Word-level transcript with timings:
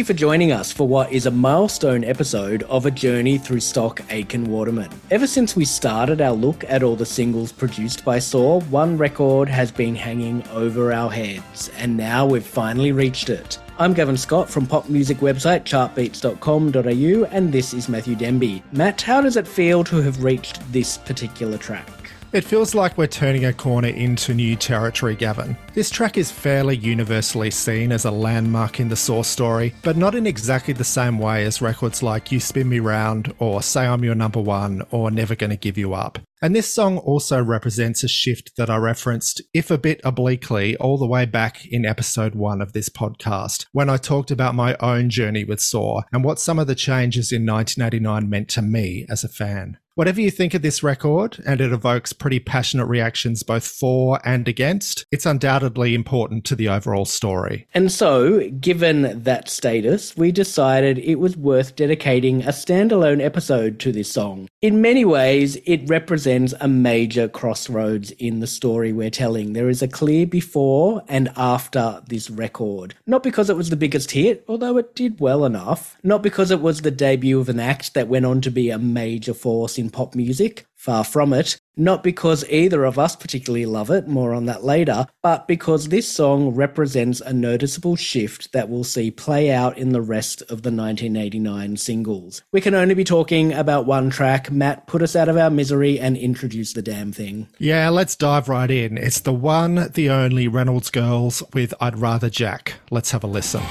you 0.00 0.04
for 0.06 0.14
joining 0.14 0.50
us 0.50 0.72
for 0.72 0.88
what 0.88 1.12
is 1.12 1.26
a 1.26 1.30
milestone 1.30 2.04
episode 2.04 2.62
of 2.62 2.86
a 2.86 2.90
journey 2.90 3.36
through 3.36 3.60
stock 3.60 4.00
Aitken 4.08 4.46
Waterman. 4.46 4.88
Ever 5.10 5.26
since 5.26 5.54
we 5.54 5.66
started 5.66 6.22
our 6.22 6.32
look 6.32 6.64
at 6.70 6.82
all 6.82 6.96
the 6.96 7.04
singles 7.04 7.52
produced 7.52 8.02
by 8.02 8.18
Saw, 8.18 8.60
one 8.70 8.96
record 8.96 9.46
has 9.46 9.70
been 9.70 9.94
hanging 9.94 10.42
over 10.48 10.90
our 10.90 11.10
heads, 11.10 11.68
and 11.76 11.98
now 11.98 12.24
we've 12.24 12.46
finally 12.46 12.92
reached 12.92 13.28
it. 13.28 13.58
I'm 13.78 13.92
Gavin 13.92 14.16
Scott 14.16 14.48
from 14.48 14.66
pop 14.66 14.88
music 14.88 15.18
website 15.18 15.64
chartbeats.com.au, 15.64 17.24
and 17.30 17.52
this 17.52 17.74
is 17.74 17.90
Matthew 17.90 18.14
Denby. 18.14 18.62
Matt, 18.72 19.02
how 19.02 19.20
does 19.20 19.36
it 19.36 19.46
feel 19.46 19.84
to 19.84 19.96
have 19.96 20.24
reached 20.24 20.60
this 20.72 20.96
particular 20.96 21.58
track? 21.58 21.99
It 22.32 22.44
feels 22.44 22.76
like 22.76 22.96
we're 22.96 23.08
turning 23.08 23.46
a 23.46 23.52
corner 23.52 23.88
into 23.88 24.34
new 24.34 24.54
territory, 24.54 25.16
Gavin. 25.16 25.56
This 25.74 25.90
track 25.90 26.16
is 26.16 26.30
fairly 26.30 26.76
universally 26.76 27.50
seen 27.50 27.90
as 27.90 28.04
a 28.04 28.10
landmark 28.12 28.78
in 28.78 28.88
the 28.88 28.94
Saw 28.94 29.24
story, 29.24 29.74
but 29.82 29.96
not 29.96 30.14
in 30.14 30.28
exactly 30.28 30.72
the 30.72 30.84
same 30.84 31.18
way 31.18 31.44
as 31.44 31.60
records 31.60 32.04
like 32.04 32.30
You 32.30 32.38
Spin 32.38 32.68
Me 32.68 32.78
Round 32.78 33.34
or 33.40 33.62
Say 33.62 33.84
I'm 33.84 34.04
Your 34.04 34.14
Number 34.14 34.40
One 34.40 34.86
or 34.92 35.10
Never 35.10 35.34
Gonna 35.34 35.56
Give 35.56 35.76
You 35.76 35.92
Up. 35.92 36.20
And 36.40 36.54
this 36.54 36.72
song 36.72 36.98
also 36.98 37.42
represents 37.42 38.04
a 38.04 38.08
shift 38.08 38.52
that 38.56 38.70
I 38.70 38.76
referenced, 38.76 39.42
if 39.52 39.68
a 39.68 39.76
bit 39.76 40.00
obliquely, 40.04 40.76
all 40.76 40.98
the 40.98 41.08
way 41.08 41.26
back 41.26 41.66
in 41.66 41.84
episode 41.84 42.36
one 42.36 42.62
of 42.62 42.74
this 42.74 42.88
podcast, 42.88 43.66
when 43.72 43.90
I 43.90 43.96
talked 43.96 44.30
about 44.30 44.54
my 44.54 44.76
own 44.78 45.10
journey 45.10 45.42
with 45.42 45.60
Saw 45.60 46.02
and 46.12 46.22
what 46.22 46.38
some 46.38 46.60
of 46.60 46.68
the 46.68 46.76
changes 46.76 47.32
in 47.32 47.44
1989 47.44 48.30
meant 48.30 48.48
to 48.50 48.62
me 48.62 49.04
as 49.10 49.24
a 49.24 49.28
fan. 49.28 49.78
Whatever 49.96 50.20
you 50.20 50.30
think 50.30 50.54
of 50.54 50.62
this 50.62 50.84
record, 50.84 51.42
and 51.44 51.60
it 51.60 51.72
evokes 51.72 52.12
pretty 52.12 52.38
passionate 52.38 52.86
reactions 52.86 53.42
both 53.42 53.66
for 53.66 54.20
and 54.24 54.46
against, 54.46 55.04
it's 55.10 55.26
undoubtedly 55.26 55.96
important 55.96 56.44
to 56.44 56.54
the 56.54 56.68
overall 56.68 57.04
story. 57.04 57.66
And 57.74 57.90
so, 57.90 58.48
given 58.50 59.24
that 59.24 59.48
status, 59.48 60.16
we 60.16 60.30
decided 60.30 60.98
it 60.98 61.16
was 61.16 61.36
worth 61.36 61.74
dedicating 61.74 62.44
a 62.44 62.50
standalone 62.50 63.20
episode 63.20 63.80
to 63.80 63.90
this 63.90 64.12
song. 64.12 64.48
In 64.62 64.80
many 64.80 65.04
ways, 65.04 65.56
it 65.66 65.88
represents 65.88 66.54
a 66.60 66.68
major 66.68 67.26
crossroads 67.26 68.12
in 68.12 68.38
the 68.38 68.46
story 68.46 68.92
we're 68.92 69.10
telling. 69.10 69.54
There 69.54 69.68
is 69.68 69.82
a 69.82 69.88
clear 69.88 70.24
before 70.24 71.02
and 71.08 71.32
after 71.36 72.00
this 72.06 72.30
record. 72.30 72.94
Not 73.06 73.24
because 73.24 73.50
it 73.50 73.56
was 73.56 73.70
the 73.70 73.76
biggest 73.76 74.12
hit, 74.12 74.44
although 74.46 74.76
it 74.76 74.94
did 74.94 75.18
well 75.18 75.44
enough. 75.44 75.98
Not 76.04 76.22
because 76.22 76.52
it 76.52 76.60
was 76.60 76.82
the 76.82 76.92
debut 76.92 77.40
of 77.40 77.48
an 77.48 77.58
act 77.58 77.94
that 77.94 78.06
went 78.06 78.24
on 78.24 78.40
to 78.42 78.50
be 78.52 78.70
a 78.70 78.78
major 78.78 79.34
force 79.34 79.79
in 79.80 79.90
pop 79.90 80.14
music. 80.14 80.66
Far 80.76 81.04
from 81.04 81.34
it. 81.34 81.60
Not 81.76 82.02
because 82.02 82.48
either 82.48 82.84
of 82.84 82.98
us 82.98 83.14
particularly 83.14 83.66
love 83.66 83.90
it, 83.90 84.08
more 84.08 84.32
on 84.32 84.46
that 84.46 84.64
later, 84.64 85.06
but 85.22 85.46
because 85.46 85.88
this 85.88 86.08
song 86.08 86.54
represents 86.54 87.20
a 87.20 87.34
noticeable 87.34 87.96
shift 87.96 88.52
that 88.52 88.70
we'll 88.70 88.84
see 88.84 89.10
play 89.10 89.50
out 89.50 89.76
in 89.76 89.92
the 89.92 90.00
rest 90.00 90.40
of 90.42 90.62
the 90.62 90.70
1989 90.70 91.76
singles. 91.76 92.42
We 92.50 92.62
can 92.62 92.74
only 92.74 92.94
be 92.94 93.04
talking 93.04 93.52
about 93.52 93.84
one 93.84 94.08
track. 94.08 94.50
Matt, 94.50 94.86
put 94.86 95.02
us 95.02 95.14
out 95.14 95.28
of 95.28 95.36
our 95.36 95.50
misery 95.50 96.00
and 96.00 96.16
introduce 96.16 96.72
the 96.72 96.80
damn 96.80 97.12
thing. 97.12 97.48
Yeah, 97.58 97.90
let's 97.90 98.16
dive 98.16 98.48
right 98.48 98.70
in. 98.70 98.96
It's 98.96 99.20
the 99.20 99.34
one, 99.34 99.90
the 99.92 100.08
only 100.08 100.48
Reynolds 100.48 100.90
Girls 100.90 101.42
with 101.52 101.74
I'd 101.78 101.98
Rather 101.98 102.30
Jack. 102.30 102.76
Let's 102.90 103.10
have 103.10 103.22
a 103.22 103.26
listen. 103.26 103.62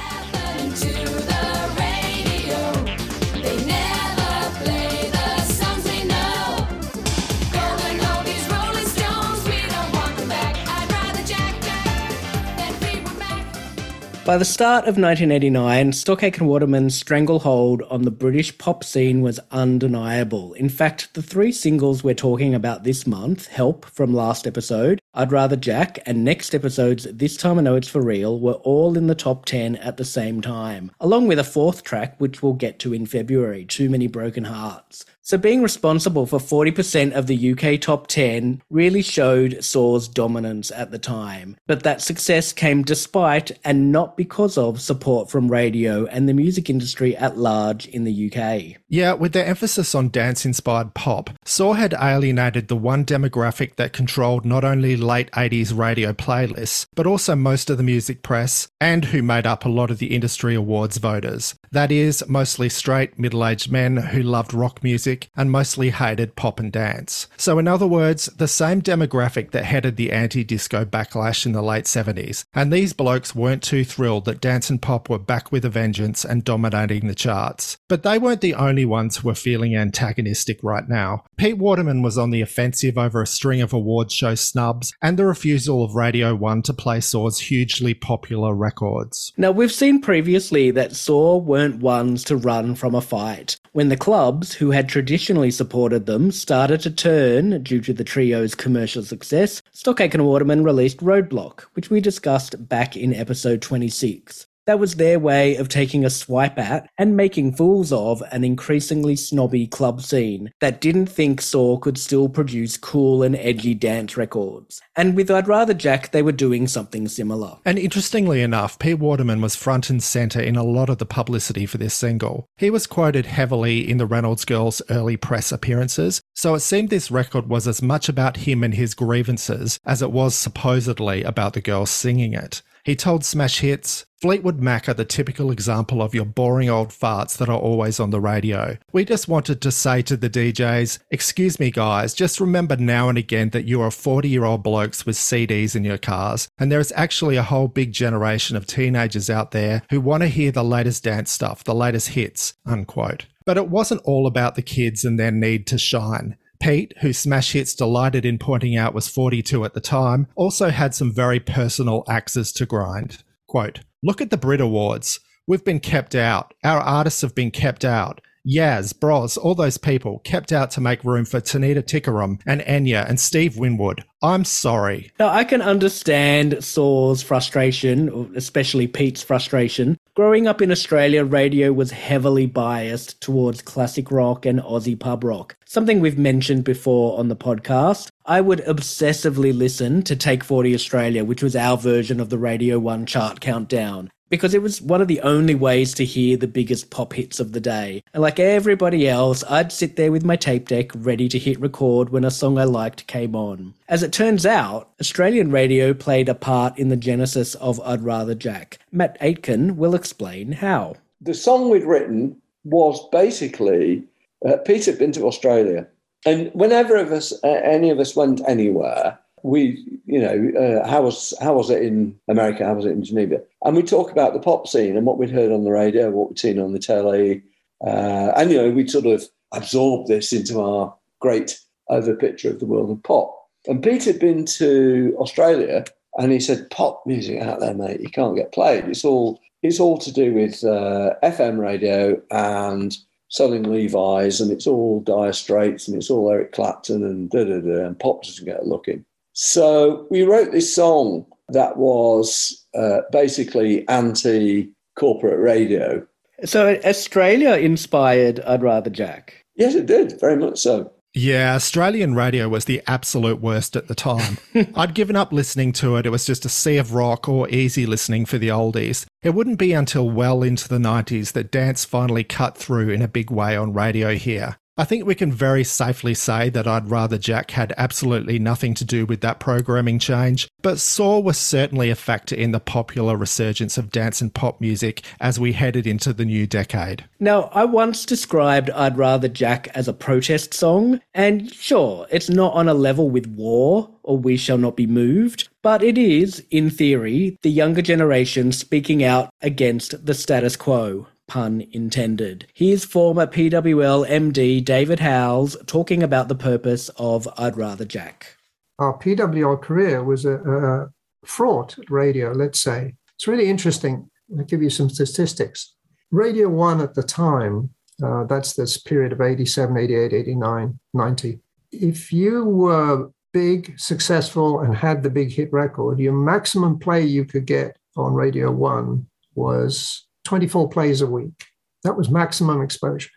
By 14.30 14.38
the 14.38 14.46
start 14.46 14.84
of 14.84 14.96
1989, 14.96 15.92
Stock 15.92 16.22
Aitken 16.22 16.46
Waterman's 16.46 16.96
stranglehold 16.96 17.82
on 17.90 18.04
the 18.04 18.12
British 18.12 18.56
pop 18.60 18.84
scene 18.84 19.24
was 19.24 19.40
undeniable. 19.50 20.54
In 20.54 20.70
fact, 20.70 21.12
the 21.16 21.24
three 21.24 21.52
singles 21.52 22.04
we're 22.04 22.14
talking 22.14 22.54
about 22.54 22.84
this 22.84 23.08
month, 23.08 23.48
Help 23.48 23.86
from 23.86 24.14
last 24.14 24.46
episode, 24.46 25.02
I'd 25.16 25.32
Rather 25.32 25.56
Jack, 25.56 25.98
and 26.06 26.24
next 26.24 26.54
episode's 26.54 27.06
This 27.06 27.38
Time 27.38 27.58
I 27.58 27.64
Know 27.64 27.76
It's 27.76 27.88
For 27.88 28.04
Real, 28.04 28.40
were 28.40 28.54
all 28.54 28.96
in 28.96 29.08
the 29.08 29.16
top 29.16 29.46
10 29.46 29.78
at 29.78 29.98
the 29.98 30.06
same 30.06 30.42
time, 30.42 30.92
along 31.00 31.26
with 31.26 31.40
a 31.40 31.44
fourth 31.44 31.84
track 31.84 32.14
which 32.20 32.44
we'll 32.44 32.54
get 32.54 32.78
to 32.82 32.94
in 32.94 33.08
February, 33.08 33.66
Too 33.66 33.90
Many 33.90 34.06
Broken 34.06 34.44
Hearts. 34.44 35.06
So 35.30 35.38
being 35.38 35.62
responsible 35.62 36.26
for 36.26 36.40
40% 36.40 37.12
of 37.12 37.28
the 37.28 37.52
UK 37.52 37.80
top 37.80 38.08
10 38.08 38.64
really 38.72 39.04
showed 39.04 39.64
Saw's 39.64 40.08
dominance 40.08 40.72
at 40.72 40.90
the 40.90 40.98
time. 40.98 41.56
But 41.68 41.84
that 41.84 42.02
success 42.02 42.52
came 42.52 42.82
despite 42.82 43.52
and 43.64 43.92
not 43.92 44.18
because 44.18 44.58
of 44.58 44.82
support 44.82 45.30
from 45.30 45.52
radio 45.52 46.08
and 46.08 46.28
the 46.28 46.34
music 46.34 46.68
industry 46.68 47.16
at 47.16 47.38
large 47.38 47.86
in 47.86 48.06
the 48.06 48.32
UK. 48.34 48.82
Yeah, 48.88 49.14
with 49.14 49.34
their 49.34 49.46
emphasis 49.46 49.94
on 49.94 50.10
dance 50.10 50.48
inspired 50.48 50.96
pop, 50.96 51.30
Saw 51.46 51.74
had 51.74 51.94
alienated 51.94 52.68
the 52.68 52.76
one 52.76 53.06
demographic 53.06 53.76
that 53.76 53.94
controlled 53.94 54.46
not 54.46 54.64
only 54.64 54.98
late 54.98 55.30
80s 55.34 55.78
radio 55.78 56.12
playlists, 56.12 56.88
but 56.96 57.06
also 57.06 57.36
most 57.36 57.70
of 57.70 57.78
the 57.78 57.84
music 57.84 58.24
press 58.24 58.68
and 58.82 59.06
who 59.06 59.22
made 59.22 59.46
up 59.46 59.64
a 59.64 59.70
lot 59.70 59.92
of 59.92 60.00
the 60.00 60.16
industry 60.16 60.56
awards 60.56 60.98
voters. 60.98 61.54
That 61.72 61.92
is, 61.92 62.28
mostly 62.28 62.68
straight, 62.68 63.20
middle 63.20 63.46
aged 63.46 63.72
men 63.72 63.96
who 63.96 64.24
loved 64.24 64.56
rock 64.56 64.84
music 64.84 65.19
and 65.36 65.52
mostly 65.52 65.90
hated 65.90 66.36
pop 66.36 66.60
and 66.60 66.72
dance. 66.72 67.28
So, 67.38 67.60
in 67.60 67.68
other 67.68 67.88
words, 67.88 68.26
the 68.26 68.48
same 68.48 68.82
demographic 68.82 69.52
that 69.52 69.66
headed 69.66 69.96
the 69.96 70.12
anti 70.12 70.44
disco 70.44 70.86
backlash 70.86 71.46
in 71.46 71.52
the 71.52 71.62
late 71.62 71.86
70s. 71.86 72.44
And 72.54 72.72
these 72.72 72.94
blokes 72.94 73.36
weren't 73.36 73.64
too 73.64 73.84
thrilled 73.84 74.26
that 74.26 74.42
dance 74.42 74.70
and 74.70 74.82
pop 74.82 75.10
were 75.10 75.20
back 75.20 75.52
with 75.52 75.66
a 75.66 75.70
vengeance 75.70 76.24
and 76.26 76.44
dominating 76.44 77.08
the 77.08 77.16
charts. 77.16 77.78
But 77.88 78.04
they 78.04 78.18
weren't 78.18 78.42
the 78.42 78.56
only 78.56 78.86
ones 78.86 79.18
who 79.18 79.28
were 79.28 79.36
feeling 79.36 79.76
antagonistic 79.76 80.60
right 80.64 80.88
now. 80.88 81.24
Pete 81.38 81.58
Waterman 81.58 82.02
was 82.02 82.18
on 82.18 82.32
the 82.32 82.42
offensive 82.42 82.98
over 82.98 83.22
a 83.22 83.28
string 83.28 83.62
of 83.62 83.74
awards 83.74 84.14
show 84.14 84.36
snubs 84.36 84.94
and 85.02 85.18
the 85.18 85.26
refusal 85.26 85.84
of 85.84 85.96
Radio 85.96 86.36
1 86.36 86.64
to 86.64 86.74
play 86.74 87.00
Saw's 87.00 87.40
hugely 87.40 87.94
popular 87.94 88.54
records. 88.54 89.34
Now, 89.38 89.52
we've 89.52 89.72
seen 89.72 90.02
previously 90.02 90.72
that 90.72 90.96
Saw 90.96 91.38
weren't 91.38 91.82
ones 91.82 92.24
to 92.26 92.38
run 92.38 92.76
from 92.76 92.96
a 92.96 93.02
fight. 93.02 93.58
When 93.72 93.90
the 93.90 93.98
clubs, 93.98 94.54
who 94.54 94.72
had 94.72 94.90
traditionally 94.90 95.09
supported 95.52 96.06
them, 96.06 96.32
started 96.32 96.82
to 96.82 96.92
turn 96.92 97.64
due 97.64 97.82
to 97.82 97.94
the 97.94 98.04
trio's 98.04 98.56
commercial 98.56 99.04
success, 99.04 99.62
Stock 99.72 100.02
Aitken 100.02 100.24
Waterman 100.24 100.64
released 100.64 100.98
Roadblock, 101.00 101.62
which 101.74 101.90
we 101.90 102.02
discussed 102.02 102.68
back 102.70 102.96
in 102.96 103.14
episode 103.14 103.62
26. 103.62 104.49
That 104.70 104.78
was 104.78 104.98
their 104.98 105.18
way 105.18 105.56
of 105.56 105.68
taking 105.68 106.06
a 106.06 106.12
swipe 106.12 106.60
at 106.60 106.92
and 106.96 107.18
making 107.18 107.56
fools 107.56 107.92
of 107.92 108.22
an 108.32 108.44
increasingly 108.44 109.16
snobby 109.16 109.66
club 109.66 110.00
scene 110.00 110.52
that 110.62 110.80
didn't 110.80 111.08
think 111.08 111.42
Saw 111.42 111.80
could 111.80 111.98
still 111.98 112.30
produce 112.30 112.78
cool 112.78 113.24
and 113.24 113.36
edgy 113.38 113.74
dance 113.74 114.16
records. 114.16 114.80
And 114.96 115.16
with 115.16 115.32
I'd 115.32 115.48
Rather 115.48 115.74
Jack, 115.74 116.12
they 116.12 116.22
were 116.22 116.32
doing 116.32 116.68
something 116.68 117.08
similar. 117.08 117.58
And 117.66 117.80
interestingly 117.80 118.44
enough, 118.44 118.78
Pete 118.78 119.00
Waterman 119.00 119.42
was 119.42 119.56
front 119.56 119.90
and 119.90 120.04
centre 120.04 120.40
in 120.40 120.56
a 120.56 120.64
lot 120.64 120.92
of 120.92 121.00
the 121.00 121.06
publicity 121.08 121.66
for 121.66 121.80
this 121.80 121.96
single. 121.96 122.46
He 122.58 122.70
was 122.70 122.86
quoted 122.86 123.26
heavily 123.26 123.90
in 123.90 123.98
the 123.98 124.06
Reynolds 124.06 124.46
Girls' 124.46 124.84
early 124.92 125.18
press 125.18 125.52
appearances, 125.52 126.22
so 126.36 126.54
it 126.54 126.60
seemed 126.60 126.92
this 126.92 127.10
record 127.10 127.50
was 127.50 127.68
as 127.68 127.82
much 127.82 128.08
about 128.08 128.38
him 128.38 128.64
and 128.64 128.76
his 128.76 128.94
grievances 128.94 129.80
as 129.84 130.04
it 130.04 130.12
was 130.12 130.36
supposedly 130.36 131.24
about 131.24 131.54
the 131.54 131.62
girls 131.62 131.90
singing 131.90 132.34
it. 132.34 132.62
He 132.84 132.96
told 132.96 133.26
Smash 133.26 133.60
Hits, 133.60 134.06
Fleetwood 134.22 134.60
Mac 134.60 134.90
are 134.90 134.94
the 134.94 135.06
typical 135.06 135.50
example 135.50 136.02
of 136.02 136.14
your 136.14 136.26
boring 136.26 136.70
old 136.70 136.90
farts 136.90 137.38
that 137.38 137.48
are 137.48 137.58
always 137.58 138.02
on 138.02 138.10
the 138.10 138.20
radio. 138.20 138.78
We 138.92 139.06
just 139.06 139.30
wanted 139.30 139.62
to 139.62 139.72
say 139.72 140.02
to 140.02 140.18
the 140.18 140.30
DJs, 140.30 141.00
excuse 141.10 141.58
me 141.58 141.72
guys, 141.72 142.14
just 142.14 142.42
remember 142.42 142.76
now 142.76 143.08
and 143.08 143.18
again 143.18 143.52
that 143.52 143.64
you 143.64 143.82
are 143.82 143.90
40 143.90 144.28
year 144.28 144.44
old 144.44 144.62
blokes 144.62 145.06
with 145.06 145.16
CDs 145.16 145.74
in 145.74 145.86
your 145.86 145.98
cars, 145.98 146.50
and 146.60 146.70
there 146.70 146.82
is 146.82 146.92
actually 146.98 147.38
a 147.38 147.44
whole 147.44 147.70
big 147.70 147.94
generation 147.94 148.58
of 148.58 148.68
teenagers 148.68 149.30
out 149.30 149.52
there 149.52 149.84
who 149.90 150.02
want 150.02 150.22
to 150.24 150.28
hear 150.28 150.52
the 150.52 150.66
latest 150.66 151.06
dance 151.06 151.32
stuff, 151.32 151.64
the 151.64 151.74
latest 151.74 152.10
hits, 152.10 152.56
unquote. 152.66 153.26
But 153.46 153.56
it 153.56 153.70
wasn't 153.70 154.02
all 154.04 154.28
about 154.28 154.56
the 154.56 154.62
kids 154.62 155.06
and 155.06 155.18
their 155.18 155.32
need 155.32 155.66
to 155.68 155.78
shine. 155.78 156.36
Pete, 156.60 156.94
who 157.00 157.14
Smash 157.14 157.54
Hits 157.54 157.74
delighted 157.74 158.26
in 158.26 158.38
pointing 158.38 158.76
out 158.76 158.94
was 158.94 159.08
42 159.08 159.64
at 159.64 159.74
the 159.74 159.80
time, 159.80 160.28
also 160.36 160.72
had 160.72 160.94
some 160.94 161.14
very 161.14 161.40
personal 161.40 162.04
axes 162.10 162.52
to 162.52 162.66
grind. 162.66 163.24
Quote, 163.50 163.80
Look 164.04 164.22
at 164.22 164.30
the 164.30 164.38
Brit 164.38 164.62
Awards. 164.62 165.20
We've 165.48 165.66
been 165.66 165.80
kept 165.80 166.14
out. 166.14 166.54
Our 166.64 166.80
artists 166.80 167.22
have 167.22 167.34
been 167.34 167.50
kept 167.50 167.84
out. 167.84 168.22
Yazz, 168.50 169.00
Bros, 169.00 169.38
all 169.38 169.54
those 169.54 169.78
people 169.78 170.20
kept 170.24 170.52
out 170.52 170.72
to 170.72 170.82
make 170.82 171.04
room 171.04 171.24
for 171.24 171.40
Tanita 171.40 171.84
Tikaram 171.84 172.42
and 172.48 172.62
Enya 172.62 173.08
and 173.08 173.20
Steve 173.20 173.58
Winwood. 173.58 174.04
I'm 174.24 174.44
sorry. 174.44 175.12
Now, 175.20 175.30
I 175.30 175.44
can 175.44 175.62
understand 175.62 176.64
Saw's 176.64 177.22
frustration, 177.22 178.32
especially 178.36 178.88
Pete's 178.88 179.22
frustration. 179.22 179.98
Growing 180.16 180.48
up 180.48 180.64
in 180.64 180.72
Australia, 180.72 181.24
radio 181.24 181.72
was 181.72 181.92
heavily 181.92 182.48
biased 182.48 183.22
towards 183.22 183.62
classic 183.62 184.10
rock 184.10 184.48
and 184.48 184.60
Aussie 184.60 185.00
pub 185.00 185.24
rock, 185.24 185.56
something 185.66 186.00
we've 186.00 186.18
mentioned 186.18 186.64
before 186.64 187.20
on 187.20 187.28
the 187.28 187.36
podcast. 187.36 188.10
I 188.26 188.42
would 188.42 188.60
obsessively 188.66 189.56
listen 189.56 190.02
to 190.04 190.16
Take 190.16 190.44
40 190.44 190.74
Australia, 190.74 191.24
which 191.24 191.44
was 191.44 191.56
our 191.56 191.78
version 191.78 192.20
of 192.20 192.30
the 192.30 192.40
Radio 192.40 192.80
1 192.80 193.06
chart 193.06 193.42
countdown. 193.42 194.10
Because 194.30 194.54
it 194.54 194.62
was 194.62 194.82
one 194.82 195.02
of 195.02 195.08
the 195.08 195.22
only 195.22 195.56
ways 195.56 195.94
to 195.96 196.06
hear 196.06 196.38
the 196.38 196.48
biggest 196.48 196.90
pop 196.90 197.14
hits 197.14 197.40
of 197.40 197.52
the 197.52 197.60
day. 197.60 198.04
And 198.14 198.22
like 198.22 198.40
everybody 198.40 199.08
else, 199.08 199.44
I'd 199.50 199.72
sit 199.72 199.96
there 199.96 200.12
with 200.12 200.24
my 200.24 200.36
tape 200.36 200.68
deck 200.68 200.92
ready 200.96 201.28
to 201.30 201.40
hit 201.40 201.60
record 201.60 202.10
when 202.10 202.24
a 202.24 202.32
song 202.32 202.58
I 202.58 202.64
liked 202.64 203.08
came 203.08 203.36
on. 203.36 203.74
As 203.88 204.04
it 204.04 204.14
turns 204.14 204.46
out, 204.46 204.90
Australian 205.02 205.52
radio 205.52 205.94
played 205.94 206.30
a 206.30 206.36
part 206.36 206.78
in 206.78 206.90
the 206.90 206.98
genesis 206.98 207.56
of 207.56 207.82
I'd 207.82 208.02
Rather 208.02 208.36
Jack. 208.36 208.80
Matt 208.92 209.18
Aitken 209.22 209.78
will 209.78 209.96
explain 209.96 210.54
how. 210.54 210.96
The 211.22 211.34
song 211.34 211.70
we'd 211.70 211.84
written 211.84 212.38
was 212.64 213.08
basically 213.12 214.04
uh, 214.46 214.58
Peter 214.58 214.92
had 214.92 215.00
been 215.00 215.12
to 215.14 215.26
Australia. 215.26 215.88
And 216.26 216.52
whenever 216.54 216.96
of 216.98 217.12
us, 217.12 217.34
uh, 217.44 217.48
any 217.48 217.90
of 217.90 218.00
us 218.00 218.16
went 218.16 218.42
anywhere, 218.48 219.18
we, 219.44 219.84
you 220.06 220.20
know, 220.20 220.52
uh, 220.60 220.88
how 220.88 221.02
was 221.04 221.34
how 221.42 221.54
was 221.54 221.70
it 221.70 221.82
in 221.82 222.18
America? 222.28 222.66
How 222.66 222.74
was 222.74 222.86
it 222.86 222.92
in 222.92 223.04
Geneva? 223.04 223.42
And 223.64 223.76
we 223.76 223.84
talk 223.84 224.12
about 224.12 224.34
the 224.34 224.40
pop 224.40 224.68
scene 224.68 224.98
and 224.98 225.06
what 225.06 225.18
we'd 225.18 225.30
heard 225.30 225.52
on 225.52 225.64
the 225.64 225.72
radio, 225.72 226.10
what 226.10 226.30
we'd 226.30 226.40
seen 226.40 226.60
on 226.60 226.74
the 226.74 226.80
telly, 226.80 227.42
uh, 227.86 228.32
and 228.36 228.52
you 228.52 228.58
know, 228.58 228.70
we'd 228.72 228.90
sort 228.90 229.06
of 229.06 229.24
absorb 229.54 230.08
this 230.08 230.32
into 230.34 230.62
our 230.62 230.94
great 231.20 231.60
over 231.90 232.16
picture 232.16 232.50
of 232.50 232.60
the 232.60 232.66
world 232.66 232.92
of 232.92 233.02
pop. 233.04 233.36
And 233.68 233.84
Pete 233.84 234.06
had 234.06 234.20
been 234.20 234.46
to 234.46 235.16
Australia, 235.20 235.86
and 236.18 236.32
he 236.32 236.40
said, 236.40 236.70
"Pop 236.70 237.04
music 237.06 237.42
out 237.42 237.60
there, 237.60 237.74
mate, 237.74 238.02
you 238.02 238.10
can't 238.10 238.36
get 238.36 238.52
played. 238.52 238.86
It's 238.86 239.06
all 239.06 239.40
it's 239.62 239.80
all 239.80 239.98
to 239.98 240.12
do 240.12 240.34
with 240.34 240.64
uh, 240.64 241.16
FM 241.24 241.60
radio 241.60 242.22
and." 242.32 242.98
selling 243.32 243.62
Levi's, 243.62 244.42
and 244.42 244.52
it's 244.52 244.66
all 244.66 245.02
Dire 245.02 245.34
Straits, 245.34 245.88
and 245.88 245.96
it's 245.96 246.10
all 246.10 246.32
Eric 246.32 246.52
Clapton, 246.52 247.04
and 247.04 247.30
da 247.30 247.44
da 247.44 247.60
da, 247.60 247.86
and 247.86 248.00
pop 248.00 248.24
doesn't 248.24 248.46
get 248.46 248.62
a 248.62 248.66
look 248.66 248.88
in. 248.88 249.06
So 249.34 250.08
we 250.10 250.24
wrote 250.24 250.52
this 250.52 250.74
song 250.74 251.26
that 251.50 251.78
was 251.78 252.66
uh, 252.76 253.02
basically 253.12 253.88
anti 253.88 254.72
corporate 254.98 255.40
radio. 255.40 256.06
So 256.46 256.80
Australia 256.86 257.54
inspired 257.54 258.40
I'd 258.42 258.64
Rather 258.64 258.90
Jack. 258.90 259.46
Yes, 259.56 259.76
it 259.76 259.86
did, 259.86 260.20
very 260.20 260.38
much 260.38 260.60
so. 260.60 260.92
Yeah, 261.14 261.56
Australian 261.56 262.14
radio 262.14 262.48
was 262.48 262.66
the 262.66 262.84
absolute 262.86 263.42
worst 263.42 263.76
at 263.76 263.88
the 263.88 263.96
time. 263.96 264.38
I'd 264.76 264.94
given 264.94 265.16
up 265.16 265.34
listening 265.34 265.74
to 265.74 265.96
it. 265.96 266.06
It 266.06 266.12
was 266.12 266.26
just 266.26 266.46
a 266.46 266.50
sea 266.50 266.78
of 266.78 266.94
rock 266.94 267.28
or 267.28 267.50
easy 267.50 267.88
listening 267.88 268.26
for 268.26 268.38
the 268.38 268.50
oldies. 268.50 269.06
It 269.24 269.34
wouldn't 269.34 269.58
be 269.58 269.74
until 269.74 270.10
well 270.10 270.44
into 270.44 270.70
the 270.70 270.78
90s 270.78 271.34
that 271.34 271.52
dance 271.52 271.84
finally 271.84 272.24
cut 272.24 272.58
through 272.58 272.90
in 272.92 273.02
a 273.02 273.08
big 273.08 273.32
way 273.32 273.58
on 273.58 273.74
radio 273.74 274.16
here. 274.16 274.58
I 274.80 274.86
think 274.86 275.06
we 275.06 275.14
can 275.14 275.30
very 275.30 275.66
safely 275.66 276.14
say 276.14 276.50
that 276.52 276.66
I'd 276.66 276.90
Rather 276.90 277.18
Jack 277.18 277.52
had 277.52 277.74
absolutely 277.76 278.40
nothing 278.40 278.74
to 278.76 278.86
do 278.86 279.06
with 279.06 279.20
that 279.20 279.38
programming 279.38 280.00
change, 280.00 280.48
but 280.62 280.80
Saw 280.80 281.20
was 281.20 281.38
certainly 281.38 281.90
a 281.90 281.96
factor 281.96 282.34
in 282.34 282.54
the 282.54 282.62
popular 282.62 283.18
resurgence 283.18 283.78
of 283.78 283.92
dance 283.92 284.22
and 284.22 284.34
pop 284.34 284.62
music 284.62 285.02
as 285.20 285.38
we 285.38 285.52
headed 285.52 285.86
into 285.86 286.14
the 286.14 286.24
new 286.24 286.48
decade. 286.48 287.04
Now, 287.20 287.50
I 287.54 287.66
once 287.66 288.06
described 288.06 288.70
I'd 288.70 288.98
Rather 288.98 289.28
Jack 289.28 289.68
as 289.76 289.90
a 289.90 289.94
protest 289.94 290.54
song, 290.54 291.02
and 291.14 291.54
sure, 291.54 292.08
it's 292.10 292.30
not 292.30 292.54
on 292.54 292.70
a 292.70 292.74
level 292.74 293.10
with 293.10 293.28
War 293.28 293.90
or 294.04 294.18
We 294.18 294.38
Shall 294.38 294.58
Not 294.58 294.78
Be 294.78 294.88
Moved, 294.88 295.50
but 295.62 295.84
it 295.84 295.98
is, 295.98 296.42
in 296.52 296.70
theory, 296.70 297.38
the 297.42 297.52
younger 297.52 297.82
generation 297.82 298.54
speaking 298.54 299.04
out 299.04 299.30
against 299.42 300.06
the 300.06 300.14
status 300.14 300.56
quo 300.56 301.08
pun 301.30 301.66
intended. 301.72 302.48
Here's 302.54 302.84
former 302.84 303.26
PWL 303.26 304.06
MD 304.10 304.64
David 304.64 305.00
Howells 305.00 305.56
talking 305.66 306.04
about 306.04 306.28
the 306.28 306.36
purpose 306.36 306.90
of 306.98 307.30
I'd 307.38 307.56
Rather 307.56 307.86
Jack. 307.86 308.36
Our 308.80 308.98
PWL 308.98 309.62
career 309.62 310.04
was 310.04 310.26
a, 310.26 310.36
a 310.36 310.90
fraught 311.26 311.78
radio, 311.90 312.32
let's 312.32 312.60
say. 312.60 312.96
It's 313.16 313.28
really 313.28 313.50
interesting. 313.50 314.10
I'll 314.38 314.46
give 314.46 314.62
you 314.62 314.70
some 314.70 314.90
statistics. 314.90 315.76
Radio 316.12 316.50
1 316.50 316.82
at 316.82 316.96
the 316.96 317.04
time, 317.04 317.70
uh, 318.04 318.24
that's 318.24 318.54
this 318.54 318.78
period 318.78 319.12
of 319.12 319.22
87, 319.22 319.78
88, 319.78 320.14
89, 320.14 320.80
90. 320.94 321.40
If 321.72 322.12
you 322.12 322.46
were 322.46 323.12
big, 323.34 323.80
successful, 323.80 324.62
and 324.62 324.76
had 324.76 325.04
the 325.04 325.10
big 325.10 325.32
hit 325.32 325.52
record, 325.54 326.00
your 326.00 326.14
maximum 326.14 326.80
play 326.80 327.04
you 327.04 327.26
could 327.26 327.46
get 327.46 327.78
on 327.96 328.14
Radio 328.14 328.52
1 328.52 329.06
was 329.36 330.08
24 330.26 330.70
plays 330.70 331.02
a 331.02 331.08
week. 331.08 331.46
That 331.84 331.98
was 331.98 332.10
maximum 332.10 332.62
exposure. 332.62 333.10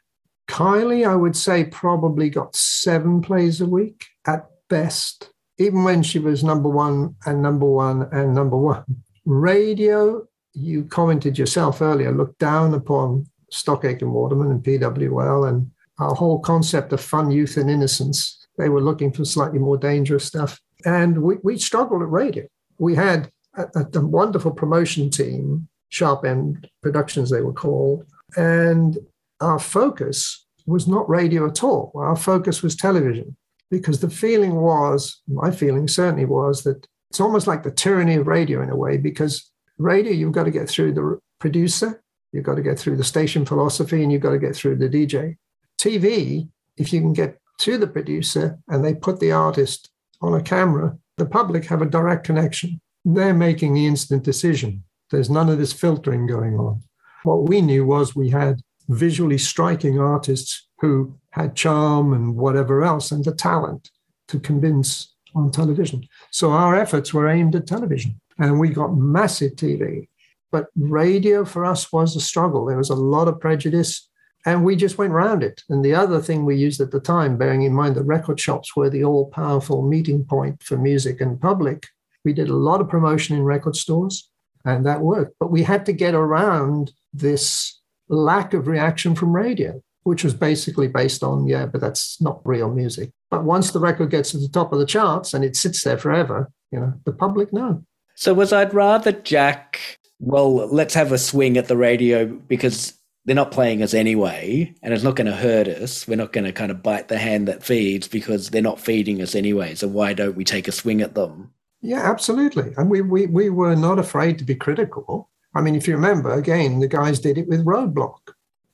Kylie, 0.49 1.08
I 1.08 1.16
would 1.16 1.37
say, 1.37 1.64
probably 1.64 2.31
got 2.31 2.54
seven 2.54 3.22
plays 3.22 3.60
a 3.60 3.66
week 3.66 4.04
at 4.26 4.46
best, 4.69 5.31
even 5.58 5.84
when 5.84 6.02
she 6.02 6.19
was 6.19 6.44
number 6.44 6.69
one 6.69 7.16
and 7.26 7.43
number 7.43 7.66
one 7.66 8.08
and 8.12 8.34
number 8.34 8.56
one. 8.56 8.84
Radio, 9.25 10.26
you 10.52 10.84
commented 10.84 11.38
yourself 11.38 11.81
earlier, 11.81 12.12
looked 12.12 12.38
down 12.38 12.75
upon 12.75 13.26
Stock 13.50 13.84
Aitken 13.84 14.12
Waterman 14.12 14.50
and 14.50 14.62
PWL 14.62 15.48
and 15.48 15.70
our 15.98 16.14
whole 16.14 16.40
concept 16.40 16.93
of 16.93 17.00
fun, 17.00 17.31
youth, 17.31 17.56
and 17.56 17.70
innocence. 17.70 18.46
They 18.58 18.69
were 18.69 18.81
looking 18.81 19.12
for 19.12 19.25
slightly 19.25 19.58
more 19.58 19.76
dangerous 19.76 20.25
stuff. 20.25 20.60
And 20.84 21.22
we, 21.22 21.37
we 21.43 21.58
struggled 21.58 22.02
at 22.02 22.10
radio. 22.10 22.46
We 22.78 22.94
had 22.94 23.31
a, 23.55 23.87
a 23.94 24.00
wonderful 24.00 24.50
promotion 24.50 25.10
team 25.10 25.69
Sharp 25.92 26.24
End 26.24 26.68
Productions, 26.82 27.28
they 27.30 27.42
were 27.42 27.52
called. 27.52 28.06
And 28.36 28.98
our 29.40 29.58
focus 29.58 30.46
was 30.66 30.88
not 30.88 31.08
radio 31.08 31.46
at 31.46 31.62
all. 31.62 31.92
Our 31.94 32.16
focus 32.16 32.62
was 32.62 32.74
television 32.74 33.36
because 33.70 34.00
the 34.00 34.08
feeling 34.08 34.54
was, 34.54 35.20
my 35.28 35.50
feeling 35.50 35.86
certainly 35.86 36.24
was, 36.24 36.62
that 36.62 36.86
it's 37.10 37.20
almost 37.20 37.46
like 37.46 37.62
the 37.62 37.70
tyranny 37.70 38.14
of 38.14 38.26
radio 38.26 38.62
in 38.62 38.70
a 38.70 38.76
way 38.76 38.96
because 38.96 39.50
radio, 39.76 40.12
you've 40.12 40.32
got 40.32 40.44
to 40.44 40.50
get 40.50 40.68
through 40.68 40.94
the 40.94 41.18
producer, 41.38 42.02
you've 42.32 42.44
got 42.44 42.54
to 42.54 42.62
get 42.62 42.78
through 42.78 42.96
the 42.96 43.04
station 43.04 43.44
philosophy, 43.44 44.02
and 44.02 44.10
you've 44.10 44.22
got 44.22 44.30
to 44.30 44.38
get 44.38 44.56
through 44.56 44.76
the 44.76 44.88
DJ. 44.88 45.36
TV, 45.78 46.48
if 46.78 46.90
you 46.92 47.00
can 47.00 47.12
get 47.12 47.38
to 47.58 47.76
the 47.76 47.86
producer 47.86 48.58
and 48.68 48.82
they 48.82 48.94
put 48.94 49.20
the 49.20 49.32
artist 49.32 49.90
on 50.22 50.32
a 50.32 50.42
camera, 50.42 50.96
the 51.18 51.26
public 51.26 51.66
have 51.66 51.82
a 51.82 51.86
direct 51.86 52.24
connection. 52.24 52.80
They're 53.04 53.34
making 53.34 53.74
the 53.74 53.86
instant 53.86 54.22
decision. 54.22 54.84
There's 55.12 55.30
none 55.30 55.50
of 55.50 55.58
this 55.58 55.74
filtering 55.74 56.26
going 56.26 56.54
on. 56.54 56.82
What 57.22 57.48
we 57.48 57.60
knew 57.60 57.84
was 57.84 58.16
we 58.16 58.30
had 58.30 58.60
visually 58.88 59.38
striking 59.38 60.00
artists 60.00 60.66
who 60.80 61.14
had 61.30 61.54
charm 61.54 62.12
and 62.14 62.34
whatever 62.34 62.82
else 62.82 63.12
and 63.12 63.24
the 63.24 63.34
talent 63.34 63.90
to 64.28 64.40
convince 64.40 65.14
on 65.34 65.50
television. 65.50 66.02
So 66.31 66.50
our 66.50 66.74
efforts 66.74 67.14
were 67.14 67.28
aimed 67.28 67.54
at 67.54 67.66
television 67.66 68.19
and 68.38 68.58
we 68.58 68.70
got 68.70 68.96
massive 68.96 69.52
TV. 69.52 70.08
But 70.50 70.66
radio 70.76 71.44
for 71.44 71.64
us 71.64 71.92
was 71.92 72.16
a 72.16 72.20
struggle. 72.20 72.64
There 72.66 72.78
was 72.78 72.90
a 72.90 72.94
lot 72.94 73.28
of 73.28 73.38
prejudice 73.38 74.08
and 74.44 74.64
we 74.64 74.76
just 74.76 74.98
went 74.98 75.12
around 75.12 75.42
it. 75.42 75.62
And 75.69 75.84
the 75.84 75.94
other 75.94 76.20
thing 76.20 76.44
we 76.44 76.56
used 76.56 76.81
at 76.81 76.90
the 76.90 77.00
time, 77.00 77.36
bearing 77.36 77.62
in 77.62 77.72
mind 77.72 77.94
that 77.96 78.04
record 78.04 78.40
shops 78.40 78.74
were 78.74 78.90
the 78.90 79.04
all 79.04 79.31
powerful 79.31 79.86
meeting 79.86 80.24
point 80.24 80.62
for 80.62 80.76
music 80.76 81.20
and 81.20 81.40
public, 81.40 81.86
we 82.24 82.32
did 82.32 82.48
a 82.48 82.56
lot 82.56 82.81
of 82.81 82.88
promotion 82.88 83.36
in 83.36 83.42
record 83.42 83.76
stores 83.76 84.31
and 84.64 84.86
that 84.86 85.00
worked. 85.00 85.36
But 85.38 85.50
we 85.50 85.62
had 85.62 85.86
to 85.86 85.92
get 85.92 86.14
around 86.14 86.92
this 87.12 87.81
lack 88.08 88.54
of 88.54 88.66
reaction 88.66 89.14
from 89.14 89.34
radio, 89.34 89.82
which 90.04 90.24
was 90.24 90.34
basically 90.34 90.88
based 90.88 91.22
on, 91.22 91.46
yeah, 91.46 91.66
but 91.66 91.81
that's 91.81 92.20
not 92.20 92.40
real 92.44 92.70
music. 92.70 93.10
But 93.31 93.44
once 93.44 93.70
the 93.70 93.81
record 93.81 94.10
gets 94.10 94.32
to 94.32 94.38
the 94.38 94.48
top 94.48 94.72
of 94.72 94.78
the 94.78 94.86
charts 94.86 95.34
and 95.34 95.44
it 95.44 95.56
sits 95.56 95.84
there 95.84 95.98
forever, 95.98 96.50
you 96.70 96.81
know, 96.81 96.94
the 97.04 97.12
public 97.12 97.52
know. 97.52 97.84
So 98.14 98.34
was 98.34 98.52
I'd 98.52 98.74
rather 98.74 99.12
Jack, 99.12 99.98
well, 100.19 100.54
let's 100.69 100.94
have 100.94 101.12
a 101.12 101.19
swing 101.19 101.56
at 101.56 101.69
the 101.69 101.76
radio 101.76 102.26
because 102.26 102.94
they're 103.24 103.36
not 103.36 103.52
playing 103.52 103.82
us 103.82 103.94
anyway, 103.94 104.74
and 104.82 104.92
it's 104.92 105.04
not 105.04 105.16
going 105.16 105.28
to 105.28 105.36
hurt 105.36 105.69
us. 105.69 106.08
We're 106.08 106.16
not 106.16 106.32
going 106.32 106.44
to 106.44 106.52
kind 106.52 106.72
of 106.72 106.82
bite 106.82 107.08
the 107.08 107.19
hand 107.19 107.46
that 107.48 107.62
feeds 107.62 108.08
because 108.08 108.50
they're 108.50 108.60
not 108.60 108.81
feeding 108.81 109.22
us 109.22 109.34
anyway. 109.34 109.76
So 109.76 109.86
why 109.86 110.12
don't 110.12 110.36
we 110.36 110.44
take 110.44 110.66
a 110.66 110.72
swing 110.72 111.00
at 111.00 111.14
them? 111.14 111.52
Yeah, 111.82 112.08
absolutely. 112.08 112.72
And 112.77 112.89
we, 112.89 113.03
we, 113.03 113.27
we 113.27 113.51
were 113.51 113.74
not 113.74 113.98
afraid 113.98 114.39
to 114.39 114.44
be 114.44 114.55
critical. 114.55 115.29
I 115.55 115.60
mean, 115.60 115.74
if 115.74 115.89
you 115.89 115.94
remember, 115.94 116.32
again, 116.32 116.79
the 116.79 116.89
guys 116.89 117.19
did 117.19 117.36
it 117.36 117.48
with 117.48 117.67
Roadblock, 117.67 118.20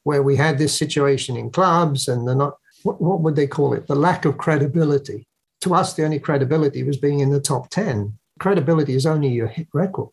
where 0.02 0.22
we 0.22 0.36
had 0.36 0.58
this 0.58 0.76
situation 0.76 1.36
in 1.36 1.50
clubs 1.50 2.06
and 2.06 2.28
they're 2.28 2.34
not, 2.34 2.58
what, 2.82 3.00
what 3.00 3.20
would 3.20 3.34
they 3.34 3.46
call 3.46 3.72
it? 3.72 3.86
The 3.86 3.96
lack 3.96 4.26
of 4.26 4.36
credibility. 4.36 5.26
To 5.62 5.74
us, 5.74 5.94
the 5.94 6.04
only 6.04 6.20
credibility 6.20 6.84
was 6.84 6.98
being 6.98 7.20
in 7.20 7.30
the 7.30 7.40
top 7.40 7.70
10. 7.70 8.16
Credibility 8.38 8.94
is 8.94 9.06
only 9.06 9.28
your 9.28 9.48
hit 9.48 9.68
record. 9.72 10.12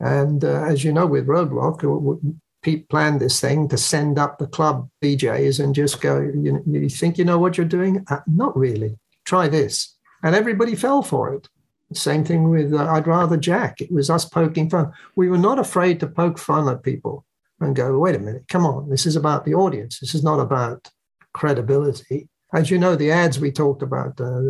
And 0.00 0.44
uh, 0.44 0.64
as 0.64 0.84
you 0.84 0.92
know, 0.92 1.06
with 1.06 1.28
Roadblock, 1.28 2.36
Pete 2.62 2.88
planned 2.88 3.20
this 3.20 3.40
thing 3.40 3.68
to 3.68 3.78
send 3.78 4.18
up 4.18 4.38
the 4.38 4.46
club 4.46 4.90
DJs 5.02 5.62
and 5.62 5.74
just 5.74 6.00
go, 6.00 6.20
you, 6.20 6.62
you 6.66 6.88
think 6.88 7.16
you 7.16 7.24
know 7.24 7.38
what 7.38 7.56
you're 7.56 7.66
doing? 7.66 8.04
Uh, 8.10 8.20
not 8.26 8.56
really. 8.56 8.98
Try 9.24 9.48
this. 9.48 9.94
And 10.22 10.34
everybody 10.34 10.74
fell 10.74 11.02
for 11.02 11.32
it. 11.32 11.48
Same 11.96 12.24
thing 12.24 12.50
with 12.50 12.74
uh, 12.74 12.86
I'd 12.90 13.06
Rather 13.06 13.36
Jack. 13.36 13.80
It 13.80 13.92
was 13.92 14.10
us 14.10 14.24
poking 14.24 14.70
fun. 14.70 14.92
We 15.16 15.28
were 15.28 15.38
not 15.38 15.58
afraid 15.58 16.00
to 16.00 16.06
poke 16.06 16.38
fun 16.38 16.68
at 16.68 16.82
people 16.82 17.24
and 17.60 17.76
go, 17.76 17.98
wait 17.98 18.16
a 18.16 18.18
minute, 18.18 18.44
come 18.48 18.66
on, 18.66 18.90
this 18.90 19.06
is 19.06 19.16
about 19.16 19.44
the 19.44 19.54
audience. 19.54 19.98
This 20.00 20.14
is 20.14 20.22
not 20.22 20.40
about 20.40 20.88
credibility. 21.32 22.28
As 22.52 22.70
you 22.70 22.78
know, 22.78 22.94
the 22.94 23.10
ads 23.10 23.40
we 23.40 23.50
talked 23.50 23.82
about, 23.82 24.20
uh, 24.20 24.40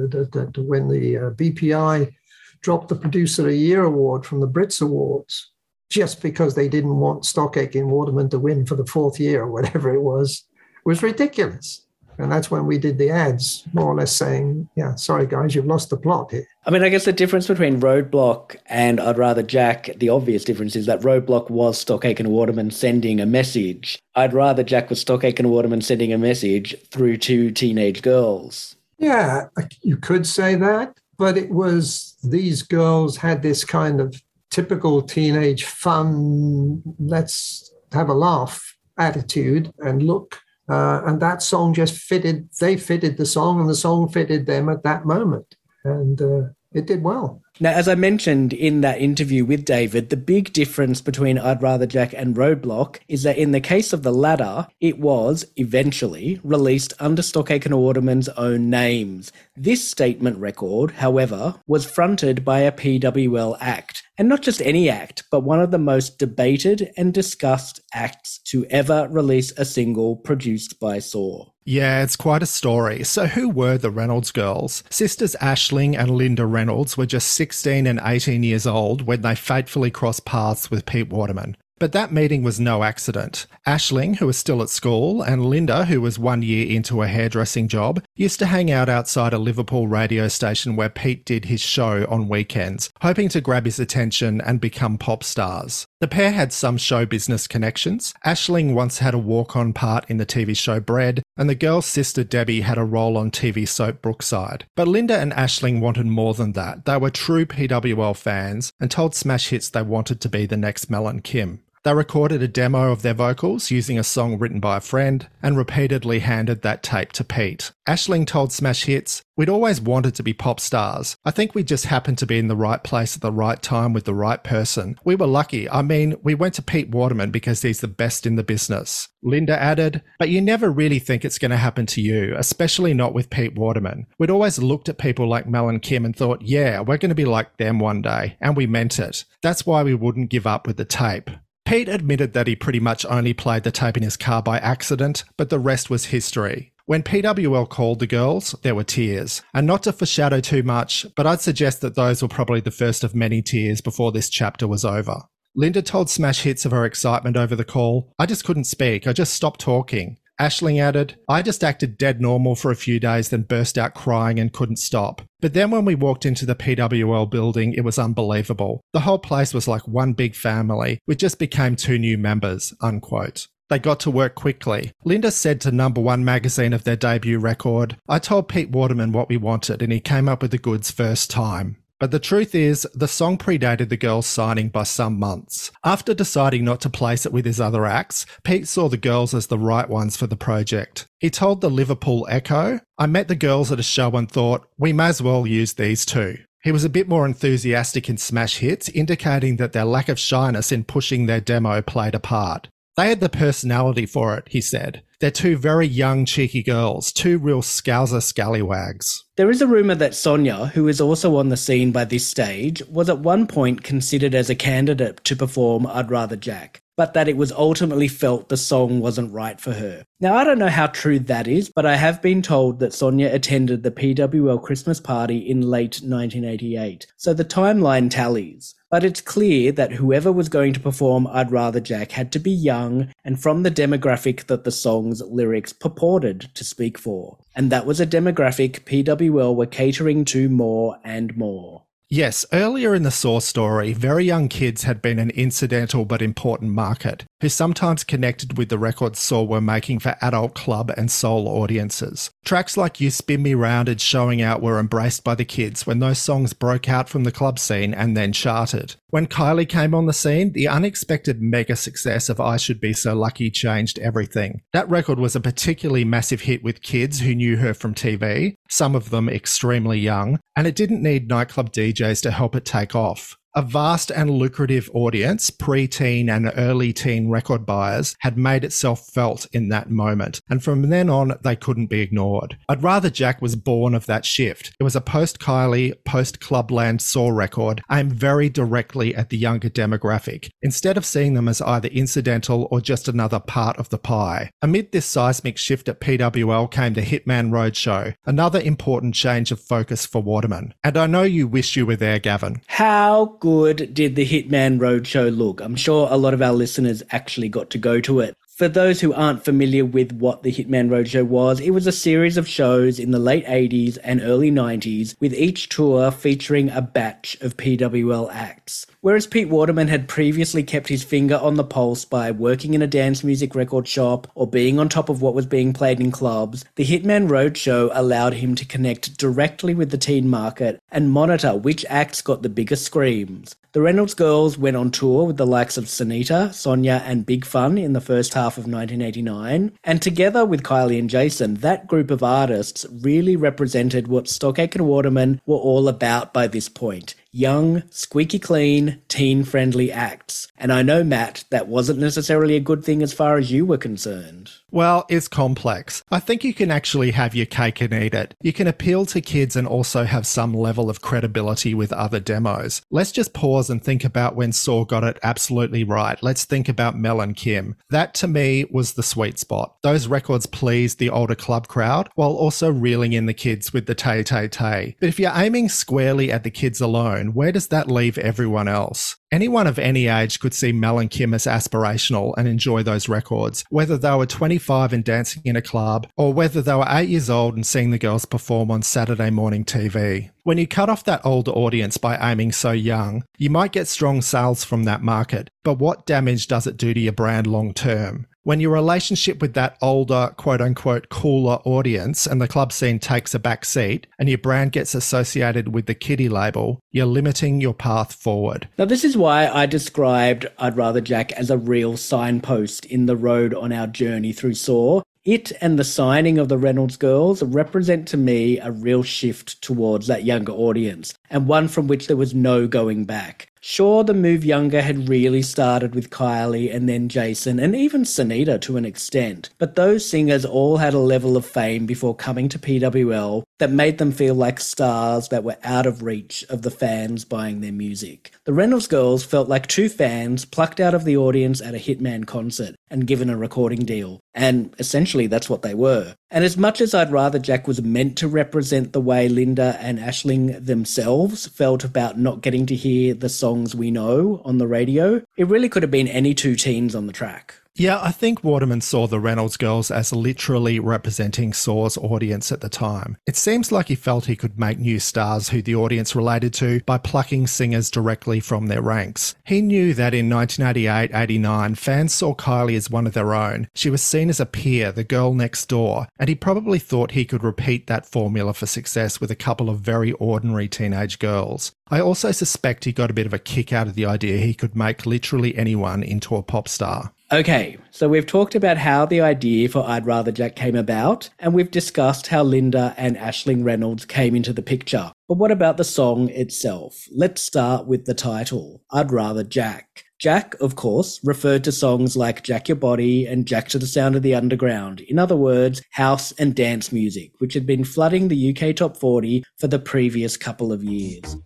when 0.56 0.88
the 0.88 1.18
uh, 1.18 1.30
BPI 1.30 2.12
dropped 2.60 2.88
the 2.88 2.96
Producer 2.96 3.42
of 3.42 3.48
the 3.48 3.56
Year 3.56 3.84
award 3.84 4.26
from 4.26 4.40
the 4.40 4.48
Brits 4.48 4.82
Awards, 4.82 5.52
just 5.90 6.22
because 6.22 6.54
they 6.54 6.68
didn't 6.68 6.96
want 6.96 7.24
Stock 7.24 7.56
Aitken 7.56 7.88
Waterman 7.88 8.28
to 8.30 8.38
win 8.38 8.66
for 8.66 8.74
the 8.74 8.86
fourth 8.86 9.20
year 9.20 9.42
or 9.42 9.50
whatever 9.50 9.94
it 9.94 10.00
was, 10.00 10.44
was 10.84 11.02
ridiculous. 11.02 11.83
And 12.18 12.30
that's 12.30 12.50
when 12.50 12.66
we 12.66 12.78
did 12.78 12.98
the 12.98 13.10
ads, 13.10 13.64
more 13.72 13.86
or 13.86 13.94
less 13.94 14.14
saying, 14.14 14.68
yeah, 14.76 14.94
sorry 14.94 15.26
guys, 15.26 15.54
you've 15.54 15.66
lost 15.66 15.90
the 15.90 15.96
plot 15.96 16.30
here. 16.30 16.46
I 16.66 16.70
mean, 16.70 16.82
I 16.82 16.88
guess 16.88 17.04
the 17.04 17.12
difference 17.12 17.46
between 17.46 17.80
Roadblock 17.80 18.56
and 18.66 19.00
I'd 19.00 19.18
Rather 19.18 19.42
Jack, 19.42 19.90
the 19.96 20.08
obvious 20.08 20.44
difference 20.44 20.76
is 20.76 20.86
that 20.86 21.00
Roadblock 21.00 21.50
was 21.50 21.78
Stock 21.78 22.04
Aitken 22.04 22.30
Waterman 22.30 22.70
sending 22.70 23.20
a 23.20 23.26
message. 23.26 23.98
I'd 24.14 24.32
Rather 24.32 24.62
Jack 24.62 24.90
was 24.90 25.00
Stock 25.00 25.24
Aitken 25.24 25.48
Waterman 25.50 25.82
sending 25.82 26.12
a 26.12 26.18
message 26.18 26.76
through 26.88 27.16
two 27.18 27.50
teenage 27.50 28.02
girls. 28.02 28.76
Yeah, 28.98 29.48
you 29.82 29.96
could 29.96 30.26
say 30.26 30.54
that, 30.54 30.96
but 31.18 31.36
it 31.36 31.50
was 31.50 32.16
these 32.22 32.62
girls 32.62 33.16
had 33.16 33.42
this 33.42 33.64
kind 33.64 34.00
of 34.00 34.22
typical 34.50 35.02
teenage 35.02 35.64
fun, 35.64 36.80
let's 37.00 37.72
have 37.92 38.08
a 38.08 38.14
laugh 38.14 38.76
attitude 38.96 39.72
and 39.80 40.02
look 40.02 40.40
uh, 40.68 41.02
and 41.04 41.20
that 41.20 41.42
song 41.42 41.74
just 41.74 41.96
fitted, 41.96 42.48
they 42.60 42.76
fitted 42.76 43.16
the 43.16 43.26
song 43.26 43.60
and 43.60 43.68
the 43.68 43.74
song 43.74 44.08
fitted 44.08 44.46
them 44.46 44.68
at 44.68 44.82
that 44.82 45.04
moment. 45.04 45.56
And 45.84 46.20
uh, 46.20 46.42
it 46.72 46.86
did 46.86 47.02
well. 47.02 47.40
Now, 47.60 47.70
as 47.70 47.86
I 47.86 47.94
mentioned 47.94 48.52
in 48.52 48.80
that 48.80 49.00
interview 49.00 49.44
with 49.44 49.64
David, 49.64 50.10
the 50.10 50.16
big 50.16 50.52
difference 50.52 51.00
between 51.00 51.38
I'd 51.38 51.62
Rather 51.62 51.86
Jack 51.86 52.12
and 52.12 52.34
Roadblock 52.34 52.98
is 53.06 53.22
that 53.22 53.38
in 53.38 53.52
the 53.52 53.60
case 53.60 53.92
of 53.92 54.02
the 54.02 54.12
latter, 54.12 54.66
it 54.80 54.98
was 54.98 55.46
eventually 55.56 56.40
released 56.42 56.94
under 56.98 57.22
Stock 57.22 57.52
Aitken 57.52 57.76
Waterman's 57.76 58.28
own 58.30 58.70
names. 58.70 59.30
This 59.56 59.88
statement 59.88 60.38
record, 60.38 60.92
however, 60.92 61.54
was 61.68 61.88
fronted 61.88 62.44
by 62.44 62.60
a 62.60 62.72
PWL 62.72 63.56
act, 63.60 64.02
and 64.18 64.28
not 64.28 64.42
just 64.42 64.62
any 64.62 64.88
act, 64.88 65.24
but 65.30 65.40
one 65.40 65.60
of 65.60 65.70
the 65.70 65.78
most 65.78 66.18
debated 66.18 66.92
and 66.96 67.12
discussed 67.12 67.80
acts 67.92 68.38
to 68.44 68.64
ever 68.66 69.08
release 69.10 69.52
a 69.58 69.64
single 69.64 70.16
produced 70.16 70.78
by 70.78 70.98
Saw. 70.98 71.46
Yeah, 71.64 72.02
it's 72.02 72.16
quite 72.16 72.42
a 72.42 72.46
story. 72.46 73.04
So, 73.04 73.26
who 73.26 73.48
were 73.48 73.78
the 73.78 73.90
Reynolds 73.90 74.30
girls? 74.30 74.84
Sisters 74.90 75.34
Aisling 75.40 75.98
and 75.98 76.10
Linda 76.10 76.44
Reynolds 76.44 76.96
were 76.96 77.06
just 77.06 77.30
16 77.30 77.86
and 77.86 78.00
18 78.04 78.42
years 78.42 78.66
old 78.66 79.02
when 79.02 79.22
they 79.22 79.34
fatefully 79.34 79.90
crossed 79.90 80.26
paths 80.26 80.70
with 80.70 80.84
Pete 80.84 81.08
Waterman. 81.08 81.56
But 81.80 81.92
that 81.92 82.12
meeting 82.12 82.44
was 82.44 82.60
no 82.60 82.84
accident. 82.84 83.46
Aisling, 83.66 84.16
who 84.16 84.26
was 84.26 84.38
still 84.38 84.62
at 84.62 84.68
school, 84.68 85.22
and 85.22 85.44
Linda, 85.44 85.86
who 85.86 86.00
was 86.00 86.18
one 86.18 86.42
year 86.42 86.66
into 86.68 87.02
a 87.02 87.08
hairdressing 87.08 87.66
job, 87.66 88.02
used 88.14 88.38
to 88.38 88.46
hang 88.46 88.70
out 88.70 88.88
outside 88.88 89.32
a 89.32 89.38
Liverpool 89.38 89.88
radio 89.88 90.28
station 90.28 90.76
where 90.76 90.88
Pete 90.88 91.24
did 91.24 91.46
his 91.46 91.60
show 91.60 92.06
on 92.08 92.28
weekends, 92.28 92.90
hoping 93.00 93.28
to 93.30 93.40
grab 93.40 93.64
his 93.64 93.80
attention 93.80 94.40
and 94.40 94.60
become 94.60 94.98
pop 94.98 95.24
stars. 95.24 95.84
The 96.00 96.06
pair 96.06 96.30
had 96.30 96.52
some 96.52 96.76
show 96.76 97.06
business 97.06 97.48
connections. 97.48 98.14
Aisling 98.24 98.74
once 98.74 98.98
had 98.98 99.14
a 99.14 99.18
walk 99.18 99.56
on 99.56 99.72
part 99.72 100.08
in 100.08 100.18
the 100.18 100.26
TV 100.26 100.56
show 100.56 100.78
Bread, 100.78 101.22
and 101.36 101.50
the 101.50 101.54
girl's 101.56 101.86
sister 101.86 102.22
Debbie 102.22 102.60
had 102.60 102.78
a 102.78 102.84
role 102.84 103.16
on 103.16 103.32
TV 103.32 103.66
soap 103.66 104.00
Brookside. 104.00 104.64
But 104.76 104.86
Linda 104.86 105.18
and 105.18 105.32
Aisling 105.32 105.80
wanted 105.80 106.06
more 106.06 106.34
than 106.34 106.52
that. 106.52 106.84
They 106.84 106.98
were 106.98 107.10
true 107.10 107.46
PWL 107.46 108.16
fans 108.16 108.72
and 108.78 108.90
told 108.90 109.14
Smash 109.14 109.48
Hits 109.48 109.68
they 109.68 109.82
wanted 109.82 110.20
to 110.20 110.28
be 110.28 110.46
the 110.46 110.56
next 110.56 110.88
Mel 110.88 111.08
and 111.08 111.24
Kim. 111.24 111.60
They 111.84 111.92
recorded 111.92 112.42
a 112.42 112.48
demo 112.48 112.92
of 112.92 113.02
their 113.02 113.12
vocals 113.12 113.70
using 113.70 113.98
a 113.98 114.04
song 114.04 114.38
written 114.38 114.58
by 114.58 114.78
a 114.78 114.80
friend 114.80 115.28
and 115.42 115.54
repeatedly 115.54 116.20
handed 116.20 116.62
that 116.62 116.82
tape 116.82 117.12
to 117.12 117.24
Pete. 117.24 117.72
Aisling 117.86 118.26
told 118.26 118.52
Smash 118.52 118.84
Hits, 118.84 119.22
We'd 119.36 119.50
always 119.50 119.82
wanted 119.82 120.14
to 120.14 120.22
be 120.22 120.32
pop 120.32 120.60
stars. 120.60 121.16
I 121.26 121.30
think 121.30 121.54
we 121.54 121.62
just 121.62 121.86
happened 121.86 122.16
to 122.18 122.26
be 122.26 122.38
in 122.38 122.48
the 122.48 122.56
right 122.56 122.82
place 122.82 123.16
at 123.16 123.20
the 123.20 123.30
right 123.32 123.60
time 123.60 123.92
with 123.92 124.04
the 124.04 124.14
right 124.14 124.42
person. 124.42 124.96
We 125.04 125.14
were 125.14 125.26
lucky. 125.26 125.68
I 125.68 125.82
mean, 125.82 126.14
we 126.22 126.34
went 126.34 126.54
to 126.54 126.62
Pete 126.62 126.88
Waterman 126.88 127.30
because 127.30 127.60
he's 127.60 127.80
the 127.80 127.88
best 127.88 128.26
in 128.26 128.36
the 128.36 128.44
business. 128.44 129.08
Linda 129.22 129.60
added, 129.60 130.02
But 130.18 130.30
you 130.30 130.40
never 130.40 130.70
really 130.70 131.00
think 131.00 131.22
it's 131.22 131.38
going 131.38 131.50
to 131.50 131.58
happen 131.58 131.84
to 131.86 132.00
you, 132.00 132.34
especially 132.38 132.94
not 132.94 133.12
with 133.12 133.28
Pete 133.28 133.56
Waterman. 133.56 134.06
We'd 134.18 134.30
always 134.30 134.58
looked 134.58 134.88
at 134.88 134.96
people 134.96 135.28
like 135.28 135.46
Mel 135.46 135.68
and 135.68 135.82
Kim 135.82 136.06
and 136.06 136.16
thought, 136.16 136.40
yeah, 136.40 136.80
we're 136.80 136.96
going 136.96 137.10
to 137.10 137.14
be 137.14 137.26
like 137.26 137.58
them 137.58 137.78
one 137.78 138.00
day. 138.00 138.38
And 138.40 138.56
we 138.56 138.66
meant 138.66 138.98
it. 138.98 139.24
That's 139.42 139.66
why 139.66 139.82
we 139.82 139.94
wouldn't 139.94 140.30
give 140.30 140.46
up 140.46 140.66
with 140.66 140.78
the 140.78 140.86
tape. 140.86 141.28
Pete 141.64 141.88
admitted 141.88 142.34
that 142.34 142.46
he 142.46 142.54
pretty 142.54 142.80
much 142.80 143.06
only 143.06 143.32
played 143.32 143.62
the 143.62 143.70
tape 143.70 143.96
in 143.96 144.02
his 144.02 144.18
car 144.18 144.42
by 144.42 144.58
accident, 144.58 145.24
but 145.38 145.48
the 145.48 145.58
rest 145.58 145.88
was 145.88 146.06
history. 146.06 146.72
When 146.86 147.02
PWL 147.02 147.66
called 147.70 148.00
the 148.00 148.06
girls, 148.06 148.54
there 148.60 148.74
were 148.74 148.84
tears. 148.84 149.40
And 149.54 149.66
not 149.66 149.84
to 149.84 149.92
foreshadow 149.92 150.40
too 150.40 150.62
much, 150.62 151.06
but 151.16 151.26
I'd 151.26 151.40
suggest 151.40 151.80
that 151.80 151.94
those 151.94 152.20
were 152.20 152.28
probably 152.28 152.60
the 152.60 152.70
first 152.70 153.02
of 153.02 153.14
many 153.14 153.40
tears 153.40 153.80
before 153.80 154.12
this 154.12 154.28
chapter 154.28 154.68
was 154.68 154.84
over. 154.84 155.22
Linda 155.56 155.80
told 155.80 156.10
Smash 156.10 156.42
Hits 156.42 156.66
of 156.66 156.72
her 156.72 156.84
excitement 156.84 157.38
over 157.38 157.56
the 157.56 157.64
call. 157.64 158.12
I 158.18 158.26
just 158.26 158.44
couldn't 158.44 158.64
speak. 158.64 159.06
I 159.06 159.14
just 159.14 159.32
stopped 159.32 159.60
talking. 159.60 160.18
Aisling 160.40 160.80
added, 160.80 161.16
I 161.28 161.42
just 161.42 161.62
acted 161.62 161.96
dead 161.96 162.20
normal 162.20 162.56
for 162.56 162.70
a 162.70 162.76
few 162.76 162.98
days, 162.98 163.28
then 163.28 163.42
burst 163.42 163.78
out 163.78 163.94
crying 163.94 164.40
and 164.40 164.52
couldn't 164.52 164.76
stop. 164.76 165.22
But 165.40 165.54
then 165.54 165.70
when 165.70 165.84
we 165.84 165.94
walked 165.94 166.26
into 166.26 166.44
the 166.44 166.56
PWL 166.56 167.30
building, 167.30 167.72
it 167.72 167.84
was 167.84 167.98
unbelievable. 167.98 168.80
The 168.92 169.00
whole 169.00 169.18
place 169.18 169.54
was 169.54 169.68
like 169.68 169.86
one 169.86 170.12
big 170.12 170.34
family. 170.34 170.98
We 171.06 171.14
just 171.14 171.38
became 171.38 171.76
two 171.76 171.98
new 171.98 172.18
members, 172.18 172.74
unquote. 172.80 173.46
They 173.70 173.78
got 173.78 174.00
to 174.00 174.10
work 174.10 174.34
quickly. 174.34 174.92
Linda 175.04 175.30
said 175.30 175.60
to 175.62 175.72
Number 175.72 176.00
One 176.00 176.24
magazine 176.24 176.72
of 176.72 176.84
their 176.84 176.96
debut 176.96 177.38
record, 177.38 177.96
I 178.08 178.18
told 178.18 178.48
Pete 178.48 178.70
Waterman 178.70 179.12
what 179.12 179.28
we 179.28 179.36
wanted 179.36 179.82
and 179.82 179.92
he 179.92 180.00
came 180.00 180.28
up 180.28 180.42
with 180.42 180.50
the 180.50 180.58
goods 180.58 180.90
first 180.90 181.30
time. 181.30 181.78
But 182.04 182.10
the 182.10 182.20
truth 182.20 182.54
is, 182.54 182.86
the 182.94 183.08
song 183.08 183.38
predated 183.38 183.88
the 183.88 183.96
girls' 183.96 184.26
signing 184.26 184.68
by 184.68 184.82
some 184.82 185.18
months. 185.18 185.72
After 185.82 186.12
deciding 186.12 186.62
not 186.62 186.82
to 186.82 186.90
place 186.90 187.24
it 187.24 187.32
with 187.32 187.46
his 187.46 187.62
other 187.62 187.86
acts, 187.86 188.26
Pete 188.42 188.68
saw 188.68 188.90
the 188.90 188.98
girls 188.98 189.32
as 189.32 189.46
the 189.46 189.58
right 189.58 189.88
ones 189.88 190.14
for 190.14 190.26
the 190.26 190.36
project. 190.36 191.06
He 191.18 191.30
told 191.30 191.62
the 191.62 191.70
Liverpool 191.70 192.26
Echo, 192.28 192.80
I 192.98 193.06
met 193.06 193.28
the 193.28 193.34
girls 193.34 193.72
at 193.72 193.80
a 193.80 193.82
show 193.82 194.10
and 194.10 194.30
thought, 194.30 194.68
we 194.76 194.92
may 194.92 195.06
as 195.06 195.22
well 195.22 195.46
use 195.46 195.72
these 195.72 196.04
too. 196.04 196.36
He 196.62 196.72
was 196.72 196.84
a 196.84 196.90
bit 196.90 197.08
more 197.08 197.24
enthusiastic 197.24 198.10
in 198.10 198.18
smash 198.18 198.58
hits, 198.58 198.90
indicating 198.90 199.56
that 199.56 199.72
their 199.72 199.86
lack 199.86 200.10
of 200.10 200.18
shyness 200.18 200.70
in 200.70 200.84
pushing 200.84 201.24
their 201.24 201.40
demo 201.40 201.80
played 201.80 202.14
a 202.14 202.20
part. 202.20 202.68
They 202.98 203.08
had 203.08 203.20
the 203.20 203.30
personality 203.30 204.04
for 204.04 204.36
it, 204.36 204.48
he 204.50 204.60
said. 204.60 205.02
They're 205.24 205.30
two 205.30 205.56
very 205.56 205.86
young, 205.86 206.26
cheeky 206.26 206.62
girls, 206.62 207.10
two 207.10 207.38
real 207.38 207.62
scouser 207.62 208.22
scallywags. 208.22 209.24
There 209.36 209.48
is 209.48 209.62
a 209.62 209.66
rumour 209.66 209.94
that 209.94 210.14
Sonia, 210.14 210.66
who 210.66 210.86
is 210.86 211.00
also 211.00 211.36
on 211.36 211.48
the 211.48 211.56
scene 211.56 211.92
by 211.92 212.04
this 212.04 212.26
stage, 212.26 212.82
was 212.90 213.08
at 213.08 213.20
one 213.20 213.46
point 213.46 213.82
considered 213.82 214.34
as 214.34 214.50
a 214.50 214.54
candidate 214.54 215.24
to 215.24 215.34
perform 215.34 215.86
I'd 215.86 216.10
Rather 216.10 216.36
Jack, 216.36 216.82
but 216.98 217.14
that 217.14 217.26
it 217.26 217.38
was 217.38 217.52
ultimately 217.52 218.06
felt 218.06 218.50
the 218.50 218.58
song 218.58 219.00
wasn't 219.00 219.32
right 219.32 219.58
for 219.58 219.72
her. 219.72 220.04
Now, 220.20 220.36
I 220.36 220.44
don't 220.44 220.58
know 220.58 220.68
how 220.68 220.88
true 220.88 221.18
that 221.20 221.48
is, 221.48 221.72
but 221.74 221.86
I 221.86 221.96
have 221.96 222.20
been 222.20 222.42
told 222.42 222.80
that 222.80 222.92
Sonia 222.92 223.32
attended 223.34 223.82
the 223.82 223.90
PWL 223.90 224.62
Christmas 224.62 225.00
party 225.00 225.38
in 225.38 225.62
late 225.62 226.02
1988, 226.02 227.06
so 227.16 227.32
the 227.32 227.46
timeline 227.46 228.10
tallies. 228.10 228.74
But 228.94 229.02
it's 229.02 229.20
clear 229.20 229.72
that 229.72 229.90
whoever 229.90 230.30
was 230.30 230.48
going 230.48 230.72
to 230.74 230.78
perform 230.78 231.26
I'd 231.26 231.50
Rather 231.50 231.80
Jack 231.80 232.12
had 232.12 232.30
to 232.30 232.38
be 232.38 232.52
young 232.52 233.08
and 233.24 233.42
from 233.42 233.64
the 233.64 233.70
demographic 233.72 234.46
that 234.46 234.62
the 234.62 234.70
song's 234.70 235.20
lyrics 235.20 235.72
purported 235.72 236.48
to 236.54 236.62
speak 236.62 236.96
for. 236.96 237.38
And 237.56 237.72
that 237.72 237.86
was 237.86 237.98
a 237.98 238.06
demographic 238.06 238.84
PWL 238.84 239.56
were 239.56 239.66
catering 239.66 240.24
to 240.26 240.48
more 240.48 241.00
and 241.02 241.36
more. 241.36 241.82
Yes, 242.08 242.46
earlier 242.52 242.94
in 242.94 243.02
the 243.02 243.10
Saw 243.10 243.40
story, 243.40 243.92
very 243.92 244.24
young 244.24 244.46
kids 244.46 244.84
had 244.84 245.02
been 245.02 245.18
an 245.18 245.30
incidental 245.30 246.04
but 246.04 246.22
important 246.22 246.70
market, 246.70 247.24
who 247.44 247.50
sometimes 247.50 248.04
connected 248.04 248.56
with 248.56 248.70
the 248.70 248.78
records 248.78 249.18
Saw 249.18 249.42
were 249.42 249.60
making 249.60 249.98
for 249.98 250.16
adult 250.22 250.54
club 250.54 250.90
and 250.96 251.10
soul 251.10 251.46
audiences. 251.46 252.30
Tracks 252.42 252.78
like 252.78 253.02
You 253.02 253.10
Spin 253.10 253.42
Me 253.42 253.52
Round 253.52 253.86
and 253.86 254.00
Showing 254.00 254.40
Out 254.40 254.62
were 254.62 254.78
embraced 254.78 255.24
by 255.24 255.34
the 255.34 255.44
kids 255.44 255.86
when 255.86 255.98
those 255.98 256.18
songs 256.18 256.54
broke 256.54 256.88
out 256.88 257.06
from 257.06 257.24
the 257.24 257.30
club 257.30 257.58
scene 257.58 257.92
and 257.92 258.16
then 258.16 258.32
charted. 258.32 258.96
When 259.10 259.26
Kylie 259.26 259.68
came 259.68 259.94
on 259.94 260.06
the 260.06 260.14
scene, 260.14 260.52
the 260.52 260.68
unexpected 260.68 261.42
mega 261.42 261.76
success 261.76 262.30
of 262.30 262.40
I 262.40 262.56
Should 262.56 262.80
Be 262.80 262.94
So 262.94 263.14
Lucky 263.14 263.50
changed 263.50 263.98
everything. 263.98 264.62
That 264.72 264.88
record 264.88 265.18
was 265.18 265.36
a 265.36 265.40
particularly 265.40 266.06
massive 266.06 266.40
hit 266.40 266.64
with 266.64 266.80
kids 266.80 267.20
who 267.20 267.34
knew 267.34 267.58
her 267.58 267.74
from 267.74 267.94
TV, 267.94 268.54
some 268.70 268.94
of 268.94 269.10
them 269.10 269.28
extremely 269.28 269.98
young, 270.00 270.40
and 270.56 270.66
it 270.66 270.74
didn't 270.74 271.02
need 271.02 271.28
nightclub 271.28 271.72
DJs 271.74 272.22
to 272.22 272.30
help 272.30 272.56
it 272.56 272.64
take 272.64 272.94
off. 272.94 273.36
A 273.56 273.62
vast 273.62 274.10
and 274.10 274.30
lucrative 274.30 274.90
audience, 274.94 275.48
pre-teen 275.48 276.28
and 276.28 276.50
early 276.56 276.92
teen 276.92 277.28
record 277.28 277.64
buyers, 277.64 278.16
had 278.18 278.36
made 278.36 278.64
itself 278.64 279.06
felt 279.06 279.46
in 279.52 279.68
that 279.68 279.88
moment, 279.88 280.40
and 280.50 280.60
from 280.60 280.90
then 280.90 281.08
on, 281.08 281.34
they 281.44 281.54
couldn't 281.54 281.86
be 281.86 282.00
ignored. 282.00 282.56
I'd 282.68 282.82
rather 282.82 283.10
Jack 283.10 283.40
was 283.40 283.54
born 283.54 283.94
of 283.94 284.06
that 284.06 284.24
shift. 284.24 284.72
It 284.80 284.82
was 284.82 284.96
a 284.96 285.00
post-Kylie, 285.00 285.94
post-Clubland 286.04 287.00
Saw 287.00 287.28
record 287.28 287.80
aimed 287.92 288.12
very 288.12 288.48
directly 288.48 289.14
at 289.14 289.30
the 289.30 289.38
younger 289.38 289.70
demographic, 289.70 290.50
instead 290.60 290.96
of 290.96 291.06
seeing 291.06 291.34
them 291.34 291.46
as 291.46 291.62
either 291.62 291.86
incidental 291.88 292.66
or 292.72 292.80
just 292.80 293.06
another 293.06 293.38
part 293.38 293.76
of 293.76 293.88
the 293.90 293.98
pie. 293.98 294.50
Amid 294.62 294.90
this 294.90 295.06
seismic 295.06 295.58
shift 295.58 295.88
at 295.88 296.00
PWL 296.00 296.68
came 296.72 296.94
the 296.94 297.02
Hitman 297.02 297.50
Roadshow, 297.50 298.14
another 298.26 298.60
important 298.60 299.14
change 299.14 299.52
of 299.52 299.60
focus 299.60 300.06
for 300.06 300.20
Waterman. 300.20 300.74
And 300.82 300.96
I 300.96 301.06
know 301.06 301.22
you 301.22 301.46
wish 301.46 301.76
you 301.76 301.86
were 301.86 301.94
there, 301.94 302.18
Gavin. 302.18 302.60
How 302.66 303.26
good 303.44 303.92
did 303.92 304.16
the 304.16 304.26
Hitman 304.26 304.78
Roadshow 304.78 305.36
look? 305.36 305.60
I'm 305.60 305.76
sure 305.76 306.08
a 306.10 306.16
lot 306.16 306.32
of 306.32 306.40
our 306.40 306.54
listeners 306.54 307.02
actually 307.10 307.50
got 307.50 307.68
to 307.68 307.78
go 307.78 308.00
to 308.00 308.20
it. 308.20 308.34
For 308.46 308.68
those 308.68 309.02
who 309.02 309.12
aren't 309.12 309.44
familiar 309.44 309.84
with 309.84 310.12
what 310.12 310.42
the 310.42 310.50
Hitman 310.50 310.88
Roadshow 310.88 311.26
was, 311.26 311.60
it 311.60 311.72
was 311.72 311.86
a 311.86 311.92
series 311.92 312.38
of 312.38 312.48
shows 312.48 312.98
in 312.98 313.10
the 313.10 313.18
late 313.18 313.44
80s 313.44 313.98
and 314.02 314.22
early 314.22 314.50
90s, 314.50 315.14
with 315.20 315.34
each 315.34 315.68
tour 315.68 316.10
featuring 316.10 316.70
a 316.70 316.80
batch 316.80 317.36
of 317.42 317.58
PWL 317.58 318.32
acts. 318.32 318.86
Whereas 319.04 319.26
Pete 319.26 319.50
Waterman 319.50 319.88
had 319.88 320.08
previously 320.08 320.62
kept 320.62 320.88
his 320.88 321.04
finger 321.04 321.36
on 321.36 321.56
the 321.56 321.62
pulse 321.62 322.06
by 322.06 322.30
working 322.30 322.72
in 322.72 322.80
a 322.80 322.86
dance 322.86 323.22
music 323.22 323.54
record 323.54 323.86
shop 323.86 324.26
or 324.34 324.46
being 324.46 324.78
on 324.78 324.88
top 324.88 325.10
of 325.10 325.20
what 325.20 325.34
was 325.34 325.44
being 325.44 325.74
played 325.74 326.00
in 326.00 326.10
clubs, 326.10 326.64
the 326.76 326.86
Hitman 326.86 327.28
Roadshow 327.28 327.90
allowed 327.92 328.32
him 328.32 328.54
to 328.54 328.64
connect 328.64 329.18
directly 329.18 329.74
with 329.74 329.90
the 329.90 329.98
teen 329.98 330.30
market 330.30 330.80
and 330.90 331.10
monitor 331.10 331.54
which 331.54 331.84
acts 331.90 332.22
got 332.22 332.40
the 332.40 332.48
biggest 332.48 332.82
screams. 332.86 333.56
The 333.74 333.82
Reynolds 333.82 334.14
girls 334.14 334.56
went 334.56 334.76
on 334.76 334.92
tour 334.92 335.24
with 335.24 335.36
the 335.36 335.44
likes 335.44 335.76
of 335.76 335.86
Sinitta, 335.86 336.54
Sonia, 336.54 337.02
and 337.04 337.26
Big 337.26 337.44
Fun 337.44 337.76
in 337.76 337.92
the 337.92 338.00
first 338.00 338.32
half 338.34 338.56
of 338.56 338.68
1989, 338.68 339.72
and 339.82 340.00
together 340.00 340.44
with 340.44 340.62
Kylie 340.62 340.96
and 340.96 341.10
Jason, 341.10 341.54
that 341.54 341.88
group 341.88 342.12
of 342.12 342.22
artists 342.22 342.86
really 342.88 343.34
represented 343.34 344.06
what 344.06 344.28
Stock 344.28 344.60
Aitken 344.60 344.82
and 344.82 344.88
Waterman 344.88 345.40
were 345.44 345.56
all 345.56 345.88
about 345.88 346.32
by 346.32 346.46
this 346.46 346.68
point 346.68 347.16
young, 347.34 347.82
squeaky 347.90 348.38
clean, 348.38 349.02
teen 349.08 349.42
friendly 349.42 349.90
acts. 349.90 350.46
And 350.56 350.72
I 350.72 350.82
know, 350.82 351.02
Matt, 351.02 351.44
that 351.50 351.66
wasn't 351.66 351.98
necessarily 351.98 352.54
a 352.54 352.60
good 352.60 352.84
thing 352.84 353.02
as 353.02 353.12
far 353.12 353.36
as 353.36 353.50
you 353.50 353.66
were 353.66 353.76
concerned. 353.76 354.52
Well, 354.70 355.04
it's 355.08 355.28
complex. 355.28 356.04
I 356.10 356.20
think 356.20 356.44
you 356.44 356.54
can 356.54 356.70
actually 356.70 357.10
have 357.10 357.34
your 357.34 357.46
cake 357.46 357.80
and 357.80 357.92
eat 357.92 358.14
it. 358.14 358.34
You 358.40 358.52
can 358.52 358.68
appeal 358.68 359.04
to 359.06 359.20
kids 359.20 359.56
and 359.56 359.66
also 359.66 360.04
have 360.04 360.26
some 360.26 360.54
level 360.54 360.88
of 360.88 361.00
credibility 361.00 361.74
with 361.74 361.92
other 361.92 362.20
demos. 362.20 362.82
Let's 362.90 363.12
just 363.12 363.34
pause 363.34 363.63
and 363.70 363.82
think 363.82 364.04
about 364.04 364.36
when 364.36 364.52
Saw 364.52 364.84
got 364.84 365.04
it 365.04 365.18
absolutely 365.22 365.84
right. 365.84 366.22
Let's 366.22 366.44
think 366.44 366.68
about 366.68 366.96
Mel 366.96 367.20
and 367.20 367.36
Kim. 367.36 367.76
That 367.90 368.14
to 368.14 368.28
me 368.28 368.66
was 368.70 368.92
the 368.92 369.02
sweet 369.02 369.38
spot. 369.38 369.76
Those 369.82 370.06
records 370.06 370.46
pleased 370.46 370.98
the 370.98 371.10
older 371.10 371.34
club 371.34 371.68
crowd 371.68 372.08
while 372.14 372.32
also 372.32 372.70
reeling 372.70 373.12
in 373.12 373.26
the 373.26 373.34
kids 373.34 373.72
with 373.72 373.86
the 373.86 373.94
tay 373.94 374.22
tay 374.22 374.48
tay. 374.48 374.96
But 375.00 375.08
if 375.08 375.18
you're 375.18 375.32
aiming 375.34 375.68
squarely 375.68 376.30
at 376.30 376.44
the 376.44 376.50
kids 376.50 376.80
alone, 376.80 377.34
where 377.34 377.52
does 377.52 377.68
that 377.68 377.90
leave 377.90 378.18
everyone 378.18 378.68
else? 378.68 379.16
Anyone 379.34 379.66
of 379.66 379.80
any 379.80 380.06
age 380.06 380.38
could 380.38 380.54
see 380.54 380.70
Mel 380.70 381.00
and 381.00 381.10
Kim 381.10 381.34
as 381.34 381.46
aspirational 381.46 382.34
and 382.36 382.46
enjoy 382.46 382.84
those 382.84 383.08
records, 383.08 383.64
whether 383.68 383.98
they 383.98 384.14
were 384.14 384.26
25 384.26 384.92
and 384.92 385.02
dancing 385.02 385.42
in 385.44 385.56
a 385.56 385.60
club, 385.60 386.06
or 386.16 386.32
whether 386.32 386.62
they 386.62 386.72
were 386.72 386.86
8 386.86 387.08
years 387.08 387.28
old 387.28 387.56
and 387.56 387.66
seeing 387.66 387.90
the 387.90 387.98
girls 387.98 388.26
perform 388.26 388.70
on 388.70 388.82
Saturday 388.82 389.30
morning 389.30 389.64
TV. 389.64 390.30
When 390.44 390.56
you 390.56 390.68
cut 390.68 390.88
off 390.88 391.02
that 391.06 391.26
older 391.26 391.50
audience 391.50 391.96
by 391.96 392.16
aiming 392.16 392.52
so 392.52 392.70
young, 392.70 393.24
you 393.36 393.50
might 393.50 393.72
get 393.72 393.88
strong 393.88 394.22
sales 394.22 394.62
from 394.62 394.84
that 394.84 395.02
market, 395.02 395.50
but 395.64 395.80
what 395.80 396.06
damage 396.06 396.46
does 396.46 396.68
it 396.68 396.76
do 396.76 396.94
to 396.94 397.00
your 397.00 397.12
brand 397.12 397.48
long 397.48 397.74
term? 397.74 398.28
When 398.44 398.60
your 398.60 398.70
relationship 398.70 399.40
with 399.40 399.54
that 399.54 399.76
older, 399.82 400.32
quote 400.36 400.60
unquote, 400.60 401.08
cooler 401.08 401.58
audience 401.64 402.26
and 402.26 402.40
the 402.40 402.48
club 402.48 402.72
scene 402.72 402.98
takes 402.98 403.34
a 403.34 403.38
back 403.38 403.64
seat 403.64 404.06
and 404.18 404.28
your 404.28 404.38
brand 404.38 404.72
gets 404.72 404.94
associated 404.94 405.74
with 405.74 405.86
the 405.86 405.94
kiddie 405.94 406.28
label, 406.28 406.78
you're 406.92 407.06
limiting 407.06 407.60
your 407.60 407.74
path 407.74 408.12
forward. 408.12 408.68
Now, 408.78 408.84
this 408.84 409.02
is 409.02 409.16
why 409.16 409.48
I 409.48 409.66
described 409.66 410.46
I'd 410.58 410.76
Rather 410.76 411.00
Jack 411.00 411.32
as 411.32 411.50
a 411.50 411.58
real 411.58 411.96
signpost 411.96 412.84
in 412.84 413.06
the 413.06 413.16
road 413.16 413.54
on 413.54 413.72
our 413.72 413.86
journey 413.86 414.32
through 414.32 414.54
Saw. 414.54 415.02
It 415.24 415.52
and 415.62 415.78
the 415.78 415.84
signing 415.84 416.36
of 416.36 416.50
the 416.50 416.58
Reynolds 416.58 416.98
girls 416.98 417.42
represent 417.42 418.06
to 418.08 418.18
me 418.18 418.60
a 418.60 418.70
real 418.70 419.02
shift 419.02 419.62
towards 419.62 420.06
that 420.06 420.24
younger 420.24 420.52
audience, 420.52 421.14
and 421.30 421.48
one 421.48 421.68
from 421.68 421.86
which 421.86 422.08
there 422.08 422.16
was 422.16 422.34
no 422.34 422.66
going 422.66 423.06
back. 423.06 423.50
Sure, 423.66 424.04
the 424.04 424.12
move 424.12 424.44
younger 424.44 424.82
had 424.82 425.08
really 425.08 425.40
started 425.40 425.94
with 425.94 426.10
Kylie 426.10 426.72
and 426.72 426.86
then 426.86 427.08
Jason 427.08 427.58
and 427.58 427.74
even 427.74 428.02
Sinitta 428.02 428.60
to 428.60 428.76
an 428.76 428.84
extent, 428.84 429.48
but 429.56 429.74
those 429.74 430.06
singers 430.06 430.44
all 430.44 430.76
had 430.76 430.92
a 430.92 430.98
level 430.98 431.34
of 431.34 431.46
fame 431.46 431.86
before 431.86 432.14
coming 432.14 432.46
to 432.50 432.58
PWL 432.58 433.42
that 433.58 433.70
made 433.70 433.96
them 433.96 434.12
feel 434.12 434.34
like 434.34 434.60
stars 434.60 435.28
that 435.28 435.44
were 435.44 435.56
out 435.64 435.86
of 435.86 436.02
reach 436.02 436.44
of 436.50 436.60
the 436.60 436.70
fans 436.70 437.24
buying 437.24 437.62
their 437.62 437.72
music. 437.72 438.32
The 438.44 438.52
Reynolds 438.52 438.86
girls 438.86 439.24
felt 439.24 439.48
like 439.48 439.66
two 439.66 439.88
fans 439.88 440.44
plucked 440.44 440.78
out 440.78 440.92
of 440.92 441.04
the 441.04 441.16
audience 441.16 441.62
at 441.62 441.74
a 441.74 441.78
Hitman 441.78 442.26
concert 442.26 442.74
and 442.94 443.08
given 443.08 443.28
a 443.28 443.36
recording 443.36 443.80
deal, 443.80 444.20
and 444.34 444.72
essentially 444.78 445.26
that's 445.26 445.50
what 445.50 445.62
they 445.62 445.74
were. 445.74 446.14
And 446.30 446.44
as 446.44 446.56
much 446.56 446.80
as 446.80 446.94
I'd 446.94 447.10
rather 447.10 447.40
Jack 447.40 447.66
was 447.66 447.82
meant 447.82 448.16
to 448.18 448.28
represent 448.28 448.92
the 448.92 449.00
way 449.00 449.28
Linda 449.28 449.76
and 449.80 449.98
Aisling 449.98 450.64
themselves 450.64 451.48
felt 451.48 451.82
about 451.82 452.18
not 452.18 452.40
getting 452.40 452.66
to 452.66 452.76
hear 452.76 453.12
the 453.12 453.28
songs 453.28 453.74
we 453.74 453.90
know 453.90 454.40
on 454.44 454.58
the 454.58 454.68
radio. 454.68 455.22
It 455.36 455.48
really 455.48 455.68
could 455.68 455.82
have 455.82 455.90
been 455.90 456.06
any 456.06 456.34
two 456.34 456.54
teens 456.54 456.94
on 456.94 457.08
the 457.08 457.12
track. 457.12 457.56
Yeah, 457.76 457.98
I 458.00 458.12
think 458.12 458.44
Waterman 458.44 458.82
saw 458.82 459.08
the 459.08 459.18
Reynolds 459.18 459.56
girls 459.56 459.90
as 459.90 460.12
literally 460.12 460.78
representing 460.78 461.52
Saw's 461.52 461.98
audience 461.98 462.52
at 462.52 462.60
the 462.60 462.68
time. 462.68 463.16
It 463.26 463.34
seems 463.34 463.72
like 463.72 463.88
he 463.88 463.96
felt 463.96 464.26
he 464.26 464.36
could 464.36 464.56
make 464.56 464.78
new 464.78 465.00
stars 465.00 465.48
who 465.48 465.60
the 465.60 465.74
audience 465.74 466.14
related 466.14 466.54
to 466.54 466.82
by 466.86 466.98
plucking 466.98 467.48
singers 467.48 467.90
directly 467.90 468.38
from 468.38 468.68
their 468.68 468.80
ranks. 468.80 469.34
He 469.44 469.60
knew 469.60 469.92
that 469.94 470.14
in 470.14 470.30
1988 470.30 471.10
89, 471.12 471.74
fans 471.74 472.14
saw 472.14 472.32
Kylie 472.32 472.76
as 472.76 472.90
one 472.90 473.08
of 473.08 473.12
their 473.12 473.34
own. 473.34 473.68
She 473.74 473.90
was 473.90 474.02
seen 474.02 474.30
as 474.30 474.38
a 474.38 474.46
peer, 474.46 474.92
the 474.92 475.02
girl 475.02 475.34
next 475.34 475.66
door, 475.66 476.06
and 476.16 476.28
he 476.28 476.36
probably 476.36 476.78
thought 476.78 477.10
he 477.10 477.24
could 477.24 477.42
repeat 477.42 477.88
that 477.88 478.06
formula 478.06 478.54
for 478.54 478.66
success 478.66 479.20
with 479.20 479.32
a 479.32 479.36
couple 479.36 479.68
of 479.68 479.80
very 479.80 480.12
ordinary 480.12 480.68
teenage 480.68 481.18
girls. 481.18 481.72
I 481.88 482.00
also 482.00 482.30
suspect 482.30 482.84
he 482.84 482.92
got 482.92 483.10
a 483.10 483.14
bit 483.14 483.26
of 483.26 483.34
a 483.34 483.38
kick 483.40 483.72
out 483.72 483.88
of 483.88 483.94
the 483.94 484.06
idea 484.06 484.38
he 484.38 484.54
could 484.54 484.76
make 484.76 485.06
literally 485.06 485.56
anyone 485.56 486.04
into 486.04 486.36
a 486.36 486.42
pop 486.44 486.68
star. 486.68 487.12
Okay, 487.34 487.78
so 487.90 488.08
we've 488.08 488.26
talked 488.26 488.54
about 488.54 488.78
how 488.78 489.06
the 489.06 489.20
idea 489.20 489.68
for 489.68 489.84
I'd 489.84 490.06
Rather 490.06 490.30
Jack 490.30 490.54
came 490.54 490.76
about, 490.76 491.30
and 491.40 491.52
we've 491.52 491.72
discussed 491.72 492.28
how 492.28 492.44
Linda 492.44 492.94
and 492.96 493.16
Aisling 493.16 493.64
Reynolds 493.64 494.04
came 494.04 494.36
into 494.36 494.52
the 494.52 494.62
picture. 494.62 495.10
But 495.26 495.38
what 495.38 495.50
about 495.50 495.76
the 495.76 495.82
song 495.82 496.28
itself? 496.28 497.08
Let's 497.10 497.42
start 497.42 497.88
with 497.88 498.04
the 498.04 498.14
title 498.14 498.84
I'd 498.92 499.10
Rather 499.10 499.42
Jack. 499.42 500.03
Jack, 500.18 500.54
of 500.60 500.76
course, 500.76 501.20
referred 501.24 501.64
to 501.64 501.72
songs 501.72 502.16
like 502.16 502.44
Jack 502.44 502.68
Your 502.68 502.76
Body 502.76 503.26
and 503.26 503.46
Jack 503.46 503.68
to 503.68 503.78
the 503.78 503.86
Sound 503.86 504.14
of 504.14 504.22
the 504.22 504.34
Underground. 504.34 505.00
In 505.00 505.18
other 505.18 505.36
words, 505.36 505.82
house 505.90 506.32
and 506.32 506.54
dance 506.54 506.92
music, 506.92 507.32
which 507.38 507.54
had 507.54 507.66
been 507.66 507.84
flooding 507.84 508.28
the 508.28 508.56
UK 508.56 508.76
top 508.76 508.96
40 508.96 509.44
for 509.58 509.66
the 509.66 509.78
previous 509.78 510.36
couple 510.36 510.72
of 510.72 510.84
years. 510.84 511.36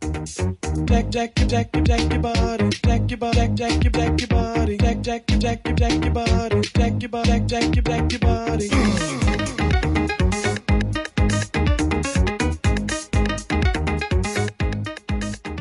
Jack, 0.85 1.09
Jack, 1.09 1.35
Jack, 1.47 1.73
Jack 1.83 2.13
your 2.13 2.21
body, 2.21 2.69
Jack 2.69 3.11
your 3.11 3.19
body, 3.19 3.49
Jack, 3.55 3.85
your, 3.85 3.91
Jack 3.91 4.21
your 4.21 4.29
body, 4.29 4.77
Jack, 4.77 5.01
Jack, 5.03 5.27
Jack, 5.27 5.77
Jack 5.77 6.05
your 6.05 6.13
body, 6.13 6.61
Jack 6.61 7.03
your 7.03 7.09
body, 7.09 7.41
Jack 7.47 7.75
your, 7.75 7.83
Jack 7.83 8.13
your 8.13 8.21
body. 8.21 9.78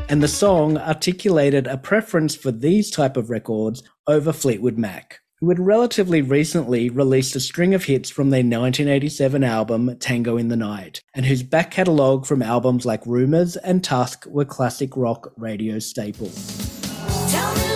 And 0.09 0.23
the 0.23 0.27
song 0.27 0.77
articulated 0.77 1.67
a 1.67 1.77
preference 1.77 2.35
for 2.35 2.51
these 2.51 2.89
type 2.89 3.17
of 3.17 3.29
records 3.29 3.83
over 4.07 4.31
Fleetwood 4.31 4.77
Mac, 4.77 5.19
who 5.39 5.49
had 5.49 5.59
relatively 5.59 6.21
recently 6.21 6.89
released 6.89 7.35
a 7.35 7.39
string 7.39 7.73
of 7.73 7.83
hits 7.83 8.09
from 8.09 8.29
their 8.29 8.39
1987 8.39 9.43
album 9.43 9.97
Tango 9.99 10.37
in 10.37 10.47
the 10.47 10.55
Night, 10.55 11.01
and 11.13 11.25
whose 11.25 11.43
back 11.43 11.71
catalogue 11.71 12.25
from 12.25 12.41
albums 12.41 12.85
like 12.85 13.05
Rumours 13.05 13.57
and 13.57 13.83
Tusk 13.83 14.25
were 14.27 14.45
classic 14.45 14.95
rock 14.95 15.33
radio 15.35 15.77
staples. 15.79 17.66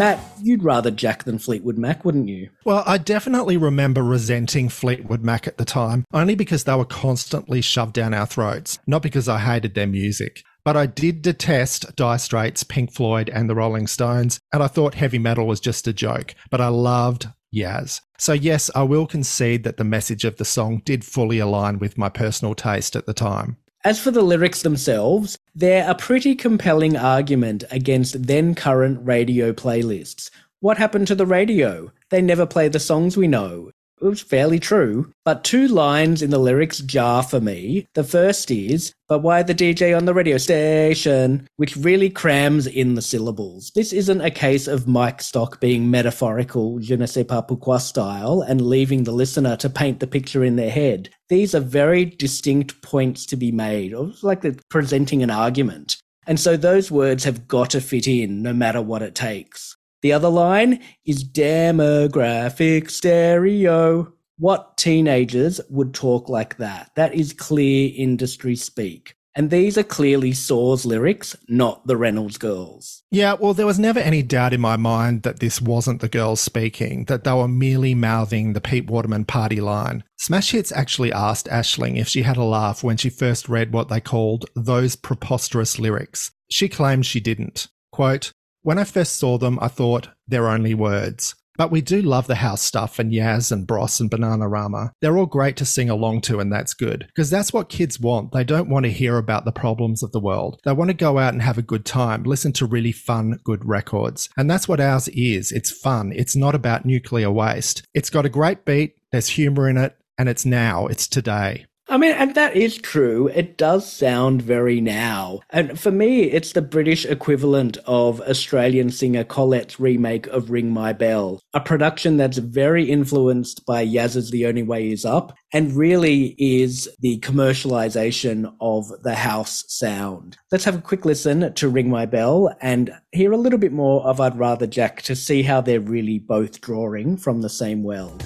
Matt, 0.00 0.18
you'd 0.40 0.62
rather 0.62 0.90
Jack 0.90 1.24
than 1.24 1.38
Fleetwood 1.38 1.76
Mac, 1.76 2.06
wouldn't 2.06 2.26
you? 2.26 2.48
Well, 2.64 2.82
I 2.86 2.96
definitely 2.96 3.58
remember 3.58 4.02
resenting 4.02 4.70
Fleetwood 4.70 5.22
Mac 5.22 5.46
at 5.46 5.58
the 5.58 5.66
time, 5.66 6.06
only 6.14 6.34
because 6.34 6.64
they 6.64 6.74
were 6.74 6.86
constantly 6.86 7.60
shoved 7.60 7.92
down 7.92 8.14
our 8.14 8.24
throats, 8.24 8.78
not 8.86 9.02
because 9.02 9.28
I 9.28 9.40
hated 9.40 9.74
their 9.74 9.86
music. 9.86 10.42
But 10.64 10.74
I 10.74 10.86
did 10.86 11.20
detest 11.20 11.94
Dire 11.96 12.16
Straits, 12.16 12.62
Pink 12.62 12.94
Floyd, 12.94 13.28
and 13.28 13.50
the 13.50 13.54
Rolling 13.54 13.86
Stones, 13.86 14.40
and 14.54 14.62
I 14.62 14.68
thought 14.68 14.94
heavy 14.94 15.18
metal 15.18 15.46
was 15.46 15.60
just 15.60 15.86
a 15.86 15.92
joke. 15.92 16.34
But 16.50 16.62
I 16.62 16.68
loved 16.68 17.28
Yazz. 17.54 18.00
So, 18.18 18.32
yes, 18.32 18.70
I 18.74 18.84
will 18.84 19.06
concede 19.06 19.64
that 19.64 19.76
the 19.76 19.84
message 19.84 20.24
of 20.24 20.36
the 20.36 20.46
song 20.46 20.80
did 20.86 21.04
fully 21.04 21.40
align 21.40 21.78
with 21.78 21.98
my 21.98 22.08
personal 22.08 22.54
taste 22.54 22.96
at 22.96 23.04
the 23.04 23.12
time. 23.12 23.58
As 23.82 23.98
for 23.98 24.10
the 24.10 24.20
lyrics 24.20 24.60
themselves, 24.60 25.38
they're 25.54 25.90
a 25.90 25.94
pretty 25.94 26.34
compelling 26.34 26.98
argument 26.98 27.64
against 27.70 28.26
then 28.26 28.54
current 28.54 28.98
radio 29.02 29.54
playlists. 29.54 30.28
What 30.60 30.76
happened 30.76 31.06
to 31.06 31.14
the 31.14 31.24
radio? 31.24 31.90
They 32.10 32.20
never 32.20 32.44
play 32.44 32.68
the 32.68 32.78
songs 32.78 33.16
we 33.16 33.26
know. 33.26 33.70
It 34.00 34.06
was 34.06 34.22
fairly 34.22 34.58
true. 34.58 35.12
But 35.24 35.44
two 35.44 35.68
lines 35.68 36.22
in 36.22 36.30
the 36.30 36.38
lyrics 36.38 36.78
jar 36.78 37.22
for 37.22 37.40
me. 37.40 37.86
The 37.94 38.04
first 38.04 38.50
is, 38.50 38.92
but 39.08 39.20
why 39.20 39.42
the 39.42 39.54
DJ 39.54 39.96
on 39.96 40.04
the 40.04 40.14
radio 40.14 40.38
station? 40.38 41.46
Which 41.56 41.76
really 41.76 42.10
crams 42.10 42.66
in 42.66 42.94
the 42.94 43.02
syllables. 43.02 43.70
This 43.74 43.92
isn't 43.92 44.20
a 44.20 44.30
case 44.30 44.66
of 44.66 44.88
Mike 44.88 45.20
Stock 45.20 45.60
being 45.60 45.90
metaphorical, 45.90 46.78
je 46.80 46.96
ne 46.96 47.06
sais 47.06 47.24
pas 47.24 47.42
pourquoi 47.42 47.78
style, 47.78 48.42
and 48.42 48.60
leaving 48.60 49.04
the 49.04 49.12
listener 49.12 49.56
to 49.56 49.70
paint 49.70 50.00
the 50.00 50.06
picture 50.06 50.44
in 50.44 50.56
their 50.56 50.70
head. 50.70 51.10
These 51.28 51.54
are 51.54 51.60
very 51.60 52.04
distinct 52.04 52.82
points 52.82 53.26
to 53.26 53.36
be 53.36 53.52
made, 53.52 53.94
or 53.94 54.12
like 54.22 54.40
they're 54.40 54.56
presenting 54.68 55.22
an 55.22 55.30
argument. 55.30 55.96
And 56.26 56.38
so 56.38 56.56
those 56.56 56.90
words 56.90 57.24
have 57.24 57.48
got 57.48 57.70
to 57.70 57.80
fit 57.80 58.06
in 58.06 58.42
no 58.42 58.52
matter 58.52 58.80
what 58.80 59.02
it 59.02 59.14
takes. 59.14 59.76
The 60.02 60.12
other 60.12 60.28
line 60.28 60.80
is 61.04 61.24
demographic 61.24 62.90
stereo. 62.90 64.12
What 64.38 64.78
teenagers 64.78 65.60
would 65.68 65.92
talk 65.92 66.28
like 66.28 66.56
that? 66.56 66.90
That 66.96 67.14
is 67.14 67.34
clear 67.34 67.92
industry 67.94 68.56
speak. 68.56 69.14
And 69.36 69.50
these 69.50 69.78
are 69.78 69.84
clearly 69.84 70.32
Saw's 70.32 70.84
lyrics, 70.84 71.36
not 71.48 71.86
the 71.86 71.96
Reynolds 71.96 72.36
girls. 72.36 73.02
Yeah, 73.12 73.34
well, 73.34 73.54
there 73.54 73.66
was 73.66 73.78
never 73.78 74.00
any 74.00 74.22
doubt 74.22 74.52
in 74.52 74.60
my 74.60 74.76
mind 74.76 75.22
that 75.22 75.38
this 75.38 75.60
wasn't 75.60 76.00
the 76.00 76.08
girls 76.08 76.40
speaking, 76.40 77.04
that 77.04 77.22
they 77.22 77.32
were 77.32 77.46
merely 77.46 77.94
mouthing 77.94 78.54
the 78.54 78.60
Pete 78.60 78.90
Waterman 78.90 79.24
party 79.24 79.60
line. 79.60 80.02
Smash 80.18 80.50
Hits 80.50 80.72
actually 80.72 81.12
asked 81.12 81.46
Aisling 81.46 81.96
if 81.96 82.08
she 82.08 82.22
had 82.22 82.36
a 82.36 82.42
laugh 82.42 82.82
when 82.82 82.96
she 82.96 83.08
first 83.08 83.48
read 83.48 83.72
what 83.72 83.88
they 83.88 84.00
called 84.00 84.46
those 84.56 84.96
preposterous 84.96 85.78
lyrics. 85.78 86.32
She 86.50 86.68
claimed 86.68 87.06
she 87.06 87.20
didn't. 87.20 87.68
Quote, 87.92 88.32
when 88.62 88.78
I 88.78 88.84
first 88.84 89.16
saw 89.16 89.38
them, 89.38 89.58
I 89.60 89.68
thought, 89.68 90.08
they're 90.28 90.48
only 90.48 90.74
words. 90.74 91.34
But 91.56 91.70
we 91.70 91.82
do 91.82 92.00
love 92.00 92.26
the 92.26 92.36
house 92.36 92.62
stuff 92.62 92.98
and 92.98 93.12
Yazz 93.12 93.52
and 93.52 93.66
Bros 93.66 94.00
and 94.00 94.10
Bananarama. 94.10 94.92
They're 95.02 95.18
all 95.18 95.26
great 95.26 95.58
to 95.58 95.66
sing 95.66 95.90
along 95.90 96.22
to, 96.22 96.40
and 96.40 96.50
that's 96.50 96.72
good. 96.72 97.04
Because 97.08 97.28
that's 97.28 97.52
what 97.52 97.68
kids 97.68 98.00
want. 98.00 98.32
They 98.32 98.44
don't 98.44 98.70
want 98.70 98.84
to 98.84 98.90
hear 98.90 99.18
about 99.18 99.44
the 99.44 99.52
problems 99.52 100.02
of 100.02 100.10
the 100.12 100.20
world. 100.20 100.58
They 100.64 100.72
want 100.72 100.88
to 100.88 100.94
go 100.94 101.18
out 101.18 101.34
and 101.34 101.42
have 101.42 101.58
a 101.58 101.62
good 101.62 101.84
time, 101.84 102.22
listen 102.22 102.52
to 102.54 102.66
really 102.66 102.92
fun, 102.92 103.38
good 103.44 103.62
records. 103.66 104.30
And 104.38 104.50
that's 104.50 104.68
what 104.68 104.80
ours 104.80 105.08
is. 105.08 105.52
It's 105.52 105.70
fun. 105.70 106.12
It's 106.14 106.34
not 106.34 106.54
about 106.54 106.86
nuclear 106.86 107.30
waste. 107.30 107.82
It's 107.92 108.08
got 108.08 108.24
a 108.24 108.30
great 108.30 108.64
beat, 108.64 108.94
there's 109.12 109.28
humor 109.28 109.68
in 109.68 109.76
it, 109.76 109.96
and 110.16 110.30
it's 110.30 110.46
now, 110.46 110.86
it's 110.86 111.06
today. 111.06 111.66
I 111.90 111.96
mean, 111.96 112.12
and 112.12 112.36
that 112.36 112.56
is 112.56 112.76
true. 112.76 113.26
It 113.34 113.56
does 113.56 113.90
sound 113.92 114.42
very 114.42 114.80
now. 114.80 115.40
And 115.50 115.76
for 115.78 115.90
me, 115.90 116.22
it's 116.30 116.52
the 116.52 116.62
British 116.62 117.04
equivalent 117.04 117.78
of 117.84 118.20
Australian 118.20 118.90
singer 118.90 119.24
Collette's 119.24 119.80
remake 119.80 120.28
of 120.28 120.50
Ring 120.50 120.70
My 120.70 120.92
Bell, 120.92 121.42
a 121.52 121.58
production 121.58 122.16
that's 122.16 122.38
very 122.38 122.88
influenced 122.88 123.66
by 123.66 123.80
Yazz's 123.80 124.30
The 124.30 124.46
Only 124.46 124.62
Way 124.62 124.92
Is 124.92 125.04
Up 125.04 125.36
and 125.52 125.72
really 125.72 126.36
is 126.38 126.88
the 127.00 127.18
commercialization 127.18 128.54
of 128.60 128.86
the 129.02 129.16
house 129.16 129.64
sound. 129.66 130.36
Let's 130.52 130.64
have 130.66 130.76
a 130.76 130.82
quick 130.82 131.04
listen 131.04 131.52
to 131.54 131.68
Ring 131.68 131.90
My 131.90 132.06
Bell 132.06 132.56
and 132.60 132.92
hear 133.10 133.32
a 133.32 133.36
little 133.36 133.58
bit 133.58 133.72
more 133.72 134.06
of 134.06 134.20
I'd 134.20 134.38
Rather 134.38 134.68
Jack 134.68 135.02
to 135.02 135.16
see 135.16 135.42
how 135.42 135.60
they're 135.60 135.80
really 135.80 136.20
both 136.20 136.60
drawing 136.60 137.16
from 137.16 137.42
the 137.42 137.50
same 137.50 137.82
well. 137.82 138.16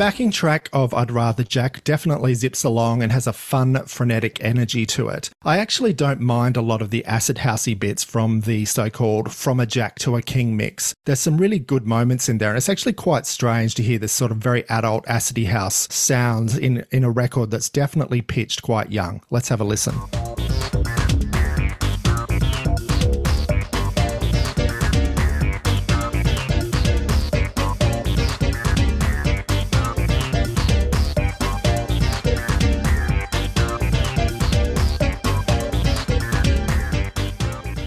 Backing 0.00 0.30
track 0.30 0.70
of 0.72 0.94
I'd 0.94 1.10
Rather 1.10 1.44
Jack 1.44 1.84
definitely 1.84 2.32
zips 2.32 2.64
along 2.64 3.02
and 3.02 3.12
has 3.12 3.26
a 3.26 3.34
fun, 3.34 3.84
frenetic 3.84 4.42
energy 4.42 4.86
to 4.86 5.08
it. 5.08 5.28
I 5.42 5.58
actually 5.58 5.92
don't 5.92 6.22
mind 6.22 6.56
a 6.56 6.62
lot 6.62 6.80
of 6.80 6.88
the 6.88 7.04
acid 7.04 7.36
housey 7.36 7.78
bits 7.78 8.02
from 8.02 8.40
the 8.40 8.64
so 8.64 8.88
called 8.88 9.30
From 9.30 9.60
a 9.60 9.66
Jack 9.66 9.98
to 9.98 10.16
a 10.16 10.22
King 10.22 10.56
mix. 10.56 10.94
There's 11.04 11.20
some 11.20 11.36
really 11.36 11.58
good 11.58 11.86
moments 11.86 12.30
in 12.30 12.38
there, 12.38 12.48
and 12.48 12.56
it's 12.56 12.70
actually 12.70 12.94
quite 12.94 13.26
strange 13.26 13.74
to 13.74 13.82
hear 13.82 13.98
this 13.98 14.14
sort 14.14 14.30
of 14.30 14.38
very 14.38 14.66
adult 14.70 15.04
acidy 15.04 15.48
house 15.48 15.86
sounds 15.92 16.56
in, 16.56 16.86
in 16.90 17.04
a 17.04 17.10
record 17.10 17.50
that's 17.50 17.68
definitely 17.68 18.22
pitched 18.22 18.62
quite 18.62 18.90
young. 18.90 19.20
Let's 19.28 19.50
have 19.50 19.60
a 19.60 19.64
listen. 19.64 19.96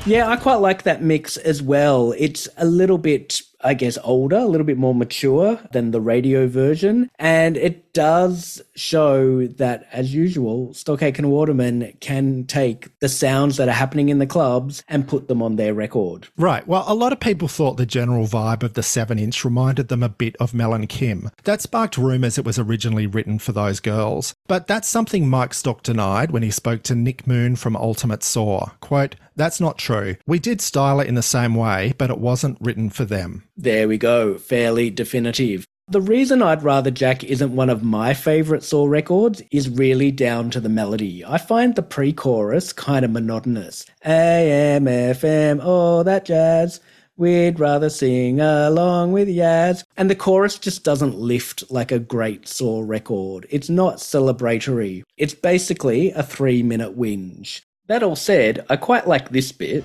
Yeah, 0.05 0.27
I 0.27 0.35
quite 0.35 0.55
like 0.55 0.83
that 0.83 1.01
mix 1.01 1.37
as 1.37 1.61
well. 1.61 2.13
It's 2.17 2.49
a 2.57 2.65
little 2.65 2.97
bit 2.97 3.41
I 3.63 3.73
guess, 3.73 3.97
older, 4.03 4.37
a 4.37 4.45
little 4.45 4.65
bit 4.65 4.77
more 4.77 4.93
mature 4.93 5.59
than 5.71 5.91
the 5.91 6.01
radio 6.01 6.47
version. 6.47 7.09
And 7.17 7.55
it 7.55 7.93
does 7.93 8.61
show 8.75 9.47
that, 9.47 9.87
as 9.91 10.13
usual, 10.13 10.73
Stock 10.73 11.01
Aitken 11.01 11.29
Waterman 11.29 11.93
can 12.01 12.45
take 12.45 12.97
the 12.99 13.09
sounds 13.09 13.57
that 13.57 13.69
are 13.69 13.73
happening 13.73 14.09
in 14.09 14.19
the 14.19 14.27
clubs 14.27 14.83
and 14.89 15.07
put 15.07 15.27
them 15.27 15.41
on 15.41 15.55
their 15.55 15.73
record. 15.73 16.27
Right. 16.37 16.67
Well, 16.67 16.83
a 16.87 16.93
lot 16.93 17.13
of 17.13 17.19
people 17.19 17.47
thought 17.47 17.77
the 17.77 17.85
general 17.85 18.27
vibe 18.27 18.63
of 18.63 18.73
the 18.73 18.83
7 18.83 19.17
inch 19.17 19.45
reminded 19.45 19.87
them 19.87 20.03
a 20.03 20.09
bit 20.09 20.35
of 20.39 20.53
Mel 20.53 20.73
and 20.73 20.89
Kim. 20.89 21.29
That 21.43 21.61
sparked 21.61 21.97
rumours 21.97 22.37
it 22.37 22.45
was 22.45 22.59
originally 22.59 23.07
written 23.07 23.39
for 23.39 23.53
those 23.53 23.79
girls. 23.79 24.32
But 24.47 24.67
that's 24.67 24.87
something 24.87 25.29
Mike 25.29 25.53
Stock 25.53 25.83
denied 25.83 26.31
when 26.31 26.43
he 26.43 26.51
spoke 26.51 26.83
to 26.83 26.95
Nick 26.95 27.25
Moon 27.25 27.55
from 27.55 27.75
Ultimate 27.75 28.23
Saw. 28.23 28.71
Quote, 28.81 29.15
that's 29.35 29.61
not 29.61 29.77
true. 29.77 30.15
We 30.27 30.39
did 30.39 30.61
style 30.61 30.99
it 30.99 31.07
in 31.07 31.15
the 31.15 31.21
same 31.21 31.55
way, 31.55 31.93
but 31.97 32.09
it 32.09 32.17
wasn't 32.17 32.57
written 32.59 32.89
for 32.89 33.05
them. 33.05 33.43
There 33.55 33.87
we 33.87 33.97
go, 33.97 34.37
fairly 34.37 34.89
definitive. 34.89 35.65
The 35.89 36.01
reason 36.01 36.41
I'd 36.41 36.63
rather 36.63 36.91
Jack 36.91 37.23
isn't 37.23 37.55
one 37.55 37.69
of 37.69 37.83
my 37.83 38.13
favourite 38.13 38.63
Saw 38.63 38.85
records 38.85 39.41
is 39.51 39.69
really 39.69 40.11
down 40.11 40.49
to 40.51 40.61
the 40.61 40.69
melody. 40.69 41.25
I 41.25 41.37
find 41.37 41.75
the 41.75 41.83
pre 41.83 42.13
chorus 42.13 42.71
kind 42.71 43.03
of 43.03 43.11
monotonous. 43.11 43.85
AM, 44.05 44.85
FM, 44.85 45.63
all 45.63 45.99
oh, 45.99 46.03
that 46.03 46.25
jazz. 46.25 46.79
We'd 47.15 47.59
rather 47.59 47.89
sing 47.89 48.39
along 48.39 49.11
with 49.11 49.27
Yazz. 49.27 49.83
And 49.97 50.09
the 50.09 50.15
chorus 50.15 50.57
just 50.57 50.83
doesn't 50.83 51.15
lift 51.15 51.63
like 51.69 51.91
a 51.91 51.99
great 51.99 52.47
Saw 52.47 52.81
record. 52.83 53.45
It's 53.51 53.69
not 53.69 53.97
celebratory. 53.97 55.03
It's 55.15 55.35
basically 55.35 56.11
a 56.11 56.23
three 56.23 56.63
minute 56.63 56.97
whinge. 56.97 57.61
That 57.87 58.01
all 58.01 58.15
said, 58.15 58.65
I 58.69 58.77
quite 58.77 59.07
like 59.07 59.29
this 59.29 59.51
bit. 59.51 59.83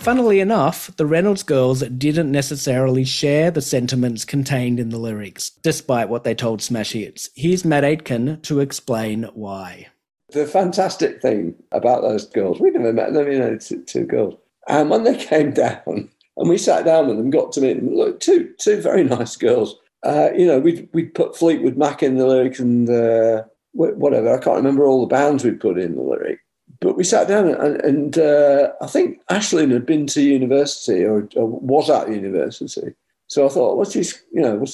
Funnily 0.00 0.40
enough, 0.40 0.96
the 0.96 1.04
Reynolds 1.04 1.42
girls 1.42 1.80
didn't 1.80 2.32
necessarily 2.32 3.04
share 3.04 3.50
the 3.50 3.60
sentiments 3.60 4.24
contained 4.24 4.80
in 4.80 4.88
the 4.88 4.96
lyrics, 4.96 5.50
despite 5.62 6.08
what 6.08 6.24
they 6.24 6.34
told 6.34 6.62
Smash 6.62 6.92
Hits. 6.92 7.28
Here's 7.36 7.66
Matt 7.66 7.84
Aitken 7.84 8.40
to 8.40 8.60
explain 8.60 9.24
why. 9.34 9.88
The 10.30 10.46
fantastic 10.46 11.20
thing 11.20 11.54
about 11.72 12.00
those 12.00 12.26
girls, 12.26 12.60
we 12.60 12.70
never 12.70 12.94
met 12.94 13.12
them, 13.12 13.30
you 13.30 13.38
know, 13.38 13.58
two, 13.58 13.82
two 13.82 14.06
girls. 14.06 14.36
And 14.68 14.88
when 14.88 15.04
they 15.04 15.16
came 15.26 15.52
down 15.52 16.08
and 16.38 16.48
we 16.48 16.56
sat 16.56 16.86
down 16.86 17.06
with 17.06 17.18
them, 17.18 17.28
got 17.28 17.52
to 17.52 17.60
meet 17.60 17.74
them, 17.74 17.94
look, 17.94 18.20
two, 18.20 18.54
two 18.58 18.80
very 18.80 19.04
nice 19.04 19.36
girls. 19.36 19.76
Uh, 20.02 20.30
you 20.34 20.46
know, 20.46 20.58
we'd, 20.58 20.88
we'd 20.94 21.14
put 21.14 21.36
Fleetwood 21.36 21.76
Mac 21.76 22.02
in 22.02 22.16
the 22.16 22.26
lyrics 22.26 22.58
and 22.58 22.88
uh, 22.88 23.42
whatever. 23.72 24.32
I 24.32 24.42
can't 24.42 24.56
remember 24.56 24.86
all 24.86 25.02
the 25.02 25.14
bands 25.14 25.44
we 25.44 25.50
put 25.50 25.78
in 25.78 25.96
the 25.96 26.02
lyric. 26.02 26.40
But 26.80 26.96
we 26.96 27.04
sat 27.04 27.28
down 27.28 27.48
and, 27.48 27.80
and 27.82 28.18
uh, 28.18 28.72
I 28.80 28.86
think 28.86 29.20
Aisling 29.30 29.72
had 29.72 29.86
been 29.86 30.06
to 30.08 30.22
university 30.22 31.04
or, 31.04 31.28
or, 31.36 31.46
was 31.46 31.90
at 31.90 32.10
university. 32.10 32.94
So 33.26 33.46
I 33.46 33.48
thought, 33.50 33.76
well, 33.76 33.88
she's, 33.88 34.22
you 34.32 34.40
know, 34.40 34.64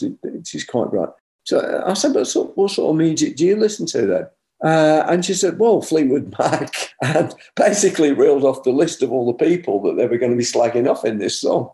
she's 0.45 0.65
quite 0.65 0.93
right. 0.93 1.09
So 1.45 1.85
I 1.87 1.95
said, 1.95 2.15
but 2.15 2.33
what 2.55 2.71
sort 2.71 2.91
of 2.91 2.97
music 2.97 3.37
do 3.37 3.45
you 3.45 3.57
listen 3.57 3.87
to 3.87 4.07
then? 4.07 4.27
Uh, 4.65 5.05
and 5.09 5.25
she 5.25 5.35
said, 5.35 5.59
well, 5.59 5.83
Fleetwood 5.83 6.35
Mac, 6.39 6.95
and 7.03 7.35
basically 7.57 8.13
reeled 8.13 8.45
off 8.45 8.63
the 8.63 8.71
list 8.71 9.03
of 9.03 9.13
all 9.13 9.27
the 9.27 9.45
people 9.45 9.83
that 9.83 9.97
they 9.97 10.07
were 10.07 10.19
going 10.19 10.33
to 10.33 10.39
be 10.39 10.45
slagging 10.45 10.89
off 10.89 11.05
in 11.05 11.19
this 11.19 11.41
song. 11.41 11.71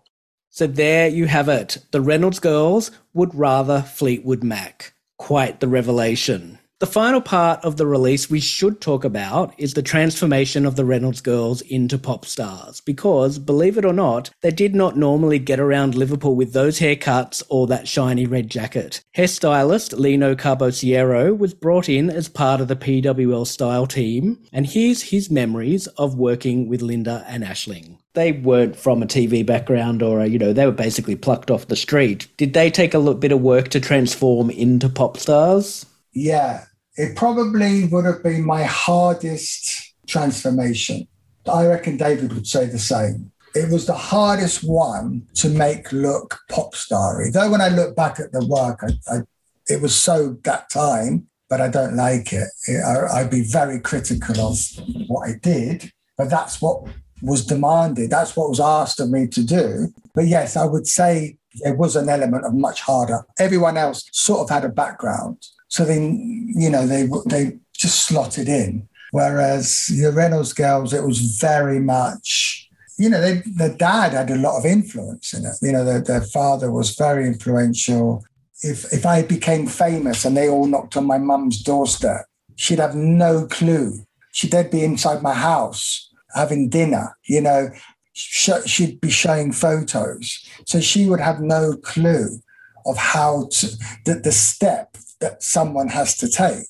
So 0.51 0.67
there 0.67 1.09
you 1.09 1.27
have 1.27 1.49
it. 1.49 1.79
The 1.93 2.01
Reynolds 2.01 2.41
girls 2.41 2.91
would 3.15 3.35
rather 3.35 3.83
Fleetwood 3.83 4.43
Mac. 4.43 4.93
Quite 5.17 5.61
the 5.61 5.69
revelation. 5.69 6.59
The 6.83 6.87
final 6.87 7.21
part 7.21 7.65
of 7.65 7.77
the 7.77 7.87
release 7.87 8.29
we 8.29 8.41
should 8.41 8.81
talk 8.81 9.05
about 9.05 9.55
is 9.57 9.75
the 9.75 9.85
transformation 9.85 10.67
of 10.67 10.75
the 10.75 10.85
Reynolds 10.85 11.21
girls 11.21 11.61
into 11.61 11.97
pop 11.97 12.27
stars, 12.27 12.81
because, 12.81 13.39
believe 13.39 13.79
it 13.79 13.85
or 13.85 13.93
not, 13.93 14.31
they 14.41 14.51
did 14.51 14.75
not 14.75 14.97
normally 14.97 15.39
get 15.39 15.61
around 15.61 15.95
Liverpool 15.95 16.35
with 16.35 16.53
those 16.53 16.81
haircuts 16.81 17.41
or 17.49 17.69
that 17.69 17.87
shiny 17.87 18.27
red 18.27 18.51
jacket. 18.51 19.01
Hairstylist 19.17 19.97
Lino 19.97 20.35
Carbosiero 20.35 21.39
was 21.39 21.55
brought 21.55 21.89
in 21.89 22.11
as 22.11 22.29
part 22.29 22.61
of 22.61 22.67
the 22.67 22.75
PWL 22.75 23.47
style 23.47 23.87
team, 23.87 24.43
and 24.53 24.67
here's 24.67 25.03
his 25.03 25.31
memories 25.31 25.87
of 25.87 26.17
working 26.17 26.69
with 26.69 26.83
Linda 26.83 27.25
and 27.29 27.45
Aisling 27.45 27.99
they 28.15 28.33
weren't 28.33 28.75
from 28.75 29.03
a 29.03 29.07
TV 29.07 29.47
background 29.47 30.03
or 30.03 30.21
a, 30.21 30.27
you 30.27 30.39
know, 30.39 30.53
they 30.53 30.67
were 30.67 30.73
basically 30.73 31.17
plucked 31.17 31.51
off 31.51 31.69
the 31.69 31.77
street. 31.77 32.27
Did 32.37 32.55
they 32.55 32.71
take 32.71 32.93
a 32.93 32.99
little 32.99 33.15
bit 33.15 33.33
of 33.33 33.41
work 33.41 33.69
to 33.69 33.81
transform 33.81 34.51
into 34.51 34.89
pop 34.89 35.17
stars? 35.17 35.87
Yeah, 36.13 36.67
it 36.97 37.17
probably 37.17 37.87
would 37.87 38.05
have 38.05 38.23
been 38.23 38.45
my 38.45 38.65
hardest 38.65 39.95
transformation. 40.07 41.07
I 41.51 41.67
reckon 41.67 41.97
David 41.97 42.33
would 42.33 42.47
say 42.47 42.67
the 42.67 42.79
same. 42.79 43.33
It 43.55 43.71
was 43.71 43.87
the 43.87 43.95
hardest 43.95 44.65
one 44.65 45.27
to 45.35 45.49
make 45.49 45.93
look 45.93 46.39
pop 46.51 46.75
starry. 46.75 47.31
Though 47.31 47.51
when 47.51 47.61
I 47.61 47.69
look 47.69 47.95
back 47.97 48.19
at 48.19 48.33
the 48.33 48.47
work, 48.47 48.81
I, 48.83 49.15
I, 49.15 49.21
it 49.69 49.83
was 49.83 49.95
so 49.95 50.39
that 50.45 50.71
time, 50.71 51.27
but 51.49 51.61
I 51.61 51.69
don't 51.69 51.97
like 51.97 52.33
it. 52.33 52.49
I, 52.69 53.21
I'd 53.21 53.31
be 53.31 53.43
very 53.43 53.79
critical 53.81 54.41
of 54.41 54.59
what 55.07 55.29
I 55.29 55.35
did, 55.43 55.93
but 56.17 56.31
that's 56.31 56.63
what 56.63 56.85
was 57.21 57.45
demanded. 57.45 58.11
That's 58.11 58.37
what 58.37 58.49
was 58.49 58.61
asked 58.61 59.01
of 59.01 59.11
me 59.11 59.27
to 59.29 59.45
do. 59.45 59.93
But 60.15 60.27
yes, 60.27 60.57
I 60.57 60.65
would 60.65 60.87
say 60.87 61.37
it 61.57 61.77
was 61.77 61.97
an 61.97 62.09
element 62.09 62.45
of 62.45 62.55
much 62.55 62.81
harder. 62.81 63.25
Everyone 63.39 63.77
else 63.77 64.09
sort 64.13 64.41
of 64.41 64.51
had 64.51 64.65
a 64.65 64.71
background. 64.71 65.47
So 65.73 65.87
they, 65.87 66.03
you 66.05 66.69
know, 66.69 66.87
they 66.87 67.09
they 67.25 67.57
just 67.73 68.05
slotted 68.07 68.47
in. 68.47 68.87
Whereas 69.11 69.87
the 69.87 70.13
Reynolds 70.13 70.53
girls, 70.53 70.93
it 70.93 71.03
was 71.03 71.39
very 71.41 71.81
much, 71.81 72.69
you 72.99 73.09
know, 73.09 73.21
they, 73.23 73.43
the 73.57 73.75
dad 73.79 74.13
had 74.13 74.31
a 74.31 74.37
lot 74.37 74.59
of 74.59 74.67
influence 74.67 75.33
in 75.33 75.47
it. 75.47 75.57
You 75.63 75.73
know, 75.73 75.83
their, 75.83 76.03
their 76.03 76.21
father 76.21 76.71
was 76.71 76.95
very 76.95 77.27
influential. 77.27 78.23
If 78.63 78.93
if 78.93 79.07
I 79.07 79.23
became 79.23 79.67
famous 79.67 80.27
and 80.27 80.37
they 80.37 80.47
all 80.47 80.67
knocked 80.67 80.99
on 80.99 81.07
my 81.07 81.17
mum's 81.17 81.63
doorstep, 81.63 82.27
she'd 82.57 82.79
have 82.79 82.95
no 82.95 83.47
clue. 83.47 84.05
She'd 84.33 84.71
be 84.71 84.85
inside 84.85 85.23
my 85.23 85.35
house 85.35 86.11
having 86.35 86.69
dinner. 86.69 87.17
You 87.25 87.41
know, 87.41 87.71
she'd 88.13 89.01
be 89.01 89.11
showing 89.11 89.53
photos, 89.53 90.47
so 90.67 90.81
she 90.81 91.07
would 91.07 91.21
have 91.21 91.41
no 91.41 91.77
clue 91.77 92.41
of 92.85 92.99
how 92.99 93.49
to 93.53 93.67
the, 94.05 94.15
the 94.15 94.33
step 94.33 94.99
that 95.23 95.43
someone 95.43 95.89
has 95.89 96.17
to 96.19 96.29
take. 96.29 96.69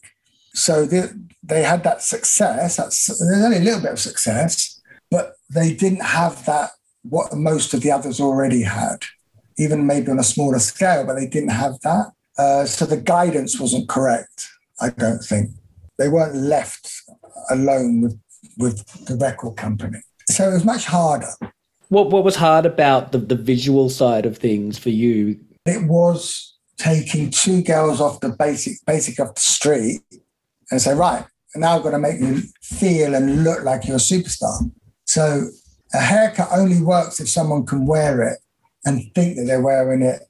So 0.54 0.86
they, 0.86 1.08
they 1.42 1.62
had 1.62 1.82
that 1.84 2.02
success. 2.02 2.76
That's, 2.76 3.06
there's 3.06 3.44
only 3.44 3.56
a 3.56 3.60
little 3.60 3.80
bit 3.80 3.92
of 3.92 3.98
success, 3.98 4.80
but 5.10 5.34
they 5.50 5.74
didn't 5.74 6.04
have 6.04 6.46
that 6.46 6.70
what 7.02 7.34
most 7.34 7.74
of 7.74 7.80
the 7.80 7.90
others 7.90 8.20
already 8.20 8.62
had, 8.62 8.98
even 9.58 9.86
maybe 9.86 10.10
on 10.10 10.18
a 10.18 10.24
smaller 10.24 10.60
scale, 10.60 11.04
but 11.04 11.14
they 11.14 11.26
didn't 11.26 11.50
have 11.50 11.80
that. 11.80 12.12
Uh, 12.38 12.64
so 12.64 12.86
the 12.86 12.96
guidance 12.96 13.58
wasn't 13.58 13.88
correct. 13.88 14.48
I 14.80 14.90
don't 14.90 15.22
think 15.22 15.50
they 15.98 16.08
weren't 16.08 16.36
left 16.36 17.02
alone 17.50 18.00
with 18.00 18.18
with 18.58 19.06
the 19.06 19.16
record 19.16 19.56
company. 19.56 19.98
So 20.28 20.50
it 20.50 20.54
was 20.54 20.64
much 20.64 20.84
harder. 20.84 21.32
What 21.88 22.10
what 22.10 22.24
was 22.24 22.36
hard 22.36 22.66
about 22.66 23.12
the, 23.12 23.18
the 23.18 23.34
visual 23.34 23.90
side 23.90 24.26
of 24.26 24.38
things 24.38 24.78
for 24.78 24.90
you? 24.90 25.38
It 25.66 25.84
was 25.84 26.51
taking 26.82 27.30
two 27.30 27.62
girls 27.62 28.00
off 28.00 28.18
the 28.20 28.30
basic 28.30 28.74
basic 28.86 29.20
of 29.20 29.34
the 29.34 29.40
street 29.40 30.00
and 30.70 30.82
say, 30.82 30.94
right, 30.94 31.24
now 31.54 31.76
I've 31.76 31.82
got 31.82 31.90
to 31.92 31.98
make 31.98 32.20
you 32.20 32.42
feel 32.60 33.14
and 33.14 33.44
look 33.44 33.62
like 33.62 33.86
you're 33.86 33.96
a 33.96 34.00
superstar. 34.00 34.70
So 35.04 35.48
a 35.94 35.98
haircut 35.98 36.48
only 36.50 36.82
works 36.82 37.20
if 37.20 37.28
someone 37.28 37.66
can 37.66 37.86
wear 37.86 38.22
it 38.22 38.38
and 38.84 39.02
think 39.14 39.36
that 39.36 39.44
they're 39.44 39.60
wearing 39.60 40.02
it 40.02 40.22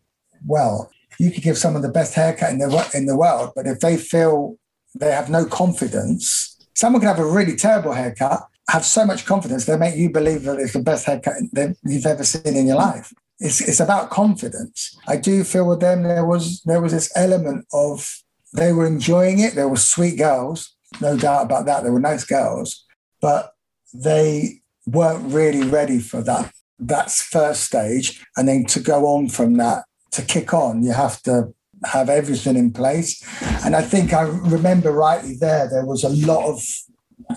well. 0.47 0.91
You 1.19 1.31
could 1.31 1.43
give 1.43 1.57
someone 1.57 1.83
the 1.83 1.89
best 1.89 2.15
haircut 2.15 2.51
in 2.51 2.59
the 2.59 2.91
in 2.95 3.07
the 3.07 3.17
world, 3.17 3.53
but 3.57 3.67
if 3.67 3.81
they 3.81 3.97
feel 3.97 4.57
they 4.99 5.11
have 5.11 5.31
no 5.31 5.47
confidence, 5.47 6.59
someone 6.75 7.01
can 7.01 7.09
have 7.09 7.19
a 7.19 7.25
really 7.25 7.57
terrible 7.57 7.93
haircut, 7.93 8.43
have 8.69 8.85
so 8.85 9.05
much 9.05 9.27
confidence, 9.27 9.67
they 9.67 9.77
make 9.77 9.97
you 9.97 10.11
believe 10.11 10.45
that 10.45 10.59
it's 10.59 10.73
the 10.73 10.81
best 10.81 11.07
haircut 11.07 11.35
that 11.53 11.77
you've 11.85 12.07
ever 12.07 12.25
seen 12.25 12.57
in 12.57 12.67
your 12.67 12.77
life 12.77 13.13
it's, 13.43 13.61
it's 13.61 13.81
about 13.81 14.11
confidence. 14.11 14.97
I 15.09 15.17
do 15.17 15.43
feel 15.43 15.69
with 15.69 15.81
them 15.81 16.05
there 16.05 16.25
was 16.25 16.63
there 16.63 16.81
was 16.81 16.93
this 16.93 17.13
element 17.17 17.67
of 17.73 18.23
they 18.53 18.73
were 18.73 18.87
enjoying 18.87 19.41
it. 19.41 19.55
They 19.55 19.65
were 19.65 19.77
sweet 19.77 20.17
girls, 20.17 20.77
no 21.01 21.17
doubt 21.17 21.47
about 21.47 21.67
that. 21.67 21.83
They 21.83 21.91
were 21.91 22.01
nice 22.01 22.25
girls, 22.25 22.85
but 23.21 23.53
they 23.93 24.61
weren't 24.87 25.33
really 25.33 25.65
ready 25.65 25.99
for 25.99 26.23
that. 26.23 26.53
That's 26.79 27.21
first 27.21 27.65
stage, 27.65 28.25
and 28.37 28.49
then 28.49 28.65
to 28.67 28.81
go 28.81 29.07
on 29.07 29.29
from 29.29 29.55
that 29.55 29.85
to 30.13 30.23
kick 30.23 30.55
on, 30.55 30.85
you 30.85 30.93
have 30.93 31.21
to 31.23 31.53
have 31.85 32.09
everything 32.09 32.57
in 32.57 32.73
place. 32.73 33.23
And 33.65 33.75
I 33.75 33.83
think 33.83 34.13
I 34.13 34.23
remember 34.23 34.93
rightly 34.93 35.35
there, 35.35 35.69
there 35.69 35.87
was 35.87 36.05
a 36.05 36.11
lot 36.11 36.49
of 36.49 36.63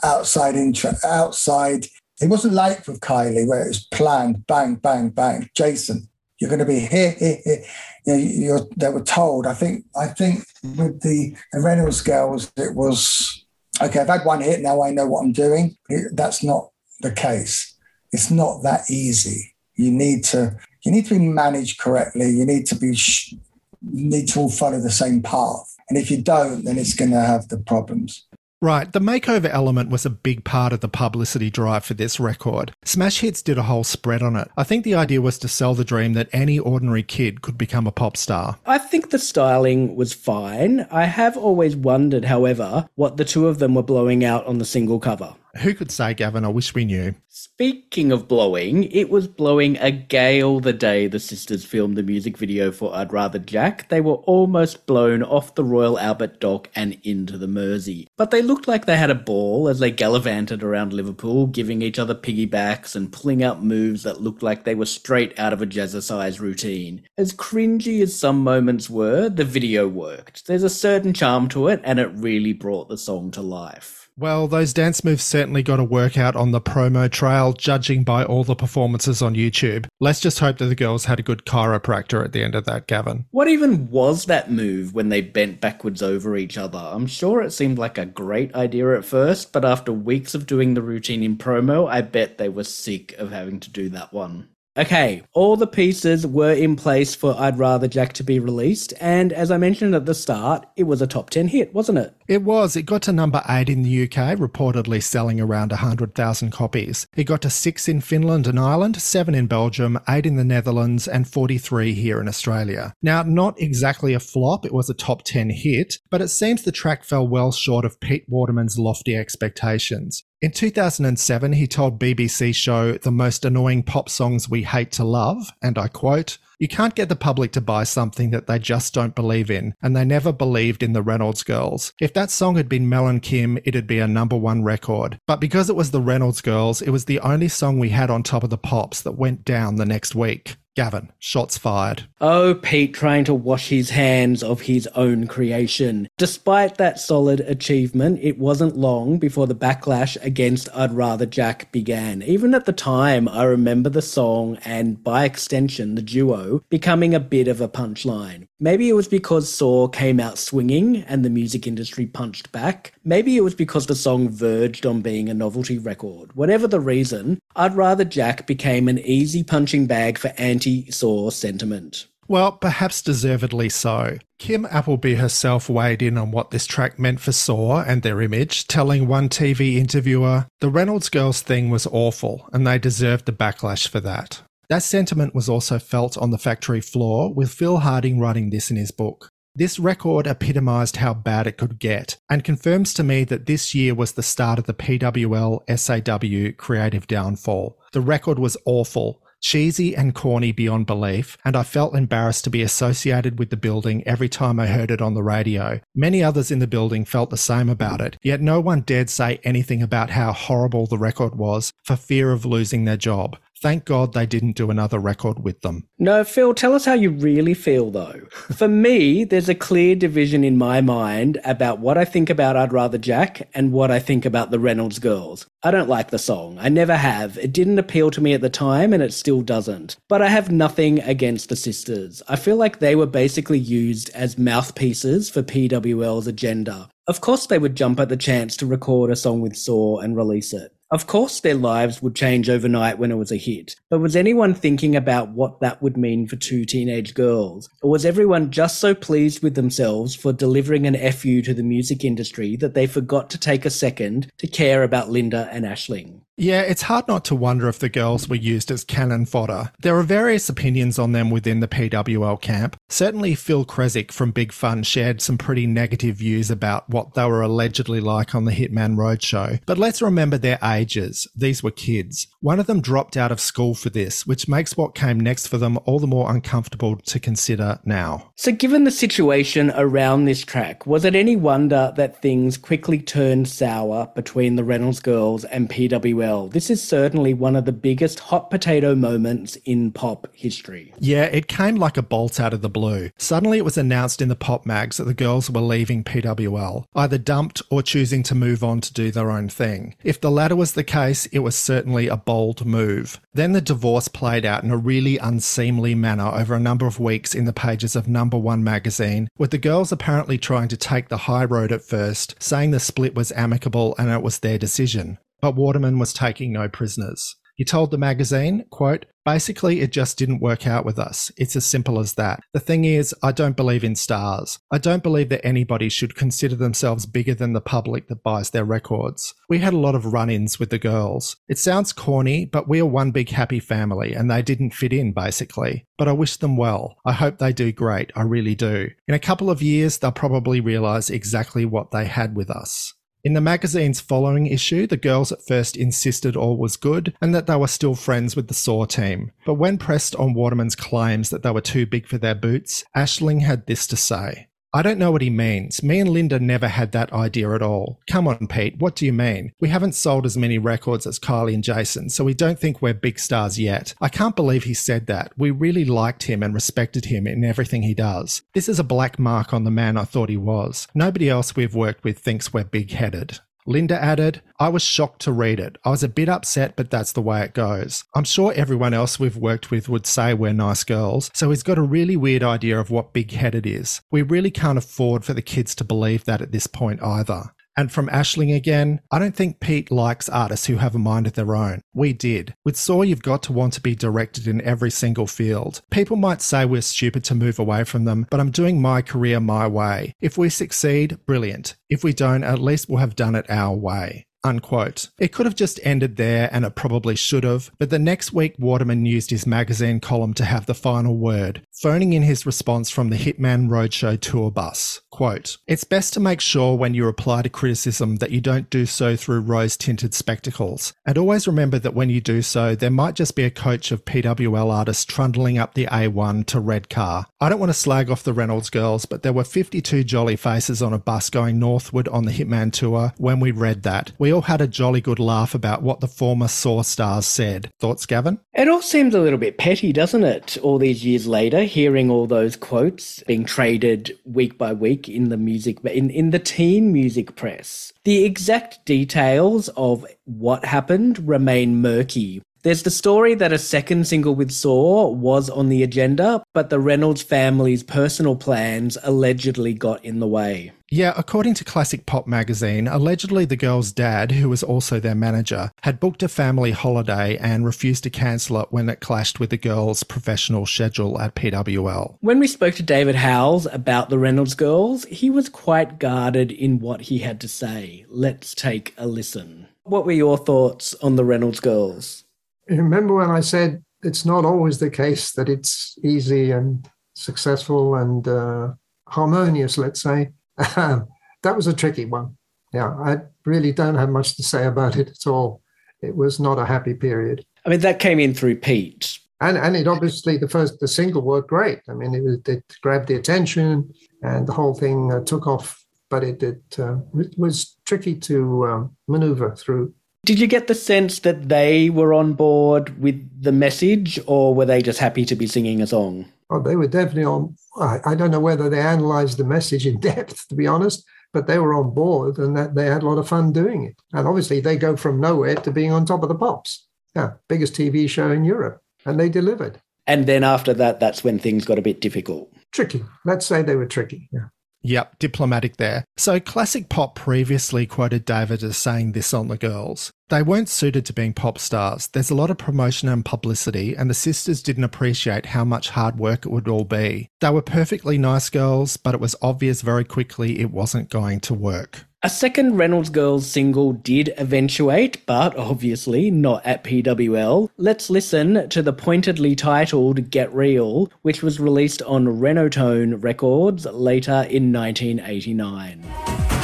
outside 0.04 0.56
interest, 0.56 1.04
outside 1.06 1.88
it 2.22 2.30
wasn't 2.30 2.54
like 2.54 2.88
with 2.88 3.02
Kylie 3.02 3.48
where 3.48 3.66
it 3.66 3.68
was 3.68 3.88
planned, 3.88 4.48
bang, 4.48 4.76
bang, 4.76 5.10
bang. 5.10 5.50
Jason, 5.54 6.08
you're 6.40 6.50
going 6.50 6.60
to 6.60 6.66
be 6.66 6.80
here, 6.80 7.12
here, 7.12 7.38
here. 7.44 8.18
You 8.18 8.56
know, 8.56 8.70
they 8.78 8.90
were 8.90 9.04
told. 9.04 9.46
I 9.46 9.54
think, 9.54 9.86
I 9.98 10.08
think 10.08 10.46
with 10.64 11.02
the, 11.02 11.36
Reynolds 11.54 12.02
girls, 12.02 12.52
it 12.56 12.74
was 12.74 13.46
okay. 13.82 14.00
I've 14.00 14.08
had 14.08 14.26
one 14.26 14.42
hit. 14.42 14.62
Now 14.62 14.82
I 14.82 14.92
know 14.92 15.08
what 15.08 15.24
I'm 15.24 15.34
doing. 15.34 15.76
It, 15.90 16.16
that's 16.16 16.44
not 16.44 16.70
the 17.02 17.12
case. 17.12 17.76
It's 18.12 18.32
not 18.32 18.64
that 18.64 18.90
easy. 18.90 19.54
You 19.76 19.92
need 19.92 20.24
to, 20.26 20.58
you 20.86 20.92
need 20.92 21.08
to 21.08 21.20
be 21.20 21.28
managed 21.28 21.80
correctly. 21.80 22.30
You 22.30 22.46
need 22.46 22.66
to 22.68 22.76
be, 22.76 22.96
you 22.96 23.40
need 23.82 24.30
to 24.30 24.40
all 24.40 24.50
follow 24.50 24.80
the 24.80 24.92
same 24.92 25.22
path. 25.22 25.76
And 25.90 25.98
if 25.98 26.10
you 26.10 26.22
don't, 26.22 26.64
then 26.64 26.78
it's 26.78 26.96
going 26.96 27.12
to 27.12 27.20
have 27.20 27.50
the 27.50 27.58
problems. 27.58 28.26
Right, 28.66 28.92
the 28.92 29.00
makeover 29.00 29.48
element 29.48 29.92
was 29.92 30.08
a 30.08 30.10
big 30.10 30.44
part 30.44 30.74
of 30.74 30.80
the 30.80 30.88
publicity 30.88 31.52
drive 31.52 31.86
for 31.86 31.94
this 31.94 32.20
record. 32.20 32.74
Smash 32.84 33.20
Hits 33.20 33.44
did 33.44 33.60
a 33.60 33.64
whole 33.70 33.84
spread 33.84 34.24
on 34.24 34.36
it. 34.36 34.50
I 34.58 34.64
think 34.64 34.84
the 34.84 34.96
idea 34.96 35.22
was 35.22 35.38
to 35.38 35.48
sell 35.48 35.76
the 35.76 35.86
dream 35.86 36.14
that 36.14 36.30
any 36.34 36.58
ordinary 36.58 37.04
kid 37.04 37.44
could 37.44 37.60
become 37.60 37.86
a 37.86 37.92
pop 37.92 38.18
star. 38.18 38.58
I 38.66 38.80
think 38.80 39.12
the 39.12 39.20
styling 39.20 39.96
was 39.96 40.16
fine. 40.16 40.88
I 40.90 41.04
have 41.04 41.38
always 41.38 41.76
wondered, 41.76 42.26
however, 42.26 42.90
what 42.96 43.18
the 43.18 43.24
two 43.24 43.48
of 43.48 43.60
them 43.60 43.76
were 43.76 43.84
blowing 43.84 44.26
out 44.26 44.44
on 44.48 44.58
the 44.58 44.66
single 44.66 45.00
cover. 45.00 45.36
Who 45.62 45.74
could 45.74 45.90
say, 45.90 46.14
Gavin? 46.14 46.44
I 46.44 46.50
wish 46.50 46.76
we 46.76 46.84
knew. 46.84 47.16
Speaking 47.30 48.12
of 48.12 48.28
blowing, 48.28 48.84
it 48.92 49.10
was 49.10 49.28
blowing 49.28 49.78
a 49.78 49.90
gale 49.90 50.60
the 50.60 50.74
day 50.74 51.08
the 51.08 51.20
sisters 51.20 51.64
filmed 51.64 51.96
the 51.96 52.04
music 52.04 52.38
video 52.38 52.74
for 52.74 52.94
I'd 52.94 53.14
Rather 53.14 53.40
Jack. 53.40 53.88
They 53.88 54.02
were 54.02 54.16
almost 54.16 54.86
blown 54.86 55.24
off 55.24 55.56
the 55.56 55.64
Royal 55.64 55.98
Albert 55.98 56.42
Dock 56.42 56.70
and 56.76 57.00
into 57.04 57.38
the 57.38 57.48
Mersey. 57.48 58.08
But 58.18 58.32
they 58.32 58.42
looked 58.42 58.68
like 58.68 58.86
they 58.86 58.98
had 58.98 59.10
a 59.10 59.16
ball 59.16 59.70
as 59.70 59.80
they 59.80 59.92
gallivanted 59.92 60.62
around 60.62 60.92
Liverpool, 60.92 61.48
giving 61.48 61.82
each 61.82 62.00
other 62.00 62.16
piggybacks 62.16 62.94
and 62.94 63.14
pulling 63.14 63.42
out 63.42 63.64
moves 63.64 64.04
that 64.04 64.22
looked 64.22 64.44
like 64.44 64.66
they 64.66 64.76
were 64.76 64.86
straight 64.86 65.38
out 65.40 65.54
of 65.54 65.62
a 65.62 65.68
jazzercise 65.68 66.42
routine. 66.42 67.08
As 67.18 67.34
cringy 67.34 68.02
as 68.02 68.18
some 68.18 68.44
moments 68.44 68.90
were, 68.90 69.30
the 69.30 69.46
video 69.46 69.88
worked. 69.88 70.48
There's 70.48 70.64
a 70.64 70.70
certain 70.70 71.14
charm 71.14 71.48
to 71.50 71.70
it, 71.70 71.80
and 71.86 71.98
it 71.98 72.12
really 72.14 72.52
brought 72.52 72.90
the 72.90 72.98
song 72.98 73.32
to 73.32 73.42
life. 73.42 74.05
Well, 74.18 74.48
those 74.48 74.72
dance 74.72 75.04
moves 75.04 75.26
certainly 75.26 75.62
got 75.62 75.82
a 75.82 75.84
workout 75.84 76.38
on 76.38 76.52
the 76.52 76.62
promo 76.62 77.12
trail, 77.12 77.52
judging 77.52 78.06
by 78.06 78.24
all 78.24 78.46
the 78.46 78.56
performances 78.56 79.22
on 79.22 79.36
YouTube. 79.36 79.88
Let's 80.00 80.22
just 80.22 80.40
hope 80.40 80.58
that 80.60 80.68
the 80.68 80.76
girls 80.76 81.04
had 81.04 81.20
a 81.20 81.24
good 81.24 81.44
chiropractor 81.44 82.24
at 82.24 82.32
the 82.32 82.42
end 82.42 82.56
of 82.56 82.64
that, 82.64 82.88
Gavin. 82.88 83.26
What 83.32 83.50
even 83.50 83.90
was 83.90 84.26
that 84.26 84.50
move 84.50 84.94
when 84.94 85.10
they 85.10 85.20
bent 85.20 85.60
backwards 85.60 86.02
over 86.02 86.38
each 86.38 86.58
other? 86.58 86.80
I'm 86.80 87.08
sure 87.08 87.42
it 87.42 87.52
seemed 87.52 87.78
like 87.78 87.98
a 87.98 88.06
great 88.06 88.56
idea 88.56 88.98
at 88.98 89.04
first, 89.04 89.52
but 89.52 89.66
after 89.66 89.92
weeks 89.92 90.34
of 90.34 90.48
doing 90.48 90.76
the 90.76 90.82
routine 90.82 91.22
in 91.22 91.36
promo, 91.36 91.90
I 91.90 92.00
bet 92.00 92.38
they 92.38 92.48
were 92.48 92.64
sick 92.64 93.12
of 93.18 93.32
having 93.32 93.60
to 93.60 93.70
do 93.70 93.90
that 93.90 94.14
one. 94.14 94.48
Okay, 94.78 95.24
all 95.32 95.56
the 95.56 95.68
pieces 95.68 96.28
were 96.28 96.52
in 96.52 96.76
place 96.76 97.16
for 97.16 97.34
I'd 97.40 97.58
Rather 97.58 97.88
Jack 97.88 98.12
to 98.14 98.24
be 98.24 98.40
released, 98.40 98.94
and 99.00 99.32
as 99.32 99.50
I 99.50 99.58
mentioned 99.58 99.96
at 99.96 100.06
the 100.06 100.14
start, 100.14 100.66
it 100.76 100.84
was 100.84 101.02
a 101.02 101.08
top 101.08 101.30
10 101.30 101.48
hit, 101.48 101.74
wasn't 101.74 102.00
it? 102.00 102.14
It 102.28 102.44
was. 102.44 102.76
It 102.76 102.84
got 102.84 103.02
to 103.04 103.14
number 103.14 103.42
8 103.48 103.70
in 103.70 103.84
the 103.84 104.04
UK, 104.04 104.38
reportedly 104.38 105.02
selling 105.02 105.40
around 105.40 105.72
100,000 105.72 106.52
copies. 106.52 107.08
It 107.16 107.24
got 107.24 107.42
to 107.44 107.50
6 107.50 107.88
in 107.88 108.02
Finland 108.02 108.48
and 108.48 108.60
Ireland, 108.60 109.02
7 109.02 109.34
in 109.34 109.48
Belgium, 109.48 109.98
8 110.10 110.26
in 110.26 110.36
the 110.36 110.44
Netherlands, 110.44 111.08
and 111.08 111.26
43 111.26 111.94
here 111.94 112.20
in 112.20 112.28
Australia. 112.28 112.92
Now, 113.02 113.24
not 113.24 113.58
exactly 113.58 114.14
a 114.14 114.20
flop, 114.20 114.66
it 114.66 114.74
was 114.74 114.90
a 114.90 114.94
top 114.94 115.24
10 115.24 115.52
hit, 115.52 116.00
but 116.12 116.22
it 116.22 116.28
seems 116.28 116.64
the 116.64 116.74
track 116.74 117.06
fell 117.06 117.26
well 117.26 117.54
short 117.54 117.86
of 117.86 118.02
Pete 118.02 118.26
Waterman's 118.28 118.78
lofty 118.78 119.16
expectations. 119.16 120.26
In 120.46 120.52
2007, 120.52 121.54
he 121.54 121.66
told 121.66 122.00
BBC 122.00 122.54
show 122.54 123.00
The 123.00 123.10
Most 123.10 123.46
Annoying 123.46 123.82
Pop 123.82 124.10
Songs 124.10 124.48
We 124.48 124.62
Hate 124.62 124.92
to 124.92 125.04
Love, 125.04 125.52
and 125.60 125.76
I 125.76 125.88
quote, 125.88 126.38
You 126.60 126.68
can't 126.68 126.94
get 126.94 127.10
the 127.10 127.16
public 127.16 127.52
to 127.54 127.62
buy 127.62 127.84
something 127.84 128.30
that 128.30 128.46
they 128.46 128.60
just 128.60 128.94
don't 128.94 129.16
believe 129.16 129.50
in, 129.50 129.74
and 129.82 129.96
they 129.96 130.06
never 130.06 130.32
believed 130.32 130.84
in 130.84 130.94
the 130.94 131.02
Reynolds 131.02 131.42
Girls. 131.42 131.94
If 132.00 132.14
that 132.14 132.30
song 132.30 132.58
had 132.58 132.70
been 132.70 132.88
Mel 132.88 133.08
and 133.08 133.24
Kim, 133.24 133.58
it'd 133.66 133.88
be 133.88 133.98
a 133.98 134.08
number 134.08 134.38
one 134.38 134.64
record. 134.64 135.18
But 135.26 135.42
because 135.42 135.68
it 135.68 135.76
was 135.76 135.90
the 135.90 136.00
Reynolds 136.00 136.42
Girls, 136.42 136.80
it 136.80 136.92
was 136.92 137.06
the 137.06 137.22
only 137.22 137.48
song 137.48 137.80
we 137.80 137.90
had 137.90 138.12
on 138.12 138.22
top 138.22 138.44
of 138.44 138.52
the 138.52 138.58
pops 138.60 139.02
that 139.02 139.14
went 139.14 139.46
down 139.46 139.78
the 139.78 139.84
next 139.84 140.14
week. 140.14 140.58
Gavin, 140.76 141.12
shots 141.20 141.58
fired. 141.58 142.04
Oh, 142.20 142.54
Pete 142.54 142.94
trying 142.94 143.24
to 143.26 143.34
wash 143.34 143.70
his 143.70 143.92
hands 143.92 144.44
of 144.44 144.62
his 144.62 144.88
own 144.88 145.26
creation. 145.26 146.10
Despite 146.18 146.78
that 146.78 147.00
solid 147.00 147.40
achievement, 147.40 148.20
it 148.22 148.38
wasn't 148.38 148.76
long 148.76 149.18
before 149.18 149.48
the 149.48 149.56
backlash 149.56 150.18
against 150.22 150.68
I'd 150.76 150.92
Rather 150.92 151.26
Jack 151.26 151.72
began. 151.72 152.22
Even 152.24 152.54
at 152.54 152.66
the 152.66 152.74
time, 152.74 153.30
I 153.30 153.44
remember 153.44 153.90
the 153.90 154.02
song 154.02 154.58
and, 154.66 155.02
by 155.02 155.24
extension, 155.24 155.96
the 155.96 156.02
duo 156.02 156.62
becoming 156.70 157.14
a 157.14 157.22
bit 157.22 157.48
of 157.48 157.62
a 157.62 157.70
punchline. 157.70 158.48
Maybe 158.60 158.88
it 158.88 158.94
was 158.94 159.10
because 159.10 159.52
Saw 159.52 159.90
came 159.90 160.20
out 160.20 160.38
swinging 160.38 160.98
and 161.04 161.26
the 161.26 161.30
music 161.30 161.68
industry 161.68 162.06
punched 162.06 162.54
back. 162.54 162.94
Maybe 163.04 163.36
it 163.36 163.42
was 163.42 163.54
because 163.54 163.88
the 163.88 163.96
song 163.96 164.30
verged 164.30 164.86
on 164.86 165.02
being 165.02 165.28
a 165.28 165.34
novelty 165.34 165.78
record. 165.78 166.34
Whatever 166.36 166.66
the 166.66 166.80
reason, 166.80 167.40
I'd 167.56 167.76
Rather 167.76 168.06
Jack 168.06 168.48
became 168.48 168.88
an 168.88 169.00
easy 169.00 169.44
punching 169.44 169.88
bag 169.88 170.18
for 170.18 170.34
anti 170.38 170.90
Saw 170.90 171.32
sentiment. 171.32 172.08
Well, 172.28 172.54
perhaps 172.54 173.02
deservedly 173.02 173.70
so. 173.70 174.18
Kim 174.40 174.66
Appleby 174.66 175.16
herself 175.16 175.70
weighed 175.70 176.02
in 176.02 176.18
on 176.18 176.32
what 176.32 176.52
this 176.52 176.66
track 176.66 176.98
meant 176.98 177.20
for 177.20 177.32
Saw 177.32 177.84
and 177.84 178.02
their 178.02 178.22
image, 178.22 178.68
telling 178.68 179.08
one 179.08 179.30
TV 179.30 179.76
interviewer, 179.76 180.48
The 180.60 180.70
Reynolds 180.70 181.10
Girls 181.10 181.42
thing 181.42 181.70
was 181.70 181.88
awful, 181.88 182.50
and 182.52 182.66
they 182.66 182.80
deserved 182.80 183.26
the 183.26 183.32
backlash 183.32 183.88
for 183.88 184.00
that. 184.00 184.42
That 184.70 184.84
sentiment 184.84 185.36
was 185.36 185.48
also 185.48 185.80
felt 185.80 186.18
on 186.18 186.32
the 186.32 186.38
factory 186.38 186.82
floor, 186.82 187.34
with 187.34 187.52
Phil 187.52 187.78
Harding 187.78 188.20
writing 188.20 188.50
this 188.50 188.72
in 188.72 188.78
his 188.78 188.92
book. 188.92 189.32
This 189.58 189.80
record 189.80 190.28
epitomised 190.28 190.98
how 190.98 191.14
bad 191.14 191.48
it 191.48 191.58
could 191.58 191.80
get, 191.80 192.18
and 192.30 192.44
confirms 192.44 192.94
to 192.96 193.04
me 193.04 193.24
that 193.26 193.46
this 193.46 193.74
year 193.74 193.96
was 193.96 194.12
the 194.12 194.24
start 194.24 194.60
of 194.60 194.66
the 194.66 194.74
PWL 194.74 195.62
SAW 195.78 196.52
creative 196.58 197.08
downfall. 197.08 197.80
The 197.94 198.02
record 198.02 198.38
was 198.38 198.58
awful, 198.66 199.22
cheesy 199.42 199.96
and 199.96 200.16
corny 200.16 200.52
beyond 200.52 200.88
belief, 200.88 201.38
and 201.46 201.56
I 201.56 201.64
felt 201.64 201.96
embarrassed 201.96 202.44
to 202.46 202.50
be 202.50 202.64
associated 202.64 203.40
with 203.40 203.50
the 203.50 203.56
building 203.56 204.06
every 204.06 204.28
time 204.28 204.60
I 204.60 204.68
heard 204.68 204.92
it 204.92 205.02
on 205.02 205.14
the 205.14 205.24
radio. 205.24 205.80
Many 205.96 206.24
others 206.24 206.52
in 206.52 206.60
the 206.60 206.68
building 206.68 207.06
felt 207.06 207.30
the 207.30 207.38
same 207.38 207.70
about 207.70 208.02
it, 208.02 208.18
yet 208.24 208.42
no 208.42 208.60
one 208.60 208.82
dared 208.82 209.10
say 209.10 209.40
anything 209.44 209.82
about 209.82 210.10
how 210.10 210.34
horrible 210.34 210.88
the 210.88 210.98
record 210.98 211.36
was 211.36 211.72
for 211.84 211.96
fear 211.96 212.32
of 212.32 212.44
losing 212.44 212.86
their 212.86 212.98
job. 212.98 213.38
Thank 213.62 213.86
God 213.86 214.14
they 214.14 214.26
didn't 214.26 214.58
do 214.58 214.70
another 214.70 215.00
record 215.00 215.44
with 215.44 215.62
them. 215.62 215.88
No, 215.98 216.24
Phil, 216.24 216.54
tell 216.54 216.74
us 216.74 216.86
how 216.86 216.94
you 216.94 217.10
really 217.10 217.54
feel, 217.54 217.90
though. 217.90 218.22
For 218.56 218.68
me, 218.68 219.24
there's 219.24 219.50
a 219.50 219.56
clear 219.56 219.96
division 219.96 220.44
in 220.44 220.58
my 220.58 220.82
mind 220.82 221.40
about 221.46 221.80
what 221.80 221.98
I 221.98 222.06
think 222.06 222.30
about 222.30 222.58
I'd 222.58 222.74
Rather 222.74 222.98
Jack 222.98 223.48
and 223.54 223.72
what 223.72 223.92
I 223.92 224.00
think 224.00 224.26
about 224.26 224.52
the 224.52 224.60
Reynolds 224.60 225.00
Girls. 225.00 225.48
I 225.64 225.72
don't 225.72 225.90
like 225.90 226.12
the 226.12 226.20
song. 226.20 226.58
I 226.60 226.70
never 226.70 226.98
have. 226.98 227.38
It 227.38 227.54
didn't 227.54 227.80
appeal 227.80 228.12
to 228.12 228.22
me 228.22 228.34
at 228.34 228.42
the 228.42 228.50
time, 228.50 228.92
and 228.94 229.02
it 229.02 229.14
still 229.14 229.42
doesn't. 229.42 229.96
But 230.10 230.22
I 230.22 230.28
have 230.28 230.52
nothing 230.52 231.00
against 231.00 231.50
the 231.50 231.56
sisters. 231.56 232.22
I 232.28 232.36
feel 232.36 232.58
like 232.58 232.80
they 232.80 232.96
were 232.96 233.08
basically 233.08 233.60
used 233.60 234.10
as 234.10 234.38
mouthpieces 234.38 235.30
for 235.30 235.42
PWL's 235.42 236.28
agenda. 236.28 236.90
Of 237.08 237.22
course, 237.22 237.48
they 237.48 237.60
would 237.60 237.76
jump 237.76 238.00
at 238.00 238.10
the 238.10 238.18
chance 238.18 238.58
to 238.58 238.66
record 238.66 239.12
a 239.12 239.16
song 239.16 239.40
with 239.40 239.56
Saw 239.56 240.00
and 240.00 240.16
release 240.16 240.54
it. 240.54 240.75
Of 240.92 241.08
course, 241.08 241.40
their 241.40 241.56
lives 241.56 242.02
would 242.04 242.16
change 242.16 242.48
overnight 242.48 243.00
when 243.00 243.12
it 243.12 243.18
was 243.18 243.32
a 243.32 243.38
hit, 243.38 243.76
but 243.90 244.00
was 244.00 244.16
anyone 244.16 244.54
thinking 244.54 244.96
about 244.96 245.32
what 245.32 245.60
that 245.60 245.82
would 245.82 245.98
mean 245.98 246.28
for 246.28 246.36
two 246.36 246.64
teenage 246.64 247.16
girls? 247.16 247.68
Or 247.82 247.90
was 247.90 248.06
everyone 248.06 248.52
just 248.52 248.78
so 248.78 248.94
pleased 248.94 249.42
with 249.42 249.56
themselves 249.56 250.14
for 250.14 250.32
delivering 250.32 250.86
an 250.86 251.12
FU 251.12 251.42
to 251.42 251.56
the 251.56 251.64
music 251.64 252.06
industry 252.06 252.56
that 252.58 252.76
they 252.76 252.86
forgot 252.86 253.32
to 253.32 253.40
take 253.40 253.66
a 253.66 253.72
second 253.72 254.32
to 254.38 254.48
care 254.48 254.84
about 254.84 255.10
Linda 255.10 255.50
and 255.52 255.66
Aisling? 255.66 256.22
Yeah, 256.38 256.62
it's 256.62 256.82
hard 256.84 257.08
not 257.08 257.24
to 257.26 257.36
wonder 257.36 257.70
if 257.70 257.80
the 257.80 257.88
girls 257.88 258.28
were 258.28 258.36
used 258.36 258.70
as 258.70 258.84
cannon 258.84 259.26
fodder. 259.26 259.72
There 259.80 259.98
are 259.98 260.04
various 260.04 260.50
opinions 260.50 261.00
on 261.00 261.14
them 261.14 261.30
within 261.30 261.62
the 261.62 261.68
PWL 261.68 262.42
camp. 262.42 262.78
Certainly, 262.90 263.36
Phil 263.36 263.64
Creswick 263.64 264.12
from 264.12 264.32
Big 264.32 264.52
Fun 264.52 264.84
shared 264.84 265.22
some 265.22 265.38
pretty 265.38 265.66
negative 265.66 266.18
views 266.18 266.52
about 266.52 266.90
what 266.90 267.14
they 267.14 267.26
were 267.26 267.42
allegedly 267.42 268.02
like 268.02 268.36
on 268.36 268.44
the 268.44 268.52
Hitman 268.52 268.98
Roadshow. 268.98 269.62
But 269.66 269.78
let's 269.78 270.02
remember 270.02 270.38
their 270.38 270.60
ages. 270.62 271.26
These 271.36 271.64
were 271.64 271.72
kids. 271.72 272.28
One 272.42 272.60
of 272.60 272.68
them 272.68 272.82
dropped 272.82 273.16
out 273.16 273.32
of 273.32 273.40
school 273.40 273.74
for 273.74 273.90
this, 273.90 274.28
which 274.28 274.50
makes 274.50 274.76
what 274.76 274.94
came 274.94 275.20
next 275.20 275.48
for 275.48 275.58
them 275.58 275.80
all 275.86 276.00
the 276.00 276.08
more 276.08 276.30
uncomfortable 276.30 276.98
to 276.98 277.20
consider 277.20 277.80
now. 277.86 278.32
So, 278.36 278.52
given 278.52 278.84
the 278.84 278.92
situation 278.92 279.72
around 279.72 280.26
this 280.26 280.44
track, 280.44 280.86
was 280.86 281.06
it 281.06 281.16
any 281.16 281.38
wonder 281.38 281.94
that 281.96 282.22
things 282.22 282.58
quickly 282.58 283.00
turned 283.00 283.48
sour 283.48 284.12
between 284.16 284.58
the 284.58 284.66
Reynolds 284.66 285.00
girls 285.00 285.46
and 285.46 285.70
PWL? 285.70 286.25
Well. 286.26 286.48
This 286.48 286.72
is 286.72 286.82
certainly 286.82 287.34
one 287.36 287.56
of 287.56 287.66
the 287.66 287.72
biggest 287.72 288.20
hot 288.20 288.50
potato 288.50 288.96
moments 288.96 289.58
in 289.66 289.92
pop 289.92 290.28
history. 290.34 290.92
Yeah, 291.00 291.26
it 291.26 291.48
came 291.48 291.76
like 291.76 291.98
a 291.98 292.02
bolt 292.02 292.40
out 292.40 292.54
of 292.54 292.62
the 292.62 292.70
blue. 292.70 293.12
Suddenly 293.18 293.60
it 293.60 293.66
was 293.66 293.78
announced 293.78 294.22
in 294.22 294.30
the 294.30 294.36
pop 294.36 294.66
mags 294.66 294.98
that 294.98 295.04
the 295.04 295.14
girls 295.14 295.52
were 295.52 295.62
leaving 295.62 296.04
PWL, 296.04 296.86
either 296.96 297.20
dumped 297.20 297.62
or 297.70 297.84
choosing 297.84 298.24
to 298.24 298.34
move 298.34 298.64
on 298.64 298.82
to 298.82 298.94
do 298.94 299.12
their 299.12 299.30
own 299.30 299.50
thing. 299.50 299.96
If 300.04 300.20
the 300.20 300.32
latter 300.32 300.56
was 300.56 300.74
the 300.74 300.84
case, 300.84 301.28
it 301.28 301.40
was 301.40 301.56
certainly 301.56 302.08
a 302.08 302.18
bold 302.18 302.66
move. 302.66 303.20
Then 303.34 303.52
the 303.52 303.62
divorce 303.62 304.08
played 304.08 304.46
out 304.46 304.64
in 304.64 304.72
a 304.72 304.78
really 304.78 305.18
unseemly 305.18 305.94
manner 305.94 306.32
over 306.34 306.56
a 306.56 306.60
number 306.60 306.88
of 306.88 307.00
weeks 307.00 307.36
in 307.36 307.46
the 307.46 307.54
pages 307.54 307.96
of 307.96 308.08
Number 308.08 308.38
One 308.38 308.64
magazine, 308.64 309.28
with 309.38 309.52
the 309.52 309.58
girls 309.60 309.92
apparently 309.92 310.40
trying 310.40 310.70
to 310.70 310.78
take 310.78 311.10
the 311.10 311.26
high 311.30 311.46
road 311.46 311.72
at 311.72 311.84
first, 311.84 312.36
saying 312.40 312.72
the 312.72 312.80
split 312.80 313.14
was 313.14 313.32
amicable 313.34 313.94
and 314.00 314.10
it 314.10 314.24
was 314.24 314.40
their 314.40 314.58
decision 314.58 315.20
but 315.46 315.56
Waterman 315.56 316.00
was 316.00 316.12
taking 316.12 316.52
no 316.52 316.68
prisoners. 316.68 317.36
He 317.54 317.64
told 317.64 317.92
the 317.92 318.00
magazine, 318.00 318.66
quote, 318.72 319.06
Basically, 319.26 319.82
it 319.82 319.92
just 319.92 320.18
didn't 320.20 320.40
work 320.40 320.68
out 320.68 320.86
with 320.86 321.00
us. 321.00 321.32
It's 321.38 321.56
as 321.56 321.66
simple 321.66 322.00
as 322.00 322.14
that. 322.14 322.42
The 322.54 322.60
thing 322.60 322.86
is, 322.86 323.14
I 323.24 323.32
don't 323.32 323.56
believe 323.56 323.84
in 323.84 323.96
stars. 323.96 324.60
I 324.72 324.78
don't 324.80 325.04
believe 325.04 325.30
that 325.30 325.46
anybody 325.46 325.90
should 325.90 326.16
consider 326.16 326.56
themselves 326.56 327.06
bigger 327.06 327.34
than 327.34 327.54
the 327.54 327.62
public 327.62 328.08
that 328.08 328.24
buys 328.24 328.50
their 328.50 328.66
records. 328.66 329.36
We 329.50 329.60
had 329.60 329.74
a 329.74 329.78
lot 329.78 329.96
of 329.96 330.14
run 330.14 330.32
ins 330.32 330.60
with 330.60 330.72
the 330.72 330.80
girls. 330.80 331.38
It 331.48 331.60
sounds 331.60 331.94
corny, 331.94 332.46
but 332.46 332.68
we 332.68 332.80
are 332.82 332.86
one 332.86 333.12
big 333.12 333.30
happy 333.30 333.60
family, 333.60 334.14
and 334.14 334.30
they 334.30 334.42
didn't 334.42 334.76
fit 334.76 334.94
in, 334.94 335.12
basically. 335.12 335.86
But 335.98 336.08
I 336.08 336.12
wish 336.12 336.38
them 336.38 336.58
well. 336.58 336.98
I 337.06 337.14
hope 337.14 337.38
they 337.38 337.54
do 337.54 337.72
great. 337.72 338.12
I 338.16 338.24
really 338.24 338.56
do. 338.56 338.90
In 339.08 339.14
a 339.14 339.20
couple 339.20 339.52
of 339.52 339.62
years, 339.62 340.00
they'll 340.00 340.12
probably 340.12 340.60
realize 340.60 341.12
exactly 341.12 341.66
what 341.66 341.92
they 341.92 342.06
had 342.06 342.36
with 342.36 342.50
us. 342.50 342.95
In 343.26 343.34
the 343.34 343.42
magazine's 343.42 344.00
following 344.00 344.46
issue, 344.46 344.86
the 344.86 344.98
girls 344.98 345.32
at 345.32 345.42
first 345.42 345.76
insisted 345.76 346.36
all 346.36 346.58
was 346.58 346.78
good 346.78 347.16
and 347.20 347.34
that 347.34 347.48
they 347.48 347.56
were 347.56 347.66
still 347.66 347.96
friends 347.96 348.36
with 348.36 348.50
the 348.50 348.54
Saw 348.54 348.86
team. 348.86 349.32
But 349.48 349.56
when 349.56 349.80
pressed 349.80 350.16
on 350.18 350.36
Waterman's 350.36 350.76
claims 350.76 351.32
that 351.32 351.42
they 351.42 351.50
were 351.50 351.60
too 351.60 351.88
big 351.88 352.08
for 352.08 352.20
their 352.20 352.36
boots, 352.36 352.84
Aisling 352.96 353.42
had 353.42 353.66
this 353.66 353.88
to 353.88 353.98
say. 353.98 354.50
I 354.76 354.82
don't 354.82 355.00
know 355.00 355.10
what 355.10 355.22
he 355.22 355.30
means. 355.30 355.82
Me 355.82 356.02
and 356.02 356.10
Linda 356.10 356.38
never 356.38 356.68
had 356.68 356.92
that 356.92 357.14
idea 357.14 357.56
at 357.56 357.62
all. 357.62 358.02
Come 358.10 358.28
on, 358.28 358.46
Pete, 358.46 358.78
what 358.78 358.94
do 358.94 359.06
you 359.06 359.14
mean? 359.14 359.54
We 359.62 359.70
haven't 359.70 359.96
sold 359.96 360.26
as 360.26 360.38
many 360.38 360.58
records 360.58 361.08
as 361.08 361.18
Kylie 361.18 361.54
and 361.54 361.64
Jason, 361.64 362.10
so 362.10 362.26
we 362.26 362.34
don't 362.34 362.60
think 362.60 362.82
we're 362.82 362.94
big 362.94 363.18
stars 363.18 363.58
yet. 363.58 363.94
I 364.02 364.10
can't 364.10 364.36
believe 364.36 364.66
he 364.66 364.74
said 364.74 365.08
that. 365.08 365.32
We 365.38 365.50
really 365.50 365.86
liked 365.86 366.24
him 366.24 366.44
and 366.44 366.54
respected 366.54 367.06
him 367.06 367.26
in 367.26 367.46
everything 367.46 367.84
he 367.84 367.94
does. 367.94 368.42
This 368.54 368.68
is 368.68 368.78
a 368.78 368.84
black 368.84 369.18
mark 369.18 369.54
on 369.54 369.64
the 369.64 369.72
man 369.72 369.96
I 369.96 370.04
thought 370.04 370.28
he 370.28 370.36
was. 370.36 370.90
Nobody 370.94 371.30
else 371.30 371.56
we've 371.56 371.74
worked 371.74 372.04
with 372.04 372.20
thinks 372.20 372.52
we're 372.52 372.66
big 372.66 372.92
headed. 372.92 373.40
Linda 373.68 374.02
added, 374.02 374.42
I 374.60 374.70
was 374.70 374.84
shocked 374.84 375.22
to 375.24 375.32
read 375.32 375.60
it. 375.60 375.78
I 375.84 375.90
was 375.90 376.04
a 376.04 376.10
bit 376.10 376.30
upset, 376.30 376.76
but 376.76 376.92
that's 376.92 377.14
the 377.14 377.22
way 377.22 377.42
it 377.42 377.56
goes. 377.56 378.04
I'm 378.14 378.24
sure 378.24 378.54
everyone 378.54 378.94
else 378.94 379.20
we've 379.20 379.38
worked 379.38 379.72
with 379.72 379.90
would 379.90 380.06
say 380.06 380.36
we're 380.36 380.54
nice 380.54 380.84
girls, 380.84 381.32
so 381.34 381.50
he's 381.50 381.64
got 381.64 381.80
a 381.80 381.84
really 381.84 382.16
weird 382.16 382.44
idea 382.44 382.80
of 382.80 382.92
what 382.92 383.14
big 383.14 383.32
headed 383.32 383.66
is. 383.66 384.02
We 384.12 384.22
really 384.22 384.52
can't 384.52 384.78
afford 384.78 385.26
for 385.26 385.34
the 385.34 385.42
kids 385.42 385.74
to 385.76 385.84
believe 385.84 386.26
that 386.26 386.42
at 386.42 386.52
this 386.52 386.68
point 386.68 387.02
either. 387.02 387.56
And 387.78 387.92
from 387.92 388.08
Aisling 388.08 388.56
again, 388.56 389.02
I 389.12 389.20
don't 389.20 389.36
think 389.36 389.60
Pete 389.60 389.92
likes 389.92 390.30
artists 390.30 390.68
who 390.68 390.78
have 390.78 390.96
a 390.96 391.00
mind 391.00 391.28
of 391.28 391.34
their 391.34 391.56
own. 391.56 391.82
We 391.94 392.14
did. 392.14 392.56
With 392.64 392.78
Saw, 392.78 393.02
you've 393.02 393.22
got 393.22 393.44
to 393.44 393.54
want 393.54 393.74
to 393.74 393.82
be 393.82 393.96
directed 393.96 394.48
in 394.48 394.62
every 394.62 394.92
single 394.92 395.28
field. 395.28 395.82
People 395.92 396.16
might 396.16 396.42
say 396.42 396.66
we're 396.66 396.82
stupid 396.82 397.24
to 397.26 397.36
move 397.36 397.60
away 397.60 397.84
from 397.84 398.06
them, 398.06 398.28
but 398.30 398.40
I'm 398.40 398.52
doing 398.52 398.82
my 398.82 399.02
career 399.02 399.40
my 399.40 399.68
way. 399.68 400.14
If 400.22 400.38
we 400.38 400.50
succeed, 400.50 401.18
brilliant. 401.26 401.76
If 401.90 402.04
we 402.04 402.14
don't, 402.14 402.44
at 402.44 402.60
least 402.60 402.88
we'll 402.88 403.00
have 403.00 403.16
done 403.16 403.36
it 403.36 403.50
our 403.50 403.76
way. 403.76 404.26
Unquote. 404.46 405.10
It 405.18 405.32
could 405.34 405.48
have 405.48 405.56
just 405.56 405.80
ended 405.82 406.18
there, 406.18 406.50
and 406.52 406.66
it 406.66 406.76
probably 406.76 407.16
should 407.16 407.44
have, 407.44 407.72
but 407.80 407.90
the 407.90 407.98
next 407.98 408.32
week 408.32 408.54
Waterman 408.60 409.04
used 409.04 409.32
his 409.32 409.48
magazine 409.48 410.00
column 410.00 410.36
to 410.36 410.46
have 410.46 410.68
the 410.68 410.76
final 410.76 411.18
word, 411.18 411.66
phoning 411.82 412.14
in 412.14 412.22
his 412.22 412.46
response 412.46 412.92
from 412.92 413.10
the 413.10 413.16
Hitman 413.16 413.70
Roadshow 413.70 414.22
tour 414.22 414.52
bus. 414.52 415.02
Quote, 415.10 415.58
It's 415.66 415.84
best 415.84 416.14
to 416.14 416.20
make 416.20 416.42
sure 416.42 416.76
when 416.76 416.94
you 416.94 417.06
reply 417.06 417.42
to 417.42 417.50
criticism 417.50 418.18
that 418.18 418.30
you 418.30 418.40
don't 418.40 418.70
do 418.70 418.86
so 418.86 419.16
through 419.16 419.40
rose 419.40 419.78
tinted 419.78 420.14
spectacles. 420.14 420.94
And 421.08 421.18
always 421.18 421.48
remember 421.48 421.80
that 421.80 421.96
when 421.96 422.12
you 422.12 422.22
do 422.22 422.44
so, 422.44 422.76
there 422.76 422.92
might 422.92 423.16
just 423.16 423.36
be 423.36 423.46
a 423.46 423.50
coach 423.50 423.92
of 423.92 424.06
PWL 424.06 424.72
artists 424.72 425.06
trundling 425.06 425.58
up 425.58 425.74
the 425.74 425.88
A1 425.88 426.46
to 426.48 426.60
Redcar. 426.60 427.26
I 427.42 427.50
don't 427.50 427.60
want 427.60 427.72
to 427.72 427.74
slag 427.74 428.12
off 428.12 428.22
the 428.22 428.34
Reynolds 428.34 428.70
girls, 428.70 429.06
but 429.06 429.24
there 429.24 429.34
were 429.34 429.44
52 429.44 430.04
jolly 430.04 430.36
faces 430.36 430.84
on 430.84 430.94
a 430.94 431.00
bus 431.00 431.32
going 431.32 431.58
northward 431.58 432.08
on 432.10 432.26
the 432.26 432.32
Hitman 432.32 432.72
tour 432.72 433.14
when 433.18 433.40
we 433.40 433.50
read 433.50 433.82
that. 433.84 434.12
We 434.20 434.35
all 434.36 434.42
had 434.42 434.62
a 434.62 434.68
jolly 434.68 435.00
good 435.00 435.18
laugh 435.18 435.56
about 435.56 435.82
what 435.82 436.02
the 436.02 436.08
former 436.08 436.48
Saw 436.48 436.82
stars 436.82 437.26
said. 437.26 437.72
Thoughts, 437.80 438.06
Gavin? 438.06 438.40
It 438.54 438.68
all 438.68 438.82
seems 438.82 439.16
a 439.16 439.22
little 439.22 439.40
bit 439.40 439.58
petty, 439.58 439.94
doesn't 439.94 440.26
it? 440.26 440.58
All 440.62 440.78
these 440.78 441.06
years 441.06 441.26
later, 441.26 441.64
hearing 441.64 442.12
all 442.12 442.28
those 442.28 442.58
quotes 442.58 443.24
being 443.24 443.46
traded 443.46 444.18
week 444.26 444.58
by 444.58 444.74
week 444.74 445.08
in 445.08 445.30
the 445.30 445.38
music 445.38 445.80
in, 445.86 446.10
in 446.10 446.32
the 446.32 446.40
teen 446.40 446.92
music 446.92 447.36
press. 447.36 447.94
The 448.04 448.26
exact 448.26 448.86
details 448.86 449.70
of 449.70 450.06
what 450.26 450.66
happened 450.66 451.28
remain 451.28 451.82
murky. 451.82 452.42
There's 452.64 452.84
the 452.84 452.92
story 452.92 453.36
that 453.36 453.54
a 453.54 453.60
second 453.60 454.08
single 454.08 454.34
with 454.34 454.52
Saw 454.52 455.08
was 455.08 455.50
on 455.50 455.70
the 455.70 455.84
agenda, 455.84 456.44
but 456.54 456.70
the 456.70 456.80
Reynolds 456.80 457.22
family's 457.22 457.84
personal 457.84 458.36
plans 458.36 458.98
allegedly 459.04 459.74
got 459.74 460.04
in 460.04 460.20
the 460.20 460.28
way. 460.28 460.72
Yeah, 460.92 461.14
according 461.18 461.56
to 461.56 461.64
Classic 461.64 462.06
Pop 462.06 462.28
magazine, 462.28 462.88
allegedly 462.88 463.46
the 463.46 463.56
girl's 463.56 463.92
dad, 463.92 464.32
who 464.32 464.50
was 464.50 464.62
also 464.62 465.00
their 465.00 465.16
manager, 465.16 465.72
had 465.82 466.00
booked 466.00 466.22
a 466.22 466.28
family 466.28 466.72
holiday 466.72 467.38
and 467.38 467.66
refused 467.66 468.04
to 468.04 468.12
cancel 468.12 468.62
it 468.62 468.68
when 468.70 468.88
it 468.88 469.00
clashed 469.00 469.40
with 469.40 469.50
the 469.50 469.58
girl's 469.58 470.04
professional 470.04 470.66
schedule 470.66 471.20
at 471.20 471.36
PWL. 471.36 472.18
When 472.22 472.40
we 472.40 472.48
spoke 472.48 472.76
to 472.76 472.84
David 472.84 473.16
Howells 473.16 473.66
about 473.68 474.10
the 474.10 474.20
Reynolds 474.20 474.54
girls, 474.54 475.06
he 475.06 475.32
was 475.32 475.50
quite 475.50 475.98
guarded 475.98 476.52
in 476.52 476.80
what 476.80 477.02
he 477.02 477.20
had 477.20 477.42
to 477.42 477.48
say. 477.48 478.06
Let's 478.08 478.54
take 478.54 478.94
a 478.98 479.08
listen. 479.08 479.68
What 479.84 480.06
were 480.06 480.12
your 480.12 480.38
thoughts 480.38 480.94
on 480.96 481.16
the 481.16 481.26
Reynolds 481.26 481.60
girls? 481.60 482.24
remember 482.68 483.14
when 483.14 483.30
I 483.30 483.42
said 483.42 483.84
it's 484.02 484.26
not 484.26 484.46
always 484.46 484.80
the 484.80 484.90
case 484.90 485.32
that 485.34 485.50
it's 485.50 485.98
easy 486.04 486.52
and 486.52 486.88
successful 487.16 487.96
and 487.96 488.28
uh, 488.28 488.74
harmonious, 489.08 489.78
let's 489.78 490.02
say. 490.02 490.30
that 490.58 491.56
was 491.56 491.68
a 491.68 491.74
tricky 491.74 492.06
one. 492.06 492.38
Yeah, 492.74 492.90
I 492.90 493.18
really 493.46 493.72
don't 493.72 493.96
have 493.96 494.10
much 494.10 494.36
to 494.36 494.44
say 494.44 494.66
about 494.66 494.98
it 494.98 495.10
at 495.10 495.28
all. 495.28 495.62
It 496.02 496.16
was 496.16 496.40
not 496.40 496.60
a 496.60 496.66
happy 496.66 496.94
period. 496.94 497.46
I 497.66 497.70
mean, 497.70 497.80
that 497.80 498.00
came 498.00 498.20
in 498.20 498.34
through 498.34 498.58
Pete. 498.58 499.20
And, 499.42 499.58
and 499.58 499.76
it 499.76 499.88
obviously, 499.88 500.38
the 500.38 500.48
first, 500.48 500.80
the 500.80 500.88
single 500.88 501.22
worked 501.22 501.50
great. 501.50 501.80
I 501.90 501.94
mean, 501.94 502.14
it, 502.14 502.24
was 502.24 502.40
it 502.48 502.64
grabbed 502.82 503.08
the 503.08 503.16
attention 503.16 503.94
and 504.22 504.48
the 504.48 504.54
whole 504.54 504.74
thing 504.74 505.12
uh, 505.12 505.22
took 505.24 505.48
off, 505.48 505.84
but 506.10 506.24
it, 506.24 506.42
it, 506.42 506.62
uh, 506.80 506.98
it 507.16 507.38
was 507.38 507.76
tricky 507.86 508.16
to 508.16 508.66
um, 508.66 508.96
maneuver 509.08 509.56
through. 509.56 509.94
Did 510.26 510.40
you 510.40 510.48
get 510.48 510.68
the 510.68 510.76
sense 510.76 511.20
that 511.20 511.50
they 511.50 511.90
were 511.90 512.14
on 512.14 512.34
board 512.34 513.00
with 513.00 513.30
the 513.42 513.52
message, 513.52 514.20
or 514.26 514.56
were 514.56 514.66
they 514.66 514.82
just 514.82 515.00
happy 515.00 515.24
to 515.26 515.36
be 515.36 515.46
singing 515.46 515.82
a 515.82 515.88
song? 515.88 516.26
Oh, 516.50 516.62
they 516.62 516.76
were 516.76 516.88
definitely 516.88 517.26
on. 517.26 517.56
I, 517.80 518.00
I 518.06 518.16
don't 518.16 518.32
know 518.32 518.40
whether 518.40 518.70
they 518.70 518.80
analysed 518.80 519.38
the 519.38 519.44
message 519.44 519.88
in 519.88 520.00
depth, 520.12 520.48
to 520.50 520.56
be 520.56 520.68
honest, 520.68 521.04
but 521.34 521.48
they 521.48 521.60
were 521.60 521.74
on 521.74 521.94
board 521.94 522.38
and 522.38 522.56
that 522.56 522.76
they 522.76 522.86
had 522.86 523.04
a 523.04 523.08
lot 523.08 523.18
of 523.18 523.28
fun 523.28 523.52
doing 523.52 523.84
it. 523.84 523.96
And 524.14 524.28
obviously, 524.28 524.60
they 524.60 524.78
go 524.78 524.96
from 524.96 525.20
nowhere 525.20 525.56
to 525.56 525.72
being 525.72 525.92
on 525.92 526.06
top 526.06 526.24
of 526.24 526.30
the 526.30 526.36
pops. 526.36 526.88
Yeah, 527.16 527.34
biggest 527.48 527.74
TV 527.74 528.10
show 528.10 528.30
in 528.30 528.44
Europe, 528.44 528.82
and 529.06 529.20
they 529.20 529.30
delivered. 529.30 529.82
And 530.08 530.28
then 530.28 530.44
after 530.44 530.74
that, 530.76 531.00
that's 531.00 531.24
when 531.24 531.40
things 531.40 531.66
got 531.66 531.80
a 531.80 531.84
bit 531.84 532.00
difficult. 532.02 532.54
Tricky. 532.72 533.04
Let's 533.24 533.46
say 533.46 533.62
they 533.62 533.76
were 533.76 533.88
tricky. 533.88 534.30
Yeah. 534.32 534.48
Yep, 534.86 535.18
diplomatic 535.18 535.78
there. 535.78 536.06
So, 536.16 536.40
Classic 536.40 536.90
Pop 536.90 537.16
previously 537.16 537.88
quoted 537.88 538.24
David 538.24 538.62
as 538.62 538.78
saying 538.78 539.14
this 539.14 539.34
on 539.34 539.48
the 539.48 539.58
girls. 539.58 540.12
They 540.30 540.44
weren't 540.44 540.70
suited 540.70 541.08
to 541.08 541.14
being 541.14 541.34
pop 541.34 541.58
stars. 541.58 542.08
There's 542.08 542.30
a 542.30 542.36
lot 542.36 542.52
of 542.52 542.60
promotion 542.60 543.10
and 543.10 543.26
publicity, 543.26 543.96
and 543.96 544.12
the 544.12 544.14
sisters 544.14 544.62
didn't 544.62 544.84
appreciate 544.84 545.48
how 545.48 545.64
much 545.64 545.90
hard 545.90 546.20
work 546.20 546.46
it 546.46 546.52
would 546.52 546.68
all 546.68 546.84
be. 546.84 547.30
They 547.42 547.50
were 547.50 547.64
perfectly 547.64 548.20
nice 548.20 548.52
girls, 548.52 548.96
but 548.96 549.16
it 549.16 549.20
was 549.20 549.36
obvious 549.42 549.82
very 549.82 550.06
quickly 550.06 550.60
it 550.60 550.70
wasn't 550.70 551.10
going 551.10 551.40
to 551.42 551.56
work. 551.56 552.06
A 552.26 552.30
second 552.30 552.76
Reynolds 552.78 553.12
Girls 553.12 553.46
single 553.46 553.94
did 553.94 554.34
eventuate, 554.40 555.24
but 555.28 555.56
obviously 555.56 556.32
not 556.32 556.66
at 556.66 556.84
PWL. 556.84 557.70
Let's 557.78 558.10
listen 558.10 558.68
to 558.70 558.82
the 558.82 558.94
pointedly 558.94 559.56
titled 559.56 560.32
Get 560.32 560.52
Real, 560.52 561.12
which 561.22 561.44
was 561.44 561.60
released 561.60 562.02
on 562.02 562.26
Renotone 562.26 563.22
Records 563.24 563.86
later 563.86 564.48
in 564.50 564.74
1989. 564.74 566.55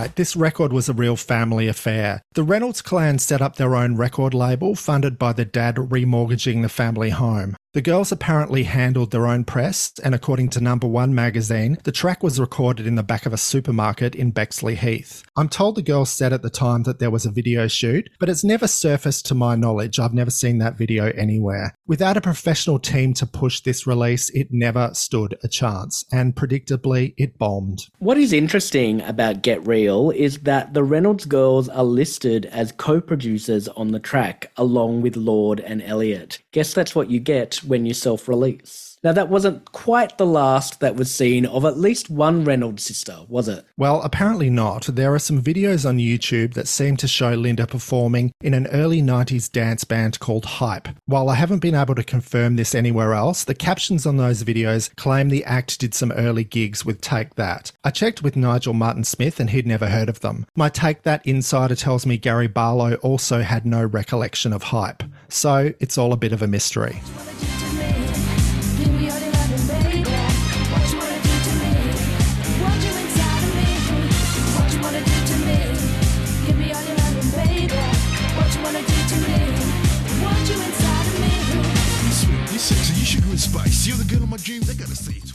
Right, 0.00 0.16
this 0.16 0.34
record 0.34 0.72
was 0.72 0.88
a 0.88 0.94
real 0.94 1.14
family 1.14 1.68
affair. 1.68 2.22
The 2.32 2.42
Reynolds 2.42 2.80
clan 2.80 3.18
set 3.18 3.42
up 3.42 3.56
their 3.56 3.76
own 3.76 3.96
record 3.96 4.32
label 4.32 4.74
funded 4.74 5.18
by 5.18 5.34
the 5.34 5.44
dad 5.44 5.74
remortgaging 5.74 6.62
the 6.62 6.70
family 6.70 7.10
home. 7.10 7.54
The 7.72 7.80
girls 7.80 8.10
apparently 8.10 8.64
handled 8.64 9.12
their 9.12 9.28
own 9.28 9.44
press, 9.44 9.92
and 10.02 10.12
according 10.12 10.48
to 10.50 10.60
Number 10.60 10.88
One 10.88 11.14
magazine, 11.14 11.78
the 11.84 11.92
track 11.92 12.20
was 12.20 12.40
recorded 12.40 12.84
in 12.84 12.96
the 12.96 13.04
back 13.04 13.26
of 13.26 13.32
a 13.32 13.36
supermarket 13.36 14.16
in 14.16 14.32
Bexleyheath. 14.32 15.22
I'm 15.36 15.48
told 15.48 15.76
the 15.76 15.82
girls 15.82 16.10
said 16.10 16.32
at 16.32 16.42
the 16.42 16.50
time 16.50 16.82
that 16.82 16.98
there 16.98 17.12
was 17.12 17.24
a 17.24 17.30
video 17.30 17.68
shoot, 17.68 18.10
but 18.18 18.28
it's 18.28 18.42
never 18.42 18.66
surfaced 18.66 19.24
to 19.26 19.36
my 19.36 19.54
knowledge. 19.54 20.00
I've 20.00 20.12
never 20.12 20.32
seen 20.32 20.58
that 20.58 20.76
video 20.76 21.12
anywhere. 21.12 21.76
Without 21.86 22.16
a 22.16 22.20
professional 22.20 22.80
team 22.80 23.14
to 23.14 23.24
push 23.24 23.60
this 23.60 23.86
release, 23.86 24.30
it 24.30 24.48
never 24.50 24.90
stood 24.92 25.38
a 25.44 25.48
chance, 25.48 26.04
and 26.10 26.34
predictably, 26.34 27.14
it 27.18 27.38
bombed. 27.38 27.86
What 28.00 28.18
is 28.18 28.32
interesting 28.32 29.00
about 29.02 29.42
Get 29.42 29.64
Real 29.64 30.10
is 30.10 30.38
that 30.38 30.74
the 30.74 30.82
Reynolds 30.82 31.24
girls 31.24 31.68
are 31.68 31.84
listed 31.84 32.46
as 32.46 32.72
co 32.72 33.00
producers 33.00 33.68
on 33.68 33.92
the 33.92 34.00
track, 34.00 34.50
along 34.56 35.02
with 35.02 35.16
Lord 35.16 35.60
and 35.60 35.80
Elliott. 35.84 36.40
Guess 36.50 36.74
that's 36.74 36.96
what 36.96 37.08
you 37.12 37.20
get 37.20 37.59
when 37.64 37.86
you 37.86 37.94
self 37.94 38.28
release. 38.28 38.90
Now, 39.02 39.12
that 39.12 39.30
wasn't 39.30 39.72
quite 39.72 40.18
the 40.18 40.26
last 40.26 40.80
that 40.80 40.94
was 40.94 41.10
seen 41.10 41.46
of 41.46 41.64
at 41.64 41.78
least 41.78 42.10
one 42.10 42.44
Reynolds 42.44 42.84
sister, 42.84 43.20
was 43.28 43.48
it? 43.48 43.64
Well, 43.78 44.02
apparently 44.02 44.50
not. 44.50 44.84
There 44.84 45.14
are 45.14 45.18
some 45.18 45.42
videos 45.42 45.88
on 45.88 45.96
YouTube 45.96 46.52
that 46.52 46.68
seem 46.68 46.98
to 46.98 47.08
show 47.08 47.30
Linda 47.30 47.66
performing 47.66 48.32
in 48.42 48.52
an 48.52 48.66
early 48.66 49.00
90s 49.00 49.50
dance 49.50 49.84
band 49.84 50.20
called 50.20 50.44
Hype. 50.44 50.88
While 51.06 51.30
I 51.30 51.36
haven't 51.36 51.60
been 51.60 51.74
able 51.74 51.94
to 51.94 52.04
confirm 52.04 52.56
this 52.56 52.74
anywhere 52.74 53.14
else, 53.14 53.44
the 53.44 53.54
captions 53.54 54.04
on 54.04 54.18
those 54.18 54.44
videos 54.44 54.94
claim 54.96 55.30
the 55.30 55.46
act 55.46 55.80
did 55.80 55.94
some 55.94 56.12
early 56.12 56.44
gigs 56.44 56.84
with 56.84 57.00
Take 57.00 57.36
That. 57.36 57.72
I 57.82 57.90
checked 57.90 58.22
with 58.22 58.36
Nigel 58.36 58.74
Martin 58.74 59.04
Smith 59.04 59.40
and 59.40 59.48
he'd 59.48 59.66
never 59.66 59.88
heard 59.88 60.10
of 60.10 60.20
them. 60.20 60.44
My 60.54 60.68
Take 60.68 61.04
That 61.04 61.26
insider 61.26 61.74
tells 61.74 62.04
me 62.04 62.18
Gary 62.18 62.48
Barlow 62.48 62.96
also 62.96 63.40
had 63.40 63.64
no 63.64 63.82
recollection 63.82 64.52
of 64.52 64.64
Hype. 64.64 65.02
So 65.30 65.72
it's 65.80 65.96
all 65.96 66.12
a 66.12 66.18
bit 66.18 66.34
of 66.34 66.42
a 66.42 66.46
mystery. 66.46 67.00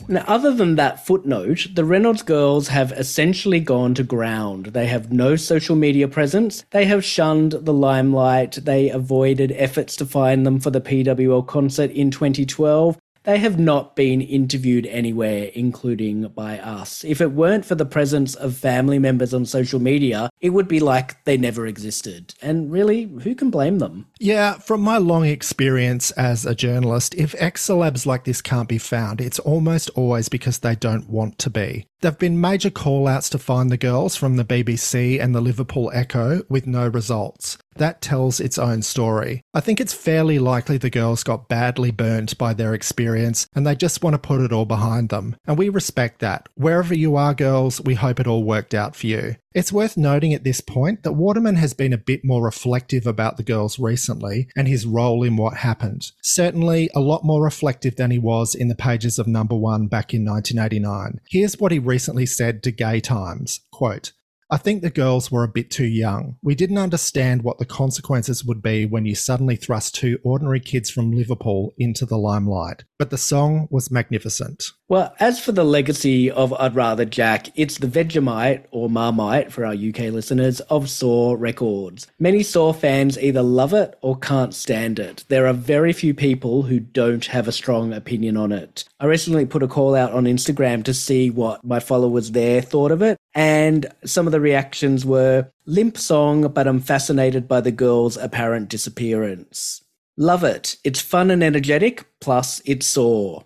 Now, 0.08 0.24
other 0.28 0.54
than 0.54 0.76
that 0.76 1.06
footnote, 1.06 1.68
the 1.74 1.84
Reynolds 1.84 2.22
girls 2.22 2.68
have 2.68 2.92
essentially 2.92 3.60
gone 3.60 3.96
to 3.96 4.04
ground. 4.04 4.68
They 4.68 4.86
have 4.86 5.12
no 5.12 5.36
social 5.36 5.76
media 5.76 6.08
presence. 6.08 6.64
They 6.72 6.86
have 6.86 7.04
shunned 7.04 7.54
the 7.54 7.74
limelight. 7.74 8.60
They 8.64 8.90
avoided 8.90 9.52
efforts 9.54 9.96
to 9.98 10.06
find 10.06 10.46
them 10.46 10.60
for 10.60 10.70
the 10.70 10.82
PWL 10.82 11.48
concert 11.48 11.90
in 11.92 12.12
2012. 12.12 13.00
They 13.26 13.40
have 13.40 13.60
not 13.60 13.96
been 13.96 14.22
interviewed 14.22 14.86
anywhere, 14.86 15.52
including 15.54 16.28
by 16.30 16.60
us. 16.60 17.04
If 17.04 17.22
it 17.22 17.32
weren't 17.32 17.66
for 17.66 17.76
the 17.76 17.86
presence 17.86 18.36
of 18.36 18.56
family 18.56 19.00
members 19.00 19.34
on 19.34 19.46
social 19.46 19.80
media, 19.80 20.30
it 20.42 20.52
would 20.52 20.68
be 20.68 20.80
like 20.80 21.24
they 21.26 21.38
never 21.38 21.66
existed. 21.68 22.34
And 22.42 22.72
really, 22.72 23.04
who 23.04 23.36
can 23.36 23.50
blame 23.50 23.80
them? 23.80 24.08
Yeah, 24.20 24.54
from 24.54 24.82
my 24.82 24.98
long 24.98 25.26
experience 25.26 26.12
as 26.12 26.46
a 26.46 26.56
journalist, 26.56 27.16
if 27.16 27.36
ex 27.38 27.68
celebs 27.68 28.06
like 28.06 28.24
this 28.24 28.42
can't 28.42 28.70
be 28.70 28.78
found, 28.78 29.20
it's 29.20 29.40
almost 29.40 29.90
always 29.92 30.30
because 30.30 30.60
they 30.60 30.76
don't 30.76 31.10
want 31.10 31.40
to 31.40 31.50
be. 31.50 31.88
There 32.02 32.12
have 32.12 32.20
been 32.20 32.40
major 32.40 32.70
call 32.70 33.08
outs 33.08 33.30
to 33.32 33.40
find 33.40 33.72
the 33.72 33.78
girls 33.78 34.16
from 34.16 34.36
the 34.36 34.46
BBC 34.46 35.20
and 35.20 35.34
the 35.34 35.42
Liverpool 35.42 35.90
Echo 35.94 36.44
with 36.50 36.68
no 36.68 36.88
results. 36.88 37.58
That 37.76 38.02
tells 38.02 38.40
its 38.40 38.58
own 38.58 38.82
story. 38.82 39.42
I 39.54 39.60
think 39.60 39.82
it's 39.82 39.94
fairly 39.94 40.40
likely 40.40 40.78
the 40.78 40.90
girls 40.90 41.24
got 41.24 41.50
badly 41.50 41.92
burnt 41.92 42.38
by 42.38 42.54
their 42.54 42.74
experience 42.74 43.48
and 43.54 43.68
they 43.68 43.76
just 43.76 44.04
want 44.04 44.14
to 44.14 44.18
put 44.18 44.42
it 44.42 44.54
all 44.54 44.66
behind 44.66 45.10
them. 45.10 45.36
And 45.46 45.58
we 45.58 45.70
respect 45.70 46.20
that. 46.20 46.48
Wherever 46.56 46.94
you 46.94 47.16
are, 47.16 47.34
girls, 47.34 47.82
we 47.82 47.96
hope 47.96 48.20
it 48.20 48.28
all 48.28 48.44
worked 48.44 48.74
out 48.74 48.96
for 48.96 49.08
you. 49.08 49.36
It's 49.54 49.72
worth 49.72 49.96
noting 49.96 50.34
at 50.34 50.44
this 50.44 50.60
point 50.60 51.04
that 51.04 51.14
Waterman 51.14 51.56
has 51.56 51.74
been 51.74 51.94
a 51.94 51.98
bit 51.98 52.26
more 52.26 52.44
reflective 52.44 53.08
about 53.08 53.38
the 53.38 53.44
girls 53.44 53.80
recently 53.80 54.50
and 54.56 54.68
his 54.68 54.86
role 54.86 55.24
in 55.24 55.38
what 55.38 55.58
happened. 55.58 56.12
Certainly 56.22 56.90
a 56.94 57.00
lot 57.00 57.24
more 57.24 57.44
reflective 57.44 57.96
than 57.96 58.12
he 58.12 58.20
was 58.20 58.54
in 58.54 58.68
the 58.68 58.76
pages 58.76 59.18
of 59.18 59.28
number 59.28 59.56
one 59.56 59.88
back 59.88 60.14
in 60.14 60.26
1989. 60.26 61.22
Here's 61.30 61.58
what 61.58 61.72
he 61.72 61.80
recently 61.80 62.26
said 62.26 62.64
to 62.64 62.72
Gay 62.72 63.00
Times 63.00 63.62
quote, 63.72 64.12
I 64.56 64.58
think 64.58 64.82
the 64.82 64.90
girls 64.90 65.30
were 65.30 65.44
a 65.44 65.50
bit 65.50 65.70
too 65.70 65.84
young. 65.84 66.38
We 66.42 66.56
didn't 66.56 66.78
understand 66.78 67.44
what 67.44 67.58
the 67.58 67.66
consequences 67.66 68.46
would 68.46 68.62
be 68.62 68.86
when 68.86 69.06
you 69.06 69.14
suddenly 69.14 69.58
thrust 69.58 69.96
two 69.96 70.18
ordinary 70.24 70.62
kids 70.62 70.90
from 70.90 71.12
Liverpool 71.12 71.74
into 71.78 72.06
the 72.06 72.18
limelight. 72.18 72.86
But 72.98 73.10
the 73.10 73.18
song 73.18 73.68
was 73.70 73.92
magnificent. 73.92 74.72
Well, 74.88 75.14
as 75.20 75.42
for 75.42 75.52
the 75.52 75.66
legacy 75.66 76.32
of 76.32 76.54
I'd 76.54 76.74
Rather 76.74 77.04
Jack, 77.04 77.50
it's 77.56 77.80
the 77.80 77.88
Vegemite 77.88 78.64
or 78.72 78.90
Marmite 78.90 79.52
for 79.52 79.66
our 79.66 79.74
UK 79.74 80.14
listeners 80.14 80.62
of 80.62 80.90
Saw 80.90 81.36
Records. 81.38 82.08
Many 82.18 82.42
Saw 82.42 82.72
fans 82.72 83.18
either 83.18 83.42
love 83.42 83.74
it 83.74 83.98
or 84.02 84.16
can't 84.18 84.54
stand 84.54 85.00
it. 85.00 85.26
There 85.28 85.48
are 85.48 85.54
very 85.54 85.92
few 85.92 86.14
people 86.14 86.64
who 86.64 86.80
don't 86.80 87.26
have 87.26 87.50
a 87.50 87.52
strong 87.52 87.92
opinion 87.92 88.38
on 88.38 88.54
it. 88.54 88.86
I 89.02 89.06
recently 89.08 89.46
put 89.46 89.64
a 89.64 89.68
call 89.68 89.96
out 89.96 90.14
on 90.14 90.24
Instagram 90.24 90.86
to 90.86 90.94
see 90.94 91.30
what 91.30 91.66
my 91.66 91.82
followers 91.82 92.32
there 92.32 92.62
thought 92.62 92.92
of 92.92 93.02
it, 93.02 93.18
and 93.36 93.86
some 94.06 94.26
of 94.26 94.32
the 94.32 94.40
reactions 94.40 95.06
were 95.06 95.52
limp 95.66 95.98
song, 95.98 96.48
but 96.54 96.68
I'm 96.68 96.80
fascinated 96.80 97.48
by 97.50 97.60
the 97.60 97.72
girl's 97.72 98.16
apparent 98.16 98.70
disappearance. 98.70 99.84
Love 100.18 100.46
it. 100.46 100.78
It's 100.86 101.02
fun 101.02 101.30
and 101.30 101.44
energetic, 101.44 102.06
plus 102.22 102.62
it's 102.64 102.86
Saw. 102.86 103.44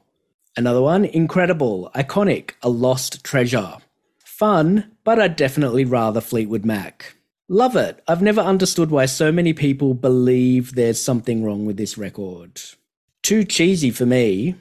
Another 0.56 0.82
one, 0.82 1.06
incredible, 1.06 1.90
iconic, 1.96 2.52
a 2.62 2.70
lost 2.70 3.24
treasure. 3.24 3.78
Fun, 4.20 4.92
but 5.04 5.20
I'd 5.20 5.36
definitely 5.36 5.86
rather 5.86 6.22
Fleetwood 6.22 6.66
Mac. 6.66 7.16
Love 7.48 7.76
it. 7.76 8.04
I've 8.08 8.22
never 8.22 8.42
understood 8.42 8.92
why 8.92 9.08
so 9.08 9.32
many 9.32 9.54
people 9.54 9.96
believe 9.96 10.76
there's 10.76 11.02
something 11.02 11.44
wrong 11.44 11.66
with 11.66 11.78
this 11.78 11.98
record. 11.98 12.62
Too 13.24 13.44
cheesy 13.44 13.90
for 13.90 14.06
me. 14.06 14.54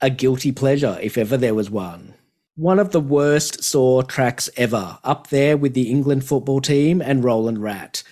A 0.00 0.10
guilty 0.10 0.50
pleasure, 0.50 0.98
if 1.00 1.16
ever 1.16 1.36
there 1.36 1.54
was 1.54 1.70
one. 1.70 2.14
One 2.56 2.78
of 2.78 2.92
the 2.92 3.00
worst 3.00 3.64
Saw 3.64 4.02
tracks 4.02 4.50
ever, 4.58 4.98
up 5.02 5.28
there 5.28 5.56
with 5.56 5.72
the 5.72 5.90
England 5.90 6.24
football 6.26 6.60
team 6.60 7.00
and 7.00 7.24
Roland 7.24 7.62
Rat. 7.62 8.02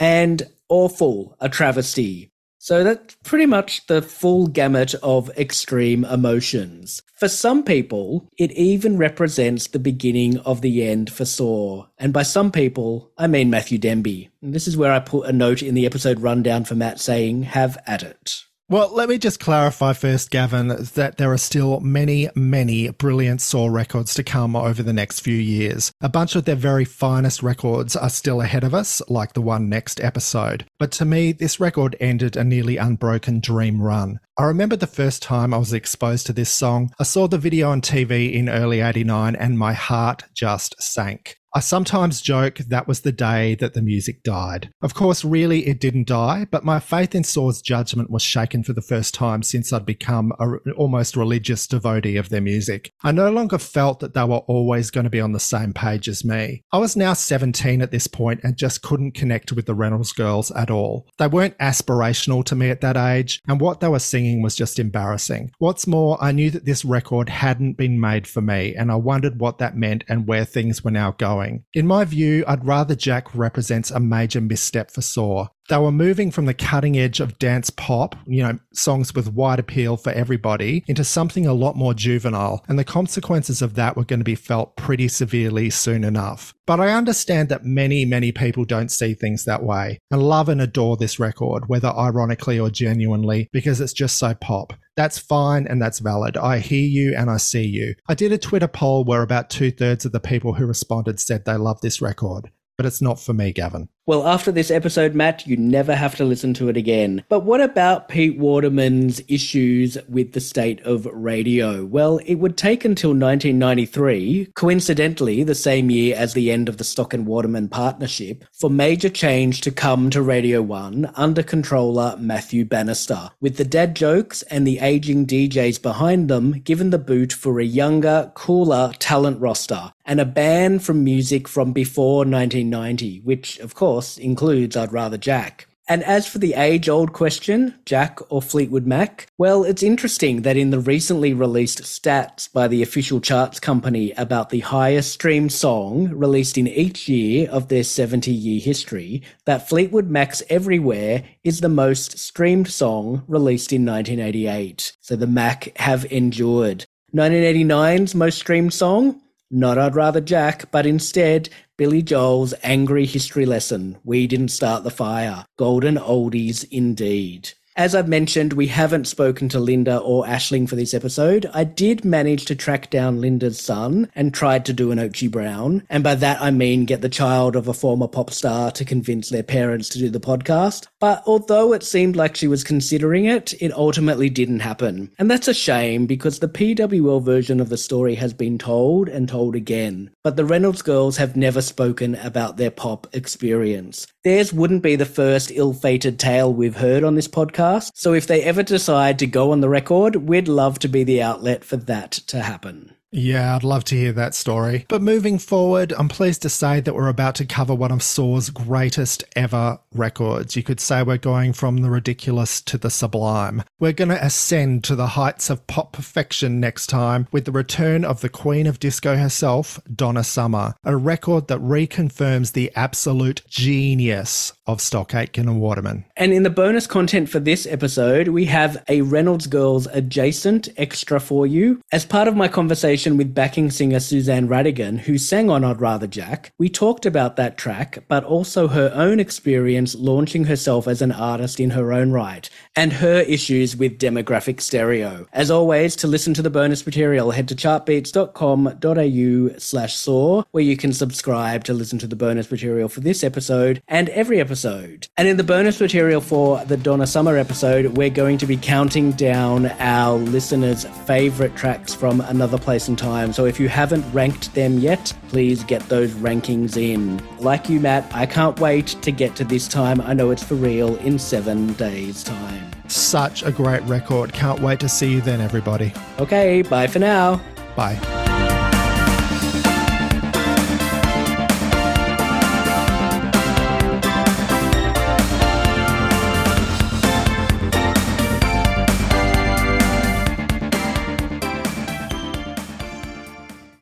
And 0.00 0.42
awful, 0.68 1.36
a 1.40 1.48
travesty. 1.48 2.32
So 2.58 2.82
that's 2.82 3.14
pretty 3.22 3.46
much 3.46 3.86
the 3.86 4.02
full 4.02 4.48
gamut 4.48 4.94
of 5.00 5.30
extreme 5.38 6.04
emotions. 6.04 7.02
For 7.14 7.28
some 7.28 7.62
people, 7.62 8.28
it 8.36 8.50
even 8.50 8.98
represents 8.98 9.68
the 9.68 9.78
beginning 9.78 10.38
of 10.38 10.60
the 10.60 10.82
end 10.82 11.12
for 11.12 11.24
Saw. 11.24 11.86
And 11.98 12.12
by 12.12 12.24
some 12.24 12.50
people, 12.50 13.12
I 13.16 13.28
mean 13.28 13.48
Matthew 13.48 13.78
Denby. 13.78 14.28
And 14.42 14.52
this 14.52 14.66
is 14.66 14.76
where 14.76 14.92
I 14.92 14.98
put 14.98 15.28
a 15.28 15.32
note 15.32 15.62
in 15.62 15.76
the 15.76 15.86
episode 15.86 16.18
rundown 16.18 16.64
for 16.64 16.74
Matt 16.74 16.98
saying, 16.98 17.44
have 17.44 17.78
at 17.86 18.02
it. 18.02 18.42
Well, 18.70 18.90
let 18.92 19.08
me 19.08 19.16
just 19.16 19.40
clarify 19.40 19.94
first, 19.94 20.30
Gavin, 20.30 20.68
that 20.68 21.16
there 21.16 21.32
are 21.32 21.38
still 21.38 21.80
many, 21.80 22.28
many 22.34 22.90
brilliant 22.90 23.40
Saw 23.40 23.66
records 23.66 24.12
to 24.12 24.22
come 24.22 24.54
over 24.54 24.82
the 24.82 24.92
next 24.92 25.20
few 25.20 25.36
years. 25.36 25.90
A 26.02 26.10
bunch 26.10 26.36
of 26.36 26.44
their 26.44 26.54
very 26.54 26.84
finest 26.84 27.42
records 27.42 27.96
are 27.96 28.10
still 28.10 28.42
ahead 28.42 28.64
of 28.64 28.74
us, 28.74 29.00
like 29.08 29.32
the 29.32 29.40
one 29.40 29.70
next 29.70 30.02
episode. 30.04 30.66
But 30.78 30.92
to 30.92 31.06
me, 31.06 31.32
this 31.32 31.58
record 31.58 31.96
ended 31.98 32.36
a 32.36 32.44
nearly 32.44 32.76
unbroken 32.76 33.40
dream 33.40 33.80
run. 33.80 34.20
I 34.36 34.44
remember 34.44 34.76
the 34.76 34.86
first 34.86 35.22
time 35.22 35.54
I 35.54 35.58
was 35.58 35.72
exposed 35.72 36.26
to 36.26 36.34
this 36.34 36.50
song. 36.50 36.92
I 37.00 37.04
saw 37.04 37.26
the 37.26 37.38
video 37.38 37.70
on 37.70 37.80
TV 37.80 38.34
in 38.34 38.50
early 38.50 38.80
89 38.80 39.34
and 39.34 39.58
my 39.58 39.72
heart 39.72 40.24
just 40.34 40.74
sank. 40.78 41.37
I 41.54 41.60
sometimes 41.60 42.20
joke 42.20 42.58
that 42.58 42.86
was 42.86 43.00
the 43.00 43.12
day 43.12 43.54
that 43.54 43.72
the 43.72 43.80
music 43.80 44.22
died. 44.22 44.70
Of 44.82 44.92
course, 44.92 45.24
really, 45.24 45.66
it 45.66 45.80
didn't 45.80 46.06
die, 46.06 46.46
but 46.50 46.64
my 46.64 46.78
faith 46.78 47.14
in 47.14 47.24
Saw's 47.24 47.62
judgment 47.62 48.10
was 48.10 48.22
shaken 48.22 48.62
for 48.62 48.74
the 48.74 48.82
first 48.82 49.14
time 49.14 49.42
since 49.42 49.72
I'd 49.72 49.86
become 49.86 50.32
an 50.38 50.60
almost 50.76 51.16
religious 51.16 51.66
devotee 51.66 52.18
of 52.18 52.28
their 52.28 52.42
music. 52.42 52.92
I 53.02 53.12
no 53.12 53.30
longer 53.30 53.56
felt 53.56 54.00
that 54.00 54.12
they 54.12 54.24
were 54.24 54.38
always 54.38 54.90
going 54.90 55.04
to 55.04 55.10
be 55.10 55.22
on 55.22 55.32
the 55.32 55.40
same 55.40 55.72
page 55.72 56.06
as 56.06 56.22
me. 56.22 56.64
I 56.70 56.78
was 56.78 56.96
now 56.96 57.14
17 57.14 57.80
at 57.80 57.90
this 57.90 58.06
point 58.06 58.40
and 58.44 58.58
just 58.58 58.82
couldn't 58.82 59.12
connect 59.12 59.50
with 59.52 59.64
the 59.64 59.74
Reynolds 59.74 60.12
girls 60.12 60.50
at 60.50 60.70
all. 60.70 61.08
They 61.16 61.28
weren't 61.28 61.56
aspirational 61.58 62.44
to 62.44 62.56
me 62.56 62.68
at 62.68 62.82
that 62.82 62.98
age, 62.98 63.40
and 63.48 63.58
what 63.58 63.80
they 63.80 63.88
were 63.88 63.98
singing 64.00 64.42
was 64.42 64.54
just 64.54 64.78
embarrassing. 64.78 65.52
What's 65.58 65.86
more, 65.86 66.22
I 66.22 66.32
knew 66.32 66.50
that 66.50 66.66
this 66.66 66.84
record 66.84 67.30
hadn't 67.30 67.78
been 67.78 67.98
made 67.98 68.26
for 68.26 68.42
me, 68.42 68.74
and 68.74 68.92
I 68.92 68.96
wondered 68.96 69.40
what 69.40 69.56
that 69.58 69.76
meant 69.76 70.04
and 70.08 70.26
where 70.26 70.44
things 70.44 70.84
were 70.84 70.90
now 70.90 71.12
going 71.12 71.37
going. 71.38 71.64
In 71.74 71.86
my 71.86 72.04
view, 72.04 72.44
I'd 72.46 72.66
rather 72.66 72.94
Jack 72.94 73.34
represents 73.34 73.90
a 73.90 74.00
major 74.00 74.40
misstep 74.40 74.90
for 74.90 75.02
Saw. 75.02 75.48
They 75.68 75.76
were 75.76 75.92
moving 75.92 76.30
from 76.30 76.46
the 76.46 76.54
cutting 76.54 76.98
edge 76.98 77.20
of 77.20 77.38
dance 77.38 77.68
pop, 77.68 78.16
you 78.26 78.42
know, 78.42 78.58
songs 78.72 79.14
with 79.14 79.34
wide 79.34 79.58
appeal 79.58 79.98
for 79.98 80.10
everybody, 80.12 80.82
into 80.88 81.04
something 81.04 81.46
a 81.46 81.52
lot 81.52 81.76
more 81.76 81.92
juvenile, 81.92 82.64
and 82.68 82.78
the 82.78 82.84
consequences 82.84 83.60
of 83.60 83.74
that 83.74 83.94
were 83.94 84.04
going 84.04 84.20
to 84.20 84.24
be 84.24 84.34
felt 84.34 84.76
pretty 84.76 85.08
severely 85.08 85.68
soon 85.68 86.04
enough. 86.04 86.54
But 86.66 86.80
I 86.80 86.92
understand 86.92 87.50
that 87.50 87.66
many, 87.66 88.06
many 88.06 88.32
people 88.32 88.64
don't 88.64 88.90
see 88.90 89.12
things 89.12 89.44
that 89.44 89.62
way 89.62 89.98
and 90.10 90.22
love 90.22 90.48
and 90.48 90.60
adore 90.60 90.96
this 90.96 91.18
record, 91.18 91.68
whether 91.68 91.88
ironically 91.88 92.58
or 92.58 92.70
genuinely, 92.70 93.50
because 93.52 93.80
it's 93.80 93.92
just 93.92 94.16
so 94.16 94.34
pop. 94.34 94.72
That's 94.98 95.16
fine 95.16 95.68
and 95.68 95.80
that's 95.80 96.00
valid. 96.00 96.36
I 96.36 96.58
hear 96.58 96.84
you 96.84 97.14
and 97.16 97.30
I 97.30 97.36
see 97.36 97.64
you. 97.64 97.94
I 98.08 98.16
did 98.16 98.32
a 98.32 98.36
Twitter 98.36 98.66
poll 98.66 99.04
where 99.04 99.22
about 99.22 99.48
two 99.48 99.70
thirds 99.70 100.04
of 100.04 100.10
the 100.10 100.18
people 100.18 100.54
who 100.54 100.66
responded 100.66 101.20
said 101.20 101.44
they 101.44 101.54
love 101.54 101.80
this 101.82 102.02
record, 102.02 102.50
but 102.76 102.84
it's 102.84 103.00
not 103.00 103.20
for 103.20 103.32
me, 103.32 103.52
Gavin. 103.52 103.90
Well, 104.08 104.26
after 104.26 104.50
this 104.50 104.70
episode, 104.70 105.14
Matt, 105.14 105.46
you 105.46 105.58
never 105.58 105.94
have 105.94 106.16
to 106.16 106.24
listen 106.24 106.54
to 106.54 106.70
it 106.70 106.78
again. 106.78 107.24
But 107.28 107.40
what 107.40 107.60
about 107.60 108.08
Pete 108.08 108.38
Waterman's 108.38 109.20
issues 109.28 109.98
with 110.08 110.32
the 110.32 110.40
state 110.40 110.80
of 110.80 111.04
radio? 111.12 111.84
Well, 111.84 112.18
it 112.24 112.36
would 112.36 112.56
take 112.56 112.86
until 112.86 113.10
1993, 113.10 114.52
coincidentally 114.54 115.42
the 115.42 115.54
same 115.54 115.90
year 115.90 116.16
as 116.16 116.32
the 116.32 116.50
end 116.50 116.70
of 116.70 116.78
the 116.78 116.84
Stock 116.84 117.12
and 117.12 117.26
Waterman 117.26 117.68
partnership, 117.68 118.46
for 118.50 118.70
major 118.70 119.10
change 119.10 119.60
to 119.60 119.70
come 119.70 120.08
to 120.08 120.22
Radio 120.22 120.62
1 120.62 121.12
under 121.14 121.42
controller 121.42 122.16
Matthew 122.18 122.64
Bannister, 122.64 123.32
with 123.42 123.58
the 123.58 123.64
dad 123.66 123.94
jokes 123.94 124.40
and 124.44 124.66
the 124.66 124.78
aging 124.78 125.26
DJs 125.26 125.82
behind 125.82 126.28
them 126.28 126.52
given 126.52 126.88
the 126.88 126.98
boot 126.98 127.30
for 127.30 127.60
a 127.60 127.64
younger, 127.66 128.32
cooler 128.34 128.90
talent 128.98 129.38
roster 129.38 129.92
and 130.08 130.18
a 130.18 130.24
ban 130.24 130.78
from 130.78 131.04
music 131.04 131.46
from 131.46 131.74
before 131.74 132.20
1990, 132.20 133.20
which, 133.20 133.58
of 133.58 133.74
course, 133.74 133.97
course, 133.98 134.16
includes 134.16 134.76
I'd 134.76 134.92
Rather 134.92 135.18
Jack. 135.18 135.66
And 135.88 136.04
as 136.04 136.28
for 136.28 136.38
the 136.38 136.54
age 136.54 136.88
old 136.88 137.12
question, 137.12 137.74
Jack 137.84 138.20
or 138.28 138.40
Fleetwood 138.40 138.86
Mac, 138.86 139.26
well, 139.38 139.64
it's 139.64 139.82
interesting 139.82 140.42
that 140.42 140.56
in 140.56 140.70
the 140.70 140.78
recently 140.78 141.32
released 141.34 141.82
stats 141.82 142.52
by 142.52 142.68
the 142.68 142.80
official 142.80 143.20
charts 143.20 143.58
company 143.58 144.12
about 144.12 144.50
the 144.50 144.60
highest 144.60 145.10
streamed 145.10 145.50
song 145.50 146.10
released 146.10 146.56
in 146.56 146.68
each 146.68 147.08
year 147.08 147.50
of 147.50 147.66
their 147.66 147.82
70 147.82 148.30
year 148.30 148.60
history, 148.60 149.22
that 149.46 149.68
Fleetwood 149.68 150.08
Mac's 150.08 150.44
Everywhere 150.48 151.24
is 151.42 151.60
the 151.60 151.68
most 151.68 152.18
streamed 152.18 152.68
song 152.68 153.24
released 153.26 153.72
in 153.72 153.84
1988. 153.84 154.92
So 155.00 155.16
the 155.16 155.26
Mac 155.26 155.76
have 155.78 156.04
endured. 156.12 156.84
1989's 157.16 158.14
most 158.14 158.38
streamed 158.38 158.74
song? 158.74 159.20
Not 159.50 159.78
I'd 159.78 159.94
Rather 159.94 160.20
Jack, 160.20 160.70
but 160.70 160.86
instead 160.86 161.48
Billy 161.78 162.02
Joel's 162.02 162.54
angry 162.64 163.06
history 163.06 163.46
lesson. 163.46 163.98
We 164.02 164.26
didn't 164.26 164.48
start 164.48 164.82
the 164.82 164.90
fire. 164.90 165.46
Golden 165.56 165.94
oldies 165.94 166.66
indeed. 166.72 167.50
As 167.76 167.94
I've 167.94 168.08
mentioned, 168.08 168.54
we 168.54 168.66
haven't 168.66 169.06
spoken 169.06 169.48
to 169.50 169.60
Linda 169.60 169.98
or 169.98 170.24
Aisling 170.24 170.68
for 170.68 170.74
this 170.74 170.92
episode. 170.92 171.48
I 171.54 171.62
did 171.62 172.04
manage 172.04 172.46
to 172.46 172.56
track 172.56 172.90
down 172.90 173.20
Linda's 173.20 173.60
son 173.60 174.10
and 174.16 174.34
tried 174.34 174.64
to 174.64 174.72
do 174.72 174.90
an 174.90 174.98
Ochi 174.98 175.30
Brown. 175.30 175.84
And 175.88 176.02
by 176.02 176.16
that 176.16 176.42
I 176.42 176.50
mean 176.50 176.86
get 176.86 177.02
the 177.02 177.08
child 177.08 177.54
of 177.54 177.68
a 177.68 177.72
former 177.72 178.08
pop 178.08 178.30
star 178.30 178.72
to 178.72 178.84
convince 178.84 179.28
their 179.28 179.44
parents 179.44 179.88
to 179.90 180.00
do 180.00 180.10
the 180.10 180.18
podcast. 180.18 180.88
But 181.00 181.22
although 181.26 181.72
it 181.72 181.84
seemed 181.84 182.16
like 182.16 182.36
she 182.36 182.48
was 182.48 182.64
considering 182.64 183.24
it, 183.24 183.54
it 183.60 183.72
ultimately 183.72 184.28
didn't 184.28 184.60
happen. 184.60 185.12
And 185.18 185.30
that's 185.30 185.46
a 185.46 185.54
shame 185.54 186.06
because 186.06 186.38
the 186.40 186.48
PWL 186.48 187.22
version 187.22 187.60
of 187.60 187.68
the 187.68 187.76
story 187.76 188.16
has 188.16 188.32
been 188.32 188.58
told 188.58 189.08
and 189.08 189.28
told 189.28 189.54
again. 189.54 190.10
But 190.24 190.36
the 190.36 190.44
Reynolds 190.44 190.82
girls 190.82 191.16
have 191.18 191.36
never 191.36 191.62
spoken 191.62 192.16
about 192.16 192.56
their 192.56 192.72
pop 192.72 193.06
experience. 193.12 194.06
Theirs 194.24 194.52
wouldn't 194.52 194.82
be 194.82 194.96
the 194.96 195.06
first 195.06 195.52
ill 195.52 195.72
fated 195.72 196.18
tale 196.18 196.52
we've 196.52 196.76
heard 196.76 197.04
on 197.04 197.14
this 197.14 197.28
podcast, 197.28 197.92
so 197.94 198.12
if 198.12 198.26
they 198.26 198.42
ever 198.42 198.62
decide 198.62 199.18
to 199.20 199.26
go 199.26 199.52
on 199.52 199.60
the 199.60 199.68
record, 199.68 200.16
we'd 200.16 200.48
love 200.48 200.78
to 200.80 200.88
be 200.88 201.04
the 201.04 201.22
outlet 201.22 201.64
for 201.64 201.76
that 201.76 202.12
to 202.12 202.42
happen. 202.42 202.94
Yeah, 203.10 203.56
I'd 203.56 203.64
love 203.64 203.84
to 203.84 203.96
hear 203.96 204.12
that 204.12 204.34
story. 204.34 204.84
But 204.88 205.00
moving 205.00 205.38
forward, 205.38 205.94
I'm 205.96 206.08
pleased 206.08 206.42
to 206.42 206.50
say 206.50 206.80
that 206.80 206.94
we're 206.94 207.08
about 207.08 207.36
to 207.36 207.46
cover 207.46 207.74
one 207.74 207.90
of 207.90 208.02
Saw's 208.02 208.50
greatest 208.50 209.24
ever 209.34 209.78
records. 209.94 210.56
You 210.56 210.62
could 210.62 210.78
say 210.78 211.02
we're 211.02 211.16
going 211.16 211.54
from 211.54 211.78
the 211.78 211.90
ridiculous 211.90 212.60
to 212.62 212.76
the 212.76 212.90
sublime. 212.90 213.62
We're 213.78 213.92
going 213.92 214.10
to 214.10 214.24
ascend 214.24 214.84
to 214.84 214.96
the 214.96 215.08
heights 215.08 215.48
of 215.48 215.66
pop 215.66 215.92
perfection 215.92 216.60
next 216.60 216.88
time 216.88 217.28
with 217.32 217.46
the 217.46 217.52
return 217.52 218.04
of 218.04 218.20
the 218.20 218.28
Queen 218.28 218.66
of 218.66 218.78
Disco 218.78 219.16
herself, 219.16 219.80
Donna 219.94 220.22
Summer, 220.22 220.74
a 220.84 220.96
record 220.96 221.48
that 221.48 221.60
reconfirms 221.60 222.52
the 222.52 222.70
absolute 222.76 223.42
genius 223.48 224.52
of 224.68 224.80
Stock 224.80 225.12
Aitken 225.14 225.48
and 225.48 225.60
Waterman. 225.60 226.04
And 226.16 226.32
in 226.32 226.44
the 226.44 226.50
bonus 226.50 226.86
content 226.86 227.28
for 227.30 227.40
this 227.40 227.66
episode, 227.66 228.28
we 228.28 228.44
have 228.44 228.84
a 228.86 229.00
Reynolds 229.00 229.46
Girls 229.46 229.86
adjacent 229.86 230.68
extra 230.76 231.18
for 231.18 231.46
you. 231.46 231.80
As 231.90 232.04
part 232.04 232.28
of 232.28 232.36
my 232.36 232.48
conversation, 232.48 233.16
with 233.16 233.34
backing 233.34 233.70
singer 233.70 233.98
Suzanne 233.98 234.46
Rhatigan, 234.46 235.00
who 235.00 235.16
sang 235.16 235.48
on 235.48 235.64
I'd 235.64 235.80
Rather 235.80 236.06
Jack, 236.06 236.52
we 236.58 236.68
talked 236.68 237.06
about 237.06 237.36
that 237.36 237.56
track, 237.56 238.04
but 238.08 238.24
also 238.24 238.68
her 238.68 238.92
own 238.94 239.18
experience 239.18 239.94
launching 239.94 240.44
herself 240.44 240.86
as 240.86 241.00
an 241.00 241.12
artist 241.12 241.58
in 241.58 241.70
her 241.70 241.90
own 241.92 242.12
right, 242.12 242.50
and 242.76 242.92
her 242.92 243.22
issues 243.22 243.74
with 243.74 243.98
demographic 243.98 244.60
stereo. 244.60 245.26
As 245.32 245.50
always, 245.50 245.96
to 245.96 246.06
listen 246.06 246.34
to 246.34 246.42
the 246.42 246.50
bonus 246.50 246.84
material, 246.84 247.30
head 247.30 247.48
to 247.48 247.54
chartbeats.com.au 247.54 249.58
slash 249.58 249.94
saw, 249.94 250.42
where 250.50 250.64
you 250.64 250.76
can 250.76 250.92
subscribe 250.92 251.64
to 251.64 251.72
listen 251.72 251.98
to 252.00 252.06
the 252.06 252.16
bonus 252.16 252.50
material 252.50 252.90
for 252.90 253.00
this 253.00 253.24
episode 253.24 253.82
and 253.88 254.10
every 254.10 254.38
episode. 254.64 255.08
And 255.16 255.28
in 255.28 255.36
the 255.36 255.44
bonus 255.44 255.80
material 255.80 256.20
for 256.20 256.64
the 256.64 256.76
Donna 256.76 257.06
Summer 257.06 257.36
episode, 257.36 257.96
we're 257.96 258.10
going 258.10 258.38
to 258.38 258.46
be 258.46 258.56
counting 258.56 259.12
down 259.12 259.66
our 259.78 260.16
listeners' 260.16 260.84
favorite 261.06 261.54
tracks 261.56 261.94
from 261.94 262.20
Another 262.22 262.58
Place 262.58 262.88
and 262.88 262.98
Time. 262.98 263.32
So 263.32 263.44
if 263.44 263.60
you 263.60 263.68
haven't 263.68 264.04
ranked 264.12 264.52
them 264.54 264.78
yet, 264.78 265.12
please 265.28 265.62
get 265.64 265.88
those 265.88 266.10
rankings 266.14 266.76
in. 266.76 267.22
Like 267.38 267.68
you, 267.68 267.78
Matt, 267.78 268.12
I 268.12 268.26
can't 268.26 268.58
wait 268.58 268.88
to 269.02 269.12
get 269.12 269.36
to 269.36 269.44
this 269.44 269.68
time. 269.68 270.00
I 270.00 270.12
know 270.12 270.30
it's 270.30 270.42
for 270.42 270.56
real 270.56 270.96
in 270.96 271.18
seven 271.18 271.72
days' 271.74 272.24
time. 272.24 272.70
Such 272.88 273.42
a 273.42 273.52
great 273.52 273.82
record. 273.82 274.32
Can't 274.32 274.60
wait 274.60 274.80
to 274.80 274.88
see 274.88 275.12
you 275.12 275.20
then, 275.20 275.40
everybody. 275.40 275.92
Okay, 276.18 276.62
bye 276.62 276.86
for 276.86 276.98
now. 276.98 277.40
Bye. 277.76 278.27